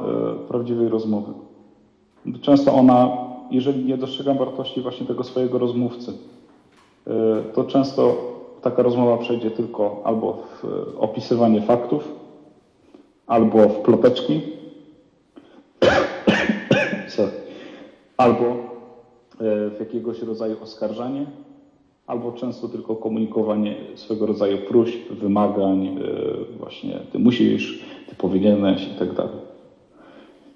prawdziwej 0.48 0.90
rozmowy. 0.90 1.34
Często 2.42 2.74
ona, 2.74 3.27
jeżeli 3.52 3.86
nie 3.86 3.98
dostrzegam 3.98 4.38
wartości 4.38 4.82
właśnie 4.82 5.08
tego 5.08 5.24
swojego 5.24 5.58
rozmówcy, 5.58 6.14
E, 7.08 7.42
to 7.54 7.64
często 7.64 8.18
taka 8.62 8.84
rozmowa 8.84 9.18
przejdzie 9.18 9.52
tylko 9.52 10.02
albo 10.04 10.34
w 10.34 10.66
opisywanie 11.00 11.62
faktów, 11.62 12.14
albo 13.28 13.70
w 13.70 13.82
ploteczki, 13.82 14.42
albo 18.18 18.46
e, 18.46 18.56
w 19.70 19.76
jakiegoś 19.80 20.22
rodzaju 20.22 20.64
oskarżanie, 20.64 21.26
albo 22.08 22.32
często 22.32 22.68
tylko 22.68 22.96
komunikowanie 22.96 23.76
swego 23.96 24.26
rodzaju 24.26 24.58
próśb, 24.58 25.12
wymagań, 25.12 25.88
e, 25.88 25.98
właśnie 26.60 27.00
ty 27.12 27.20
musisz, 27.20 27.86
ty 28.10 28.16
powinieneś 28.16 28.88
i 28.88 29.00
tak 29.00 29.14
dalej. 29.14 29.47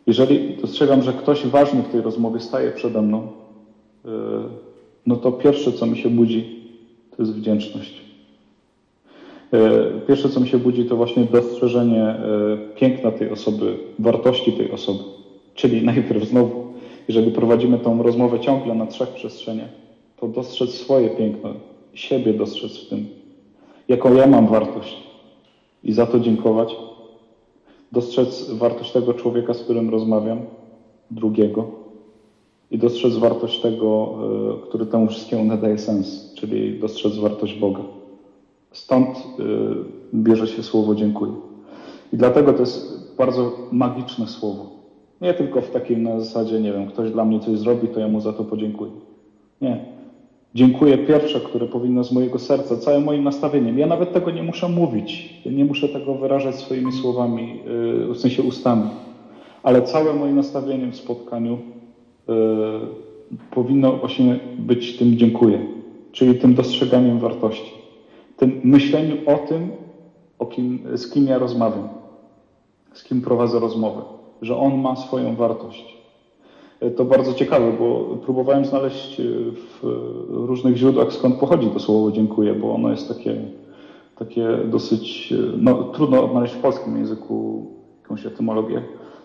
Jeżeli 0.07 0.57
dostrzegam, 0.61 1.01
że 1.01 1.13
ktoś 1.13 1.45
ważny 1.45 1.83
w 1.83 1.91
tej 1.91 2.01
rozmowie 2.01 2.39
staje 2.39 2.71
przede 2.71 3.01
mną, 3.01 3.27
no 5.07 5.15
to 5.15 5.31
pierwsze, 5.31 5.71
co 5.71 5.85
mi 5.85 5.97
się 5.97 6.09
budzi, 6.09 6.61
to 7.17 7.23
jest 7.23 7.35
wdzięczność. 7.35 8.01
E, 9.53 9.59
pierwsze, 10.07 10.29
co 10.29 10.39
mi 10.39 10.47
się 10.47 10.57
budzi, 10.57 10.85
to 10.85 10.95
właśnie 10.95 11.23
dostrzeżenie 11.23 12.03
e, 12.03 12.17
piękna 12.75 13.11
tej 13.11 13.29
osoby, 13.29 13.77
wartości 13.99 14.53
tej 14.53 14.71
osoby. 14.71 15.03
Czyli 15.55 15.85
najpierw 15.91 16.23
znowu, 16.23 16.73
jeżeli 17.07 17.31
prowadzimy 17.31 17.79
tą 17.79 18.03
rozmowę 18.03 18.39
ciągle 18.39 18.75
na 18.75 18.85
trzech 18.85 19.09
przestrzeniach, 19.09 19.69
to 20.17 20.27
dostrzec 20.27 20.69
swoje 20.69 21.09
piękno, 21.09 21.49
siebie 21.93 22.33
dostrzec 22.33 22.77
w 22.77 22.89
tym, 22.89 23.07
jaką 23.87 24.15
ja 24.15 24.27
mam 24.27 24.47
wartość 24.47 24.97
i 25.83 25.93
za 25.93 26.05
to 26.05 26.19
dziękować, 26.19 26.75
dostrzec 27.91 28.51
wartość 28.51 28.91
tego 28.91 29.13
człowieka, 29.13 29.53
z 29.53 29.63
którym 29.63 29.89
rozmawiam, 29.89 30.39
drugiego 31.11 31.65
i 32.71 32.77
dostrzec 32.77 33.17
wartość 33.17 33.59
tego, 33.61 34.13
e, 34.63 34.67
który 34.67 34.85
temu 34.85 35.07
wszystkiemu 35.07 35.43
nadaje 35.43 35.77
sens, 35.77 36.33
czyli 36.33 36.79
dostrzec 36.79 37.17
wartość 37.17 37.59
Boga. 37.59 37.83
Stąd 38.71 39.07
e, 39.17 39.21
bierze 40.13 40.47
się 40.47 40.63
słowo 40.63 40.95
dziękuję. 40.95 41.31
I 42.13 42.17
dlatego 42.17 42.53
to 42.53 42.59
jest 42.59 43.15
bardzo 43.17 43.51
magiczne 43.71 44.27
słowo. 44.27 44.65
Nie 45.21 45.33
tylko 45.33 45.61
w 45.61 45.69
takim 45.69 46.03
na 46.03 46.19
zasadzie, 46.19 46.59
nie 46.59 46.73
wiem, 46.73 46.87
ktoś 46.87 47.11
dla 47.11 47.25
mnie 47.25 47.39
coś 47.39 47.57
zrobi, 47.57 47.87
to 47.87 47.99
ja 47.99 48.07
mu 48.07 48.21
za 48.21 48.33
to 48.33 48.43
podziękuję. 48.43 48.91
Nie. 49.61 49.85
Dziękuję 50.55 50.97
pierwsze, 50.97 51.39
które 51.39 51.67
powinno 51.67 52.03
z 52.03 52.11
mojego 52.11 52.39
serca, 52.39 52.77
całym 52.77 53.03
moim 53.03 53.23
nastawieniem. 53.23 53.79
Ja 53.79 53.87
nawet 53.87 54.13
tego 54.13 54.31
nie 54.31 54.43
muszę 54.43 54.69
mówić, 54.69 55.33
nie 55.45 55.65
muszę 55.65 55.89
tego 55.89 56.15
wyrażać 56.15 56.55
swoimi 56.55 56.91
słowami, 56.91 57.59
yy, 58.07 58.13
w 58.13 58.17
sensie 58.17 58.43
ustami, 58.43 58.89
ale 59.63 59.81
całe 59.81 60.13
moje 60.13 60.33
nastawienie 60.33 60.91
w 60.91 60.95
spotkaniu 60.95 61.57
yy, 62.27 62.35
powinno 63.51 63.97
właśnie 63.97 64.39
być 64.57 64.97
tym 64.97 65.17
dziękuję, 65.17 65.59
czyli 66.11 66.39
tym 66.39 66.53
dostrzeganiem 66.53 67.19
wartości, 67.19 67.71
tym 68.37 68.61
myśleniu 68.63 69.15
o 69.25 69.37
tym, 69.37 69.71
o 70.39 70.45
kim, 70.45 70.79
z 70.93 71.11
kim 71.11 71.27
ja 71.27 71.37
rozmawiam, 71.37 71.89
z 72.93 73.03
kim 73.03 73.21
prowadzę 73.21 73.59
rozmowę, 73.59 74.01
że 74.41 74.57
on 74.57 74.81
ma 74.81 74.95
swoją 74.95 75.35
wartość 75.35 76.00
to 76.89 77.05
bardzo 77.05 77.33
ciekawe, 77.33 77.71
bo 77.79 78.17
próbowałem 78.25 78.65
znaleźć 78.65 79.19
e, 79.19 79.23
w 79.53 79.79
różnych 80.29 80.75
źródłach 80.77 81.13
skąd 81.13 81.35
pochodzi 81.35 81.67
to 81.67 81.79
słowo 81.79 82.11
dziękuję, 82.11 82.53
bo 82.53 82.73
ono 82.73 82.91
jest 82.91 83.07
takie, 83.07 83.35
takie 84.15 84.47
dosyć, 84.65 85.33
e, 85.33 85.35
no, 85.57 85.83
trudno 85.83 86.23
odnaleźć 86.25 86.53
w 86.53 86.61
polskim 86.61 86.97
języku 86.97 87.65
jakąś 88.01 88.25
etymologię. 88.25 88.83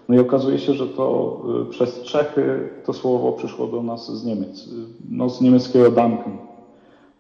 No 0.09 0.15
i 0.15 0.19
okazuje 0.19 0.59
się, 0.59 0.75
że 0.75 0.87
to 0.87 1.37
e, 1.63 1.71
przez 1.71 2.03
Czechy 2.03 2.69
to 2.87 2.93
słowo 2.93 3.33
przyszło 3.33 3.67
do 3.67 3.83
nas 3.83 4.21
z 4.21 4.25
Niemiec, 4.25 4.69
no 5.11 5.29
z 5.29 5.41
niemieckiego 5.41 5.91
danken. 5.91 6.37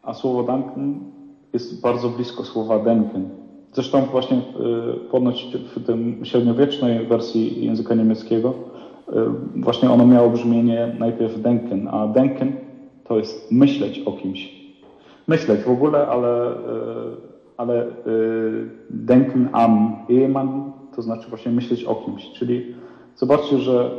A 0.03 0.15
słowo 0.15 0.43
danken 0.43 1.01
jest 1.53 1.81
bardzo 1.81 2.09
blisko 2.09 2.45
słowa 2.45 2.79
denken. 2.79 3.29
Zresztą 3.73 4.03
właśnie 4.03 4.41
ponoć 5.11 5.57
w 5.77 5.87
tym 5.87 6.21
średniowiecznej 6.25 7.07
wersji 7.07 7.65
języka 7.65 7.95
niemieckiego 7.95 8.53
właśnie 9.57 9.91
ono 9.91 10.07
miało 10.07 10.31
brzmienie 10.31 10.97
najpierw 10.99 11.43
denken, 11.43 11.89
a 11.89 12.07
denken 12.07 12.53
to 13.05 13.19
jest 13.19 13.53
myśleć 13.53 14.03
o 14.07 14.13
kimś. 14.13 14.57
Myśleć 15.29 15.61
w 15.61 15.71
ogóle, 15.71 16.07
ale, 16.07 16.53
y, 16.53 16.57
ale 17.57 17.87
y, 17.87 17.91
denken 18.91 19.49
am 19.53 19.97
Ehemann 20.11 20.73
to 20.97 21.03
znaczy 21.03 21.29
właśnie 21.29 21.53
myśleć 21.53 21.85
o 21.85 21.95
kimś. 21.95 22.31
Czyli 22.31 22.75
zobaczcie, 23.17 23.59
że 23.59 23.91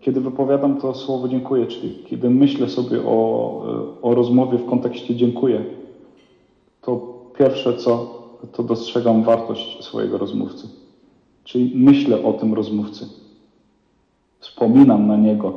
kiedy 0.00 0.20
wypowiadam 0.20 0.80
to 0.80 0.94
słowo 0.94 1.28
dziękuję, 1.28 1.66
czyli 1.66 2.04
kiedy 2.06 2.30
myślę 2.30 2.68
sobie 2.68 3.02
o, 3.06 3.64
o 4.02 4.14
rozmowie 4.14 4.58
w 4.58 4.66
kontekście 4.66 5.14
dziękuję, 5.14 5.64
to 6.80 7.14
pierwsze 7.38 7.76
co, 7.76 8.22
to 8.52 8.62
dostrzegam 8.62 9.22
wartość 9.22 9.84
swojego 9.84 10.18
rozmówcy. 10.18 10.68
Czyli 11.44 11.72
myślę 11.74 12.22
o 12.22 12.32
tym 12.32 12.54
rozmówcy 12.54 13.21
wspominam 14.42 15.06
na 15.06 15.16
niego. 15.16 15.52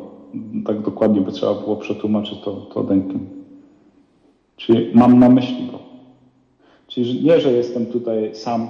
Tak 0.66 0.82
dokładnie 0.82 1.22
by 1.22 1.32
trzeba 1.32 1.54
było 1.54 1.76
przetłumaczyć 1.76 2.40
to, 2.40 2.52
to 2.52 2.84
Denken. 2.84 3.20
Czyli 4.58 4.92
mam 4.94 5.20
na 5.20 5.30
myśli 5.30 5.68
go. 5.72 5.80
Czyli 6.88 7.24
nie, 7.24 7.40
że 7.40 7.52
jestem 7.52 7.86
tutaj 7.86 8.36
sam, 8.36 8.68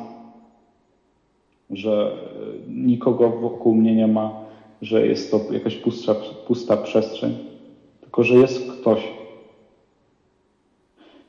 że 1.70 2.12
e, 2.12 2.72
nikogo 2.72 3.30
wokół 3.30 3.76
mnie 3.76 3.96
nie 3.96 4.08
ma, 4.08 4.32
że 4.82 5.08
jest 5.08 5.32
to 5.32 5.40
jakaś 5.54 5.76
pusta, 5.76 6.16
pusta 6.48 6.78
przestrzeń, 6.78 7.38
tylko 8.02 8.24
że 8.24 8.36
jest 8.36 8.72
ktoś. 8.72 9.08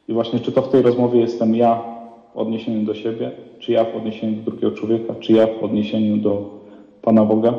I 0.08 0.12
właśnie 0.12 0.40
czy 0.40 0.52
to 0.52 0.62
w 0.62 0.68
tej 0.68 0.82
rozmowie 0.82 1.20
jestem 1.20 1.54
ja 1.54 1.82
w 2.34 2.38
odniesieniu 2.38 2.84
do 2.84 2.94
siebie, 2.94 3.30
czy 3.58 3.72
ja 3.72 3.84
w 3.84 3.96
odniesieniu 3.96 4.36
do 4.36 4.50
drugiego 4.50 4.76
człowieka, 4.76 5.14
czy 5.20 5.32
ja 5.32 5.46
w 5.46 5.64
odniesieniu 5.64 6.16
do 6.16 6.60
Pana 7.02 7.24
Boga, 7.24 7.54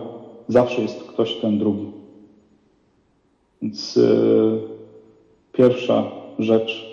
zawsze 0.48 0.82
jest 0.82 1.04
ktoś 1.04 1.36
ten 1.36 1.60
drugi. 1.60 1.86
Więc 3.62 3.96
yy, 3.96 4.62
pierwsza 5.54 6.12
rzecz, 6.40 6.86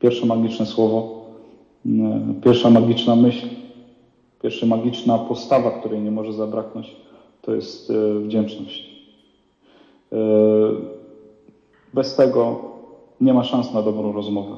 pierwsze 0.00 0.26
magiczne 0.26 0.66
słowo, 0.66 1.24
yy, 1.84 1.94
pierwsza 2.44 2.70
magiczna 2.70 3.16
myśl, 3.16 3.46
pierwsza 4.42 4.66
magiczna 4.66 5.18
postawa, 5.18 5.70
której 5.70 6.00
nie 6.00 6.10
może 6.10 6.32
zabraknąć, 6.32 6.96
to 7.42 7.54
jest 7.54 7.90
yy, 7.90 8.20
wdzięczność. 8.20 8.98
Bez 11.94 12.16
tego 12.16 12.60
nie 13.20 13.34
ma 13.34 13.44
szans 13.44 13.74
na 13.74 13.82
dobrą 13.82 14.12
rozmowę, 14.12 14.56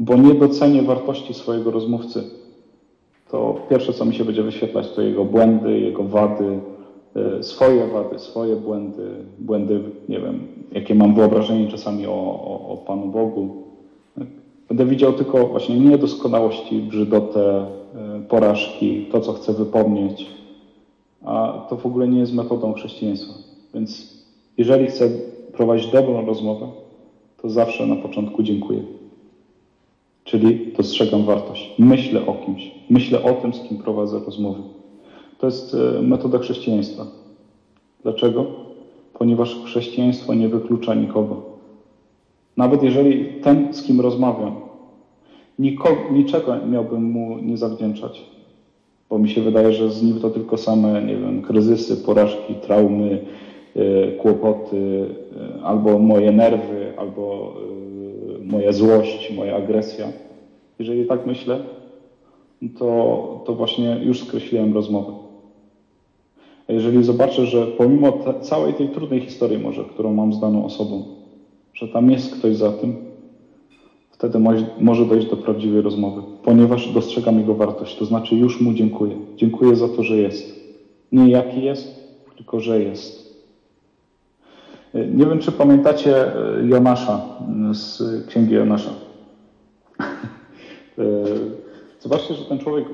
bo 0.00 0.16
nie 0.16 0.34
docenię 0.34 0.82
wartości 0.82 1.34
swojego 1.34 1.70
rozmówcy. 1.70 2.24
To 3.30 3.60
pierwsze, 3.70 3.92
co 3.92 4.04
mi 4.04 4.14
się 4.14 4.24
będzie 4.24 4.42
wyświetlać, 4.42 4.90
to 4.90 5.02
jego 5.02 5.24
błędy, 5.24 5.80
jego 5.80 6.04
wady, 6.04 6.60
swoje 7.40 7.86
wady, 7.86 8.18
swoje 8.18 8.56
błędy, 8.56 9.10
błędy, 9.38 9.80
nie 10.08 10.20
wiem, 10.20 10.40
jakie 10.72 10.94
mam 10.94 11.14
wyobrażenie 11.14 11.68
czasami 11.68 12.06
o, 12.06 12.12
o, 12.44 12.68
o 12.68 12.76
Panu 12.76 13.06
Bogu. 13.06 13.62
Będę 14.68 14.86
widział 14.86 15.12
tylko 15.12 15.46
właśnie 15.46 15.80
niedoskonałości, 15.80 16.78
brzydotę, 16.78 17.66
e, 17.94 18.20
porażki, 18.28 19.06
to, 19.12 19.20
co 19.20 19.32
chcę 19.32 19.52
wypomnieć, 19.52 20.26
a 21.24 21.66
to 21.68 21.76
w 21.76 21.86
ogóle 21.86 22.08
nie 22.08 22.18
jest 22.18 22.34
metodą 22.34 22.72
chrześcijaństwa. 22.72 23.34
Więc 23.74 24.22
jeżeli 24.58 24.86
chcę 24.86 25.10
prowadzić 25.52 25.92
dobrą 25.92 26.26
rozmowę, 26.26 26.68
to 27.42 27.50
zawsze 27.50 27.86
na 27.86 27.96
początku 27.96 28.42
dziękuję. 28.42 28.82
Czyli 30.24 30.72
dostrzegam 30.76 31.24
wartość. 31.24 31.74
Myślę 31.78 32.26
o 32.26 32.34
kimś. 32.34 32.70
Myślę 32.90 33.22
o 33.22 33.32
tym, 33.32 33.54
z 33.54 33.60
kim 33.60 33.78
prowadzę 33.78 34.18
rozmowę. 34.18 34.62
To 35.42 35.46
jest 35.46 35.74
e, 35.74 36.02
metoda 36.02 36.38
chrześcijaństwa. 36.38 37.06
Dlaczego? 38.02 38.46
Ponieważ 39.14 39.56
chrześcijaństwo 39.64 40.34
nie 40.34 40.48
wyklucza 40.48 40.94
nikogo. 40.94 41.42
Nawet 42.56 42.82
jeżeli 42.82 43.40
ten, 43.40 43.74
z 43.74 43.82
kim 43.82 44.00
rozmawiam, 44.00 44.54
nikogo, 45.58 46.00
niczego 46.12 46.66
miałbym 46.70 47.02
mu 47.02 47.38
nie 47.38 47.56
zawdzięczać, 47.56 48.22
bo 49.10 49.18
mi 49.18 49.28
się 49.28 49.40
wydaje, 49.40 49.72
że 49.72 49.90
z 49.90 50.02
nim 50.02 50.20
to 50.20 50.30
tylko 50.30 50.56
same, 50.56 51.02
nie 51.02 51.16
wiem, 51.16 51.42
kryzysy, 51.42 51.96
porażki, 51.96 52.54
traumy, 52.54 53.24
e, 53.76 54.12
kłopoty, 54.12 55.06
e, 55.58 55.62
albo 55.62 55.98
moje 55.98 56.32
nerwy, 56.32 56.92
albo 56.96 57.54
moja 58.44 58.72
złość, 58.72 59.32
moja 59.36 59.56
agresja. 59.56 60.06
Jeżeli 60.78 61.06
tak 61.06 61.26
myślę, 61.26 61.60
to, 62.78 63.42
to 63.46 63.54
właśnie 63.54 64.00
już 64.02 64.20
skreśliłem 64.20 64.74
rozmowę. 64.74 65.21
Jeżeli 66.68 67.04
zobaczę, 67.04 67.46
że 67.46 67.66
pomimo 67.66 68.12
te, 68.12 68.40
całej 68.40 68.74
tej 68.74 68.88
trudnej 68.88 69.20
historii 69.20 69.58
może, 69.58 69.84
którą 69.84 70.14
mam 70.14 70.32
z 70.32 70.40
daną 70.40 70.64
osobą, 70.64 71.04
że 71.74 71.88
tam 71.88 72.10
jest 72.10 72.34
ktoś 72.34 72.56
za 72.56 72.72
tym, 72.72 72.96
wtedy 74.10 74.38
może 74.80 75.06
dojść 75.06 75.26
do 75.30 75.36
prawdziwej 75.36 75.82
rozmowy, 75.82 76.22
ponieważ 76.44 76.92
dostrzegam 76.92 77.38
jego 77.38 77.54
wartość. 77.54 77.96
To 77.96 78.04
znaczy 78.04 78.36
już 78.36 78.60
mu 78.60 78.72
dziękuję. 78.72 79.16
Dziękuję 79.36 79.76
za 79.76 79.88
to, 79.88 80.02
że 80.02 80.16
jest. 80.16 80.62
Nie 81.12 81.30
jaki 81.30 81.62
jest, 81.62 82.14
tylko 82.36 82.60
że 82.60 82.82
jest. 82.82 83.22
Nie 84.94 85.26
wiem, 85.26 85.38
czy 85.38 85.52
pamiętacie 85.52 86.36
e, 86.36 86.66
Jonasza 86.66 87.20
z 87.72 88.02
księgi 88.26 88.54
Jonasza. 88.54 88.90
E, 90.98 91.02
zobaczcie, 92.00 92.34
że 92.34 92.44
ten 92.44 92.58
człowiek 92.58 92.86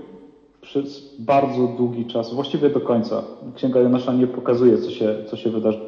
przez 0.68 1.14
bardzo 1.18 1.66
długi 1.66 2.06
czas, 2.06 2.34
właściwie 2.34 2.70
do 2.70 2.80
końca. 2.80 3.22
Księga 3.54 3.80
Jonasza 3.80 4.12
nie 4.12 4.26
pokazuje, 4.26 4.78
co 4.78 4.90
się, 4.90 5.14
co 5.30 5.36
się 5.36 5.50
wydarzy. 5.50 5.80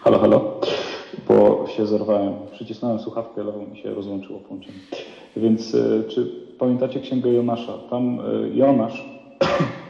Halo, 0.00 0.18
halo, 0.18 0.60
bo 1.28 1.66
się 1.76 1.86
zerwałem. 1.86 2.34
Przycisnąłem 2.52 2.98
słuchawkę, 2.98 3.44
lewą 3.44 3.66
mi 3.66 3.78
się 3.78 3.94
rozłączyło 3.94 4.38
połączenie. 4.38 4.78
Więc 5.36 5.74
e, 5.74 6.04
czy 6.08 6.32
pamiętacie 6.58 7.00
Księgę 7.00 7.32
Jonasza? 7.32 7.72
Tam 7.90 8.20
e, 8.20 8.48
Jonasz 8.54 9.04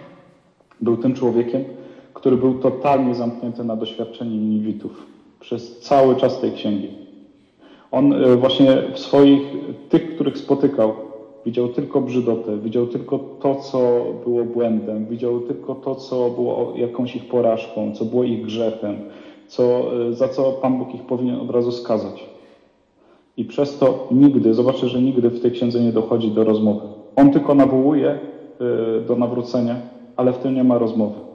był 0.80 0.96
tym 0.96 1.14
człowiekiem, 1.14 1.64
który 2.18 2.36
był 2.36 2.54
totalnie 2.54 3.14
zamknięty 3.14 3.64
na 3.64 3.76
doświadczenie 3.76 4.36
Niwitów 4.36 5.06
przez 5.40 5.80
cały 5.80 6.16
czas 6.16 6.40
tej 6.40 6.52
księgi. 6.52 6.88
On 7.90 8.12
e, 8.12 8.36
właśnie 8.36 8.82
w 8.94 8.98
swoich, 8.98 9.42
tych, 9.88 10.14
których 10.14 10.38
spotykał, 10.38 10.92
widział 11.46 11.68
tylko 11.68 12.00
brzydotę, 12.00 12.58
widział 12.58 12.86
tylko 12.86 13.18
to, 13.18 13.54
co 13.54 14.04
było 14.24 14.44
błędem, 14.44 15.06
widział 15.06 15.40
tylko 15.40 15.74
to, 15.74 15.94
co 15.94 16.30
było 16.30 16.72
jakąś 16.76 17.16
ich 17.16 17.28
porażką, 17.28 17.92
co 17.94 18.04
było 18.04 18.24
ich 18.24 18.44
grzechem, 18.44 18.96
co, 19.46 19.62
e, 20.08 20.12
za 20.12 20.28
co 20.28 20.52
Pan 20.52 20.78
Bóg 20.78 20.94
ich 20.94 21.02
powinien 21.02 21.40
od 21.40 21.50
razu 21.50 21.72
skazać. 21.72 22.26
I 23.36 23.44
przez 23.44 23.78
to 23.78 24.08
nigdy, 24.10 24.54
zobaczę, 24.54 24.88
że 24.88 25.02
nigdy 25.02 25.30
w 25.30 25.40
tej 25.40 25.50
księdze 25.50 25.80
nie 25.80 25.92
dochodzi 25.92 26.30
do 26.30 26.44
rozmowy. 26.44 26.86
On 27.16 27.30
tylko 27.30 27.54
nawołuje 27.54 28.10
e, 28.10 28.18
do 29.00 29.16
nawrócenia, 29.16 29.76
ale 30.16 30.32
w 30.32 30.38
tym 30.38 30.54
nie 30.54 30.64
ma 30.64 30.78
rozmowy. 30.78 31.27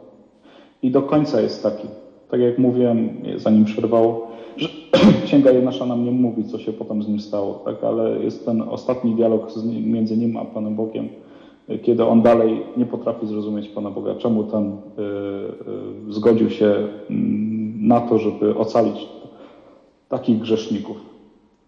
I 0.83 0.91
do 0.91 1.01
końca 1.01 1.41
jest 1.41 1.63
taki, 1.63 1.87
tak 2.31 2.39
jak 2.39 2.57
mówiłem, 2.57 3.09
zanim 3.35 3.65
przerwało, 3.65 4.27
że 4.57 4.69
Księga 5.25 5.51
Jonasza 5.51 5.85
nam 5.85 6.05
nie 6.05 6.11
mówi, 6.11 6.43
co 6.43 6.59
się 6.59 6.73
potem 6.73 7.03
z 7.03 7.07
nim 7.07 7.19
stało, 7.19 7.53
tak? 7.53 7.83
ale 7.83 8.23
jest 8.23 8.45
ten 8.45 8.61
ostatni 8.61 9.15
dialog 9.15 9.47
między 9.65 10.17
nim 10.17 10.37
a 10.37 10.45
Panem 10.45 10.75
Bogiem, 10.75 11.09
kiedy 11.81 12.05
on 12.05 12.21
dalej 12.21 12.61
nie 12.77 12.85
potrafi 12.85 13.27
zrozumieć 13.27 13.67
Pana 13.67 13.89
Boga, 13.89 14.15
czemu 14.15 14.43
ten 14.43 14.67
y, 14.67 14.71
y, 16.09 16.13
zgodził 16.13 16.49
się 16.49 16.65
y, 16.65 16.87
na 17.79 18.01
to, 18.01 18.19
żeby 18.19 18.55
ocalić 18.55 19.07
takich 20.09 20.39
grzeszników. 20.39 20.97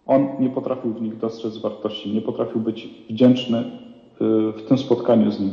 On 0.06 0.26
nie 0.40 0.50
potrafił 0.50 0.92
w 0.92 1.02
nich 1.02 1.18
dostrzec 1.18 1.58
wartości, 1.58 2.14
nie 2.14 2.20
potrafił 2.20 2.60
być 2.60 2.88
wdzięczny 3.10 3.58
y, 3.58 3.64
w 4.52 4.62
tym 4.68 4.78
spotkaniu 4.78 5.30
z 5.30 5.40
nim. 5.40 5.52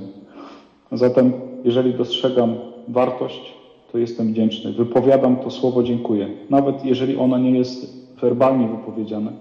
Zatem, 0.92 1.34
jeżeli 1.64 1.94
dostrzegam 1.94 2.56
wartość, 2.88 3.54
to 3.92 3.98
jestem 3.98 4.28
wdzięczny. 4.28 4.72
Wypowiadam 4.72 5.36
to 5.36 5.50
słowo 5.50 5.84
dziękuję. 5.84 6.28
Nawet 6.50 6.86
jeżeli 6.86 7.18
ono 7.18 7.38
nie 7.38 7.52
jest 7.52 8.04
werbalnie 8.22 8.68
wypowiedziane, 8.68 9.32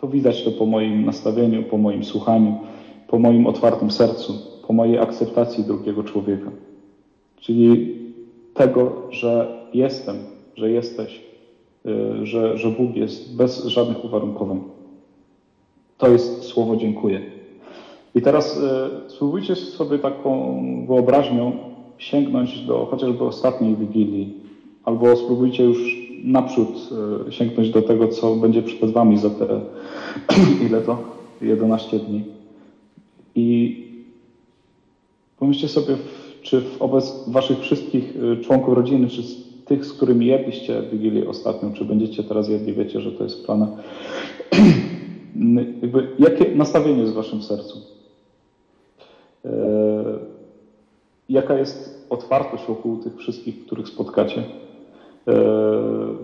to 0.00 0.08
widać 0.08 0.44
to 0.44 0.50
po 0.50 0.66
moim 0.66 1.04
nastawieniu, 1.04 1.62
po 1.62 1.78
moim 1.78 2.04
słuchaniu, 2.04 2.54
po 3.08 3.18
moim 3.18 3.46
otwartym 3.46 3.90
sercu, 3.90 4.32
po 4.66 4.72
mojej 4.72 4.98
akceptacji 4.98 5.64
drugiego 5.64 6.04
człowieka. 6.04 6.50
Czyli 7.40 7.96
tego, 8.54 8.92
że 9.10 9.58
jestem, 9.74 10.16
że 10.56 10.70
jesteś, 10.70 11.22
y, 11.86 12.26
że, 12.26 12.58
że 12.58 12.68
Bóg 12.68 12.96
jest 12.96 13.36
bez 13.36 13.64
żadnych 13.64 14.04
uwarunkowań. 14.04 14.60
To 15.98 16.08
jest 16.08 16.42
słowo 16.42 16.76
dziękuję. 16.76 17.20
I 18.14 18.22
teraz 18.22 18.56
y, 18.56 19.10
spróbujcie 19.10 19.56
sobie 19.56 19.98
taką 19.98 20.62
wyobraźnią 20.88 21.71
sięgnąć 22.02 22.60
do 22.60 22.86
chociażby 22.86 23.24
ostatniej 23.24 23.76
Wigilii, 23.76 24.34
albo 24.84 25.16
spróbujcie 25.16 25.64
już 25.64 26.08
naprzód 26.24 26.90
e, 27.28 27.32
sięgnąć 27.32 27.70
do 27.70 27.82
tego, 27.82 28.08
co 28.08 28.36
będzie 28.36 28.62
przed 28.62 28.90
Wami 28.90 29.18
za 29.18 29.30
te, 29.30 29.60
ile 30.66 30.80
to? 30.80 30.98
11 31.42 31.98
dni. 31.98 32.24
I 33.34 33.76
pomyślcie 35.38 35.68
sobie, 35.68 35.96
czy 36.42 36.60
wobec 36.78 37.24
Waszych 37.28 37.60
wszystkich 37.60 38.14
e, 38.16 38.36
członków 38.36 38.74
rodziny, 38.74 39.08
czy 39.08 39.22
tych, 39.64 39.86
z 39.86 39.92
którymi 39.92 40.26
jedliście 40.26 40.82
Wigilię 40.92 41.28
ostatnią, 41.28 41.72
czy 41.72 41.84
będziecie 41.84 42.22
teraz 42.22 42.48
jedli, 42.48 42.72
wiecie, 42.72 43.00
że 43.00 43.12
to 43.12 43.24
jest 43.24 43.46
plana. 43.46 43.68
Jakie 46.18 46.54
nastawienie 46.54 47.00
jest 47.00 47.12
w 47.12 47.16
Waszym 47.16 47.42
sercu? 47.42 47.78
E, 49.44 50.31
jaka 51.32 51.58
jest 51.58 52.06
otwartość 52.10 52.66
wokół 52.66 52.96
tych 52.96 53.16
wszystkich, 53.16 53.66
których 53.66 53.88
spotkacie, 53.88 54.44
e, 55.28 55.34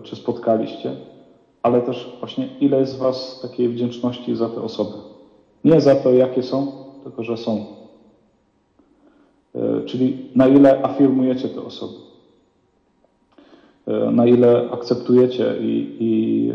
czy 0.02 0.16
spotkaliście, 0.16 0.96
ale 1.62 1.82
też 1.82 2.16
właśnie 2.20 2.48
ile 2.60 2.80
jest 2.80 2.98
Was 2.98 3.40
takiej 3.42 3.68
wdzięczności 3.68 4.36
za 4.36 4.48
te 4.48 4.62
osoby. 4.62 4.98
Nie 5.64 5.80
za 5.80 5.94
to, 5.94 6.12
jakie 6.12 6.42
są, 6.42 6.72
tylko 7.02 7.24
że 7.24 7.36
są. 7.36 7.66
E, 9.54 9.82
czyli 9.86 10.30
na 10.34 10.48
ile 10.48 10.82
afirmujecie 10.84 11.48
te 11.48 11.62
osoby, 11.62 11.98
e, 13.86 14.10
na 14.10 14.26
ile 14.26 14.70
akceptujecie 14.70 15.54
i, 15.60 15.96
i 16.00 16.52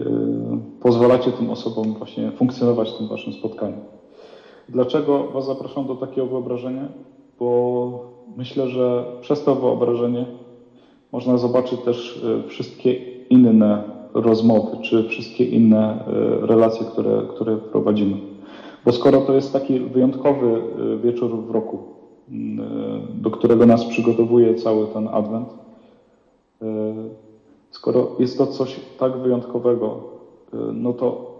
pozwalacie 0.81 1.31
tym 1.31 1.49
osobom 1.49 1.93
właśnie 1.93 2.31
funkcjonować 2.31 2.89
w 2.89 2.97
tym 2.97 3.07
Waszym 3.07 3.33
spotkaniu. 3.33 3.77
Dlaczego 4.69 5.27
Was 5.27 5.45
zapraszam 5.45 5.87
do 5.87 5.95
takiego 5.95 6.27
wyobrażenia? 6.27 6.87
Bo 7.39 8.13
myślę, 8.37 8.67
że 8.67 9.05
przez 9.21 9.43
to 9.43 9.55
wyobrażenie 9.55 10.25
można 11.11 11.37
zobaczyć 11.37 11.79
też 11.79 12.23
e, 12.23 12.47
wszystkie 12.47 12.93
inne 13.29 13.83
rozmowy, 14.13 14.77
czy 14.81 15.09
wszystkie 15.09 15.45
inne 15.45 16.05
e, 16.07 16.45
relacje, 16.47 16.85
które, 16.85 17.21
które 17.29 17.57
prowadzimy. 17.57 18.17
Bo 18.85 18.91
skoro 18.91 19.21
to 19.21 19.33
jest 19.33 19.53
taki 19.53 19.79
wyjątkowy 19.79 20.47
e, 20.47 20.97
wieczór 20.97 21.45
w 21.45 21.51
roku, 21.51 21.79
do 23.13 23.31
którego 23.31 23.65
nas 23.65 23.85
przygotowuje 23.85 24.55
cały 24.55 24.87
ten 24.87 25.07
adwent, 25.07 25.49
skoro 27.69 28.15
jest 28.19 28.37
to 28.37 28.47
coś 28.47 28.79
tak 28.99 29.17
wyjątkowego, 29.17 29.99
no 30.73 30.93
to 30.93 31.32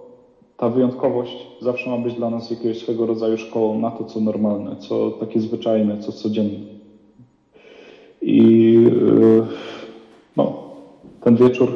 ta 0.64 0.70
wyjątkowość 0.70 1.48
zawsze 1.60 1.90
ma 1.90 1.98
być 1.98 2.14
dla 2.14 2.30
nas 2.30 2.52
jakiegoś 2.52 2.78
swego 2.78 3.06
rodzaju 3.06 3.38
szkołą 3.38 3.80
na 3.80 3.92
to, 3.92 4.04
co 4.04 4.20
normalne, 4.20 4.76
co 4.76 5.12
takie 5.12 5.40
zwyczajne, 5.40 5.98
co 5.98 6.12
codzienne. 6.12 6.60
I 8.22 8.78
e, 8.88 9.46
no, 10.38 10.64
ten 11.22 11.36
wieczór, 11.36 11.70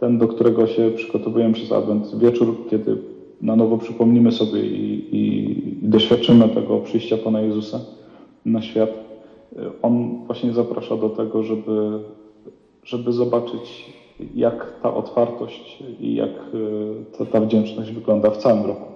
ten, 0.00 0.18
do 0.18 0.28
którego 0.28 0.66
się 0.66 0.90
przygotowujemy 0.90 1.54
przez 1.54 1.72
Advent, 1.72 2.18
wieczór, 2.18 2.56
kiedy 2.70 2.96
na 3.42 3.56
nowo 3.56 3.78
przypomnimy 3.78 4.32
sobie 4.32 4.60
i, 4.60 5.16
i, 5.16 5.50
i 5.84 5.88
doświadczymy 5.88 6.48
tego 6.48 6.78
przyjścia 6.78 7.16
Pana 7.16 7.40
Jezusa 7.40 7.80
na 8.44 8.62
świat, 8.62 8.90
e, 9.56 9.70
On 9.82 10.24
właśnie 10.26 10.52
zaprasza 10.52 10.96
do 10.96 11.08
tego, 11.08 11.42
żeby, 11.42 11.98
żeby 12.84 13.12
zobaczyć, 13.12 13.92
jak 14.34 14.72
ta 14.82 14.94
otwartość 14.94 15.82
i 16.00 16.14
jak 16.14 16.30
e, 16.30 17.18
ta, 17.18 17.26
ta 17.26 17.40
wdzięczność 17.40 17.92
wygląda 17.92 18.30
w 18.30 18.36
całym 18.36 18.66
roku. 18.66 18.92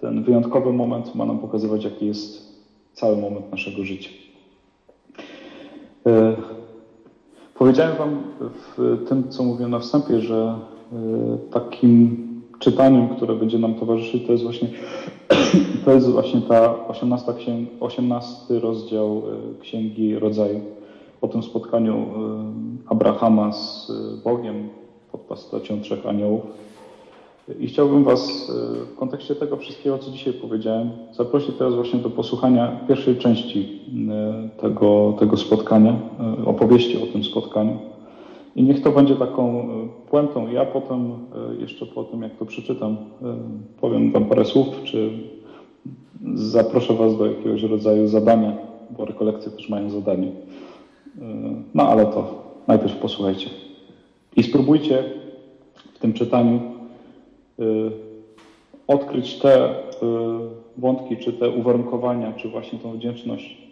Ten 0.00 0.22
wyjątkowy 0.22 0.72
moment 0.72 1.14
ma 1.14 1.24
nam 1.24 1.38
pokazywać, 1.38 1.84
jaki 1.84 2.06
jest 2.06 2.52
cały 2.92 3.16
moment 3.16 3.50
naszego 3.50 3.84
życia. 3.84 4.10
E, 6.06 6.36
powiedziałem 7.54 7.96
Wam 7.96 8.22
w 8.40 9.04
tym, 9.08 9.28
co 9.28 9.42
mówiłem 9.42 9.70
na 9.70 9.78
wstępie, 9.78 10.20
że 10.20 10.58
e, 10.92 10.96
takim 11.50 12.16
czytaniem, 12.58 13.08
które 13.08 13.34
będzie 13.34 13.58
nam 13.58 13.74
towarzyszyć, 13.74 14.26
to 14.26 14.32
jest 14.32 14.44
właśnie, 14.44 14.68
to 15.84 15.92
jest 15.92 16.10
właśnie 16.10 16.40
ta 16.40 16.88
18, 16.88 17.34
księg, 17.38 17.68
18 17.80 18.60
rozdział 18.60 19.22
Księgi 19.60 20.18
Rodzaju. 20.18 20.60
O 21.22 21.28
tym 21.28 21.42
spotkaniu 21.42 22.06
Abrahama 22.86 23.52
z 23.52 23.92
Bogiem 24.24 24.68
pod 25.12 25.20
postacią 25.20 25.80
trzech 25.80 26.06
aniołów. 26.06 26.42
I 27.60 27.66
chciałbym 27.66 28.04
Was 28.04 28.50
e, 28.50 28.84
w 28.84 28.96
kontekście 28.96 29.34
tego 29.34 29.56
wszystkiego, 29.56 29.98
co 29.98 30.10
dzisiaj 30.10 30.32
powiedziałem, 30.32 30.90
zaprosić 31.12 31.56
teraz 31.58 31.74
właśnie 31.74 31.98
do 31.98 32.10
posłuchania 32.10 32.80
pierwszej 32.88 33.16
części 33.16 33.80
tego, 34.60 35.14
tego 35.18 35.36
spotkania, 35.36 35.96
opowieści 36.46 37.02
o 37.02 37.06
tym 37.06 37.24
spotkaniu. 37.24 37.78
I 38.56 38.62
niech 38.62 38.82
to 38.82 38.90
będzie 38.90 39.16
taką 39.16 39.68
puentą. 40.10 40.48
Ja 40.48 40.64
potem, 40.64 41.12
jeszcze 41.58 41.86
po 41.86 42.04
tym, 42.04 42.22
jak 42.22 42.36
to 42.36 42.46
przeczytam, 42.46 42.96
powiem 43.80 44.12
Wam 44.12 44.24
parę 44.24 44.44
słów, 44.44 44.66
czy 44.84 45.10
zaproszę 46.34 46.94
Was 46.94 47.18
do 47.18 47.26
jakiegoś 47.26 47.62
rodzaju 47.62 48.08
zadania, 48.08 48.56
bo 48.90 49.04
rekolekcje 49.04 49.52
też 49.52 49.68
mają 49.68 49.90
zadanie. 49.90 50.32
No 51.74 51.88
ale 51.88 52.06
to 52.06 52.42
najpierw 52.68 52.96
posłuchajcie. 52.96 53.50
I 54.36 54.42
spróbujcie 54.42 55.04
w 55.94 55.98
tym 55.98 56.12
czytaniu 56.12 56.60
Y, 57.62 57.90
odkryć 58.86 59.38
te 59.38 59.70
y, 59.70 59.74
wątki, 60.76 61.16
czy 61.16 61.32
te 61.32 61.50
uwarunkowania, 61.50 62.32
czy 62.32 62.48
właśnie 62.48 62.78
tą 62.78 62.92
wdzięczność, 62.92 63.62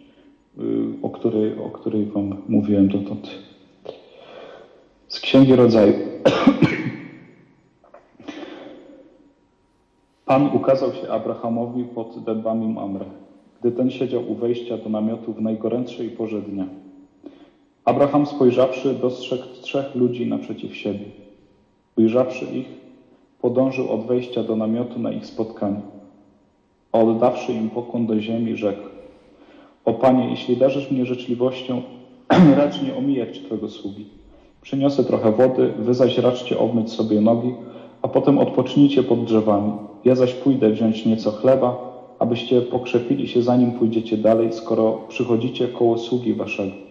o 1.01 1.09
której, 1.09 1.59
o 1.59 1.69
której 1.69 2.05
Wam 2.05 2.41
mówiłem 2.47 2.87
dotąd. 2.87 3.29
Z 5.07 5.19
Księgi 5.19 5.55
Rodzaju. 5.55 5.93
Pan 10.25 10.49
ukazał 10.55 10.93
się 10.93 11.11
Abrahamowi 11.11 11.83
pod 11.83 12.23
dębami 12.23 12.67
Mamre, 12.67 13.05
gdy 13.59 13.71
ten 13.71 13.91
siedział 13.91 14.31
u 14.31 14.35
wejścia 14.35 14.77
do 14.77 14.89
namiotu 14.89 15.33
w 15.33 15.41
najgorętszej 15.41 16.09
porze 16.09 16.41
dnia. 16.41 16.65
Abraham 17.85 18.25
spojrzawszy, 18.25 18.93
dostrzegł 18.93 19.43
trzech 19.61 19.95
ludzi 19.95 20.27
naprzeciw 20.27 20.75
siebie. 20.75 21.05
Ujrzawszy 21.97 22.45
ich, 22.45 22.67
podążył 23.41 23.91
od 23.91 24.05
wejścia 24.05 24.43
do 24.43 24.55
namiotu 24.55 24.99
na 24.99 25.11
ich 25.11 25.25
spotkanie. 25.25 25.81
A 26.91 26.99
oddawszy 26.99 27.53
im 27.53 27.69
pokłon 27.69 28.05
do 28.05 28.19
ziemi, 28.19 28.55
rzekł: 28.55 28.81
O 29.85 29.93
Panie, 29.93 30.29
jeśli 30.29 30.57
darzysz 30.57 30.91
mnie 30.91 31.05
życzliwością, 31.05 31.81
racz 32.57 32.81
nie 32.81 32.95
omijać 32.95 33.39
Twego 33.39 33.69
sługi. 33.69 34.05
Przyniosę 34.61 35.03
trochę 35.03 35.31
wody, 35.31 35.73
wy 35.79 35.93
zaś 35.93 36.17
raczcie 36.17 36.59
obmyć 36.59 36.91
sobie 36.91 37.21
nogi, 37.21 37.53
a 38.01 38.07
potem 38.07 38.37
odpocznijcie 38.37 39.03
pod 39.03 39.23
drzewami. 39.23 39.71
Ja 40.05 40.15
zaś 40.15 40.33
pójdę 40.33 40.69
wziąć 40.69 41.05
nieco 41.05 41.31
chleba, 41.31 41.93
abyście 42.19 42.61
pokrzepili 42.61 43.27
się, 43.27 43.41
zanim 43.41 43.71
pójdziecie 43.71 44.17
dalej, 44.17 44.53
skoro 44.53 44.99
przychodzicie 45.07 45.67
koło 45.67 45.97
sługi 45.97 46.33
waszego. 46.33 46.90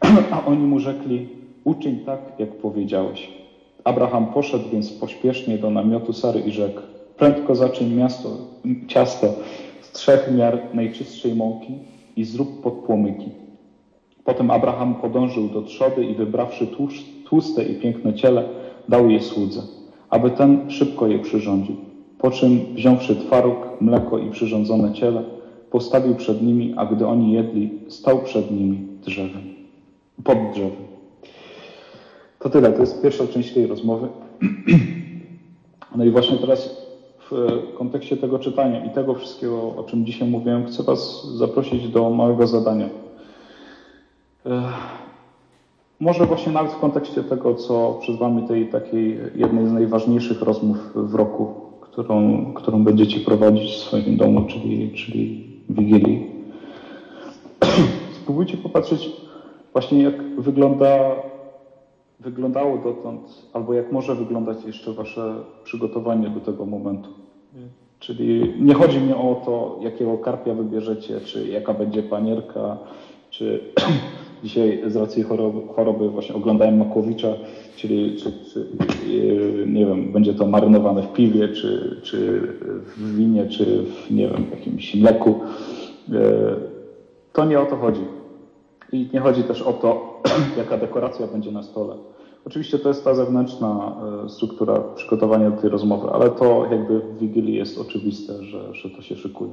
A 0.34 0.46
oni 0.46 0.66
mu 0.66 0.78
rzekli, 0.78 1.28
uczyń 1.64 2.00
tak, 2.06 2.20
jak 2.38 2.50
powiedziałeś. 2.52 3.28
Abraham 3.84 4.26
poszedł 4.26 4.64
więc 4.72 4.92
pośpiesznie 4.92 5.58
do 5.58 5.70
namiotu 5.70 6.12
Sary 6.12 6.40
i 6.40 6.52
rzekł, 6.52 6.80
prędko 7.16 7.54
zaczyń 7.54 7.94
miasto, 7.94 8.28
ciasto 8.86 9.26
z 9.80 9.92
trzech 9.92 10.30
miar 10.36 10.58
najczystszej 10.74 11.34
mąki 11.34 11.72
i 12.16 12.24
zrób 12.24 12.62
podpłomyki. 12.62 13.30
Potem 14.24 14.50
Abraham 14.50 14.94
podążył 14.94 15.48
do 15.48 15.62
trzody 15.62 16.04
i 16.04 16.14
wybrawszy 16.14 16.66
tłuste 17.24 17.64
i 17.64 17.74
piękne 17.74 18.14
ciele, 18.14 18.48
dał 18.88 19.10
je 19.10 19.20
słudze, 19.20 19.62
aby 20.10 20.30
ten 20.30 20.70
szybko 20.70 21.06
je 21.06 21.18
przyrządził. 21.18 21.76
Po 22.18 22.30
czym 22.30 22.74
wziąwszy 22.74 23.16
twaróg, 23.16 23.56
mleko 23.80 24.18
i 24.18 24.30
przyrządzone 24.30 24.92
ciele, 24.92 25.22
postawił 25.70 26.14
przed 26.14 26.42
nimi, 26.42 26.74
a 26.76 26.86
gdy 26.86 27.06
oni 27.06 27.32
jedli, 27.32 27.70
stał 27.88 28.22
przed 28.22 28.50
nimi 28.50 28.78
drzewem, 29.04 29.55
pod 30.24 30.38
drzewem. 30.52 30.86
To 32.38 32.50
tyle, 32.50 32.72
to 32.72 32.80
jest 32.80 33.02
pierwsza 33.02 33.26
część 33.26 33.52
tej 33.52 33.66
rozmowy. 33.66 34.08
No 35.96 36.04
i 36.04 36.10
właśnie 36.10 36.38
teraz 36.38 36.86
w 37.30 37.62
kontekście 37.78 38.16
tego 38.16 38.38
czytania 38.38 38.84
i 38.84 38.90
tego 38.90 39.14
wszystkiego, 39.14 39.76
o 39.76 39.84
czym 39.84 40.06
dzisiaj 40.06 40.28
mówiłem, 40.28 40.66
chcę 40.66 40.82
Was 40.82 41.26
zaprosić 41.36 41.88
do 41.88 42.10
małego 42.10 42.46
zadania. 42.46 42.88
Może 46.00 46.26
właśnie 46.26 46.52
nawet 46.52 46.72
w 46.72 46.80
kontekście 46.80 47.22
tego, 47.22 47.54
co 47.54 47.98
przed 48.00 48.16
Wami 48.16 48.48
tej 48.48 48.68
takiej 48.68 49.18
jednej 49.34 49.66
z 49.66 49.72
najważniejszych 49.72 50.42
rozmów 50.42 50.78
w 50.94 51.14
roku, 51.14 51.54
którą, 51.80 52.44
którą 52.54 52.84
będziecie 52.84 53.20
prowadzić 53.20 53.70
w 53.70 53.78
swoim 53.78 54.16
domu, 54.16 54.46
czyli, 54.48 54.92
czyli 54.92 55.46
Wigilii. 55.68 56.30
Spróbujcie 58.22 58.56
popatrzeć 58.56 59.10
właśnie 59.76 60.02
jak 60.02 60.40
wygląda, 60.40 61.16
wyglądało 62.20 62.78
dotąd, 62.78 63.20
albo 63.52 63.74
jak 63.74 63.92
może 63.92 64.14
wyglądać 64.14 64.64
jeszcze 64.64 64.92
Wasze 64.92 65.34
przygotowanie 65.64 66.28
do 66.30 66.40
tego 66.40 66.66
momentu. 66.66 67.10
Czyli 67.98 68.54
nie 68.60 68.74
chodzi 68.74 69.00
mi 69.00 69.12
o 69.12 69.42
to, 69.44 69.78
jakiego 69.80 70.18
karpia 70.18 70.54
wybierzecie, 70.54 71.20
czy 71.20 71.48
jaka 71.48 71.74
będzie 71.74 72.02
panierka, 72.02 72.78
czy 73.30 73.60
dzisiaj 74.44 74.82
z 74.86 74.96
racji 74.96 75.22
choroby, 75.22 75.60
choroby 75.74 76.08
właśnie 76.08 76.34
oglądałem 76.34 76.78
Makłowicza, 76.78 77.28
czyli 77.76 78.16
czy, 78.16 78.32
czy, 78.32 78.66
nie 79.66 79.86
wiem, 79.86 80.12
będzie 80.12 80.34
to 80.34 80.46
marynowane 80.46 81.02
w 81.02 81.12
piwie, 81.12 81.48
czy, 81.48 82.00
czy 82.02 82.40
w 82.96 83.16
winie, 83.16 83.46
czy 83.46 83.82
w 83.82 84.10
nie 84.10 84.28
wiem, 84.28 84.46
jakimś 84.50 84.94
mleku. 84.94 85.40
E, 86.12 86.20
to 87.32 87.44
nie 87.44 87.60
o 87.60 87.66
to 87.66 87.76
chodzi. 87.76 88.02
I 88.92 89.10
nie 89.14 89.20
chodzi 89.20 89.42
też 89.42 89.62
o 89.62 89.72
to, 89.72 90.22
jaka 90.58 90.76
dekoracja 90.76 91.26
będzie 91.26 91.52
na 91.52 91.62
stole. 91.62 91.96
Oczywiście 92.46 92.78
to 92.78 92.88
jest 92.88 93.04
ta 93.04 93.14
zewnętrzna 93.14 93.96
e, 94.24 94.28
struktura 94.28 94.80
przygotowania 94.94 95.50
do 95.50 95.60
tej 95.60 95.70
rozmowy, 95.70 96.08
ale 96.10 96.30
to 96.30 96.66
jakby 96.70 97.00
w 97.00 97.18
Wigilii 97.18 97.54
jest 97.54 97.78
oczywiste, 97.78 98.44
że, 98.44 98.74
że 98.74 98.90
to 98.90 99.02
się 99.02 99.16
szykuje. 99.16 99.50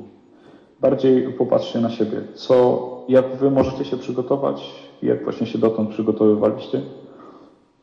Bardziej 0.82 1.34
popatrzcie 1.34 1.82
na 1.82 1.90
siebie, 1.90 2.22
co, 2.34 2.88
jak 3.10 3.36
wy 3.36 3.52
możecie 3.52 3.86
się 3.86 3.98
przygotować, 3.98 4.74
jak 5.02 5.24
właśnie 5.24 5.48
się 5.48 5.58
dotąd 5.58 5.90
przygotowywaliście. 5.90 6.82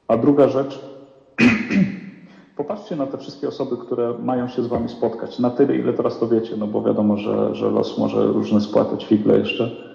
A 0.08 0.16
druga 0.16 0.48
rzecz, 0.48 0.80
popatrzcie 2.56 2.96
na 2.96 3.06
te 3.06 3.18
wszystkie 3.18 3.48
osoby, 3.48 3.76
które 3.76 4.14
mają 4.22 4.48
się 4.48 4.62
z 4.62 4.66
wami 4.66 4.88
spotkać, 4.88 5.38
na 5.38 5.50
tyle, 5.50 5.76
ile 5.76 5.92
teraz 5.92 6.18
to 6.18 6.28
wiecie, 6.28 6.56
no 6.56 6.66
bo 6.66 6.82
wiadomo, 6.82 7.16
że, 7.16 7.54
że 7.54 7.70
los 7.70 7.98
może 7.98 8.26
różne 8.26 8.60
spłatać 8.60 9.04
figle 9.04 9.38
jeszcze, 9.38 9.89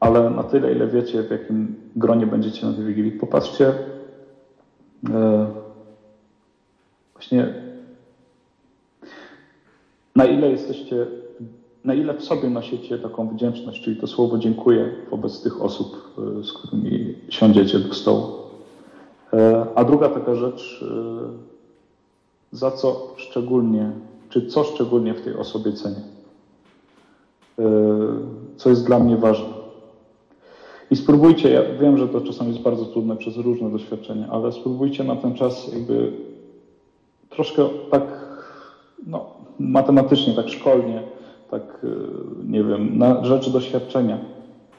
ale 0.00 0.30
na 0.30 0.42
tyle, 0.42 0.72
ile 0.72 0.86
wiecie, 0.86 1.22
w 1.22 1.30
jakim 1.30 1.74
gronie 1.96 2.26
będziecie 2.26 2.66
na 2.66 2.72
tej 2.72 2.84
Wigilii. 2.84 3.12
Popatrzcie 3.12 3.74
e, 5.10 5.46
właśnie 7.12 7.54
na 10.16 10.26
ile 10.26 10.50
jesteście 10.50 11.06
na 11.84 11.94
ile 11.94 12.14
w 12.14 12.24
sobie 12.24 12.50
nosicie 12.50 12.98
taką 12.98 13.28
wdzięczność, 13.28 13.82
czyli 13.82 13.96
to 13.96 14.06
słowo 14.06 14.38
dziękuję 14.38 14.92
wobec 15.10 15.42
tych 15.42 15.62
osób, 15.62 16.14
e, 16.40 16.44
z 16.44 16.52
którymi 16.52 17.14
siądziecie 17.28 17.78
do 17.78 17.94
stołu. 17.94 18.32
E, 19.32 19.66
a 19.74 19.84
druga 19.84 20.08
taka 20.08 20.34
rzecz, 20.34 20.84
za 22.52 22.70
co 22.70 23.14
szczególnie, 23.16 23.90
czy 24.28 24.46
co 24.46 24.64
szczególnie 24.64 25.14
w 25.14 25.20
tej 25.20 25.34
osobie 25.34 25.72
cenię, 25.72 26.02
co 28.56 28.70
jest 28.70 28.86
dla 28.86 28.98
mnie 28.98 29.16
ważne. 29.16 29.57
I 30.90 30.96
spróbujcie, 30.96 31.50
ja 31.50 31.62
wiem, 31.80 31.98
że 31.98 32.08
to 32.08 32.20
czasami 32.20 32.50
jest 32.50 32.62
bardzo 32.62 32.84
trudne 32.84 33.16
przez 33.16 33.36
różne 33.36 33.70
doświadczenia, 33.70 34.28
ale 34.30 34.52
spróbujcie 34.52 35.04
na 35.04 35.16
ten 35.16 35.34
czas 35.34 35.72
jakby 35.72 36.12
troszkę 37.30 37.68
tak 37.90 38.02
no, 39.06 39.26
matematycznie, 39.58 40.34
tak 40.34 40.48
szkolnie 40.48 41.02
tak, 41.50 41.84
e, 41.84 41.88
nie 42.50 42.64
wiem, 42.64 42.98
na 42.98 43.24
rzeczy 43.24 43.50
doświadczenia, 43.50 44.18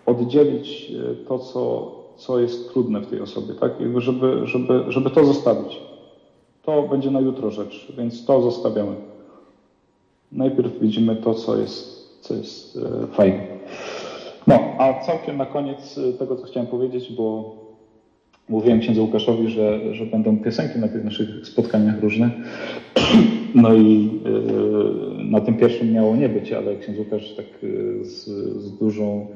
oddzielić 0.05 0.91
e, 0.91 1.15
to, 1.15 1.39
co, 1.39 1.91
co 2.17 2.39
jest 2.39 2.73
trudne 2.73 3.01
w 3.01 3.07
tej 3.07 3.21
osobie, 3.21 3.53
tak? 3.53 3.79
Jakby 3.79 4.01
żeby, 4.01 4.47
żeby, 4.47 4.83
żeby 4.87 5.09
to 5.09 5.25
zostawić. 5.25 5.79
To 6.63 6.81
będzie 6.81 7.11
na 7.11 7.19
jutro 7.19 7.51
rzecz, 7.51 7.93
więc 7.97 8.25
to 8.25 8.41
zostawiamy. 8.41 8.95
Najpierw 10.31 10.79
widzimy 10.79 11.15
to, 11.15 11.33
co 11.33 11.57
jest, 11.57 12.09
co 12.21 12.33
jest 12.33 12.77
e, 12.77 13.07
fajne. 13.07 13.48
A 14.79 14.93
całkiem 14.93 15.37
na 15.37 15.45
koniec 15.45 15.99
tego, 16.19 16.35
co 16.35 16.43
chciałem 16.43 16.67
powiedzieć, 16.67 17.13
bo 17.17 17.55
mówiłem 18.49 18.79
księdzu 18.79 19.01
Łukaszowi, 19.01 19.49
że, 19.49 19.95
że 19.95 20.05
będą 20.05 20.37
piosenki 20.37 20.79
na 20.79 20.87
tych 20.87 21.03
naszych 21.03 21.47
spotkaniach 21.47 22.01
różne. 22.01 22.29
No 23.55 23.73
i 23.73 24.09
y, 25.19 25.23
na 25.23 25.41
tym 25.41 25.57
pierwszym 25.57 25.93
miało 25.93 26.15
nie 26.15 26.29
być, 26.29 26.53
ale 26.53 26.75
ksiądz 26.75 26.99
Łukasz 26.99 27.35
tak 27.35 27.45
y, 27.63 28.05
z, 28.05 28.25
z 28.63 28.77
dużą 28.77 29.27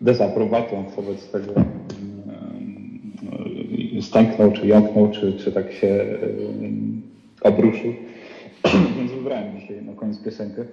dezaprobatą 0.00 0.84
wobec 0.96 1.30
tego 1.30 1.52
y, 3.98 4.02
stęknął, 4.02 4.52
czy 4.52 4.66
jąknął, 4.66 5.10
czy, 5.10 5.32
czy 5.32 5.52
tak 5.52 5.72
się 5.72 6.04
obruszył. 7.42 7.92
Więc 8.98 9.12
wybrałem 9.12 9.60
dzisiaj 9.60 9.82
na 9.82 9.92
koniec 9.92 10.18
piosenkę, 10.18 10.64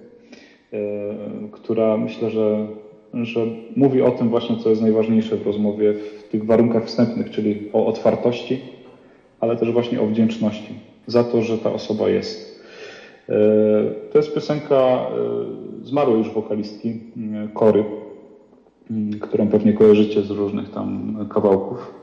która 1.52 1.96
myślę, 1.96 2.30
że, 2.30 2.66
że 3.14 3.46
mówi 3.76 4.02
o 4.02 4.10
tym 4.10 4.28
właśnie, 4.28 4.56
co 4.56 4.70
jest 4.70 4.82
najważniejsze 4.82 5.36
w 5.36 5.46
rozmowie 5.46 5.94
w 5.94 6.28
tych 6.30 6.46
warunkach 6.46 6.84
wstępnych, 6.84 7.30
czyli 7.30 7.68
o 7.72 7.86
otwartości, 7.86 8.60
ale 9.40 9.56
też 9.56 9.72
właśnie 9.72 10.00
o 10.00 10.06
wdzięczności 10.06 10.74
za 11.06 11.24
to, 11.24 11.42
że 11.42 11.58
ta 11.58 11.72
osoba 11.72 12.08
jest. 12.08 12.48
E, 13.28 13.34
to 14.12 14.18
jest 14.18 14.34
piosenka 14.34 14.76
e, 14.76 15.06
zmarłej 15.82 16.18
już 16.18 16.30
wokalistki 16.30 16.88
e, 16.88 17.48
Kory, 17.54 17.84
którą 19.20 19.48
pewnie 19.48 19.72
kojarzycie 19.72 20.22
z 20.22 20.30
różnych 20.30 20.70
tam 20.70 21.16
kawałków. 21.34 21.94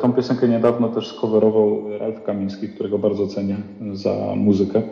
Tą 0.00 0.12
piosenkę 0.12 0.48
niedawno 0.48 0.88
też 0.88 1.06
skowerował 1.06 1.98
Ralf 1.98 2.22
Kamiński, 2.22 2.68
którego 2.68 2.98
bardzo 2.98 3.26
cenię 3.26 3.56
za 3.92 4.14
muzykę 4.36 4.82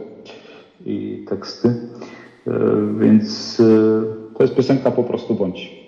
i 0.87 1.25
teksty. 1.29 1.75
Więc 2.99 3.63
to 4.37 4.45
jest 4.45 4.55
piosenka 4.55 4.91
po 4.91 5.05
prostu 5.05 5.35
bądź. 5.35 5.86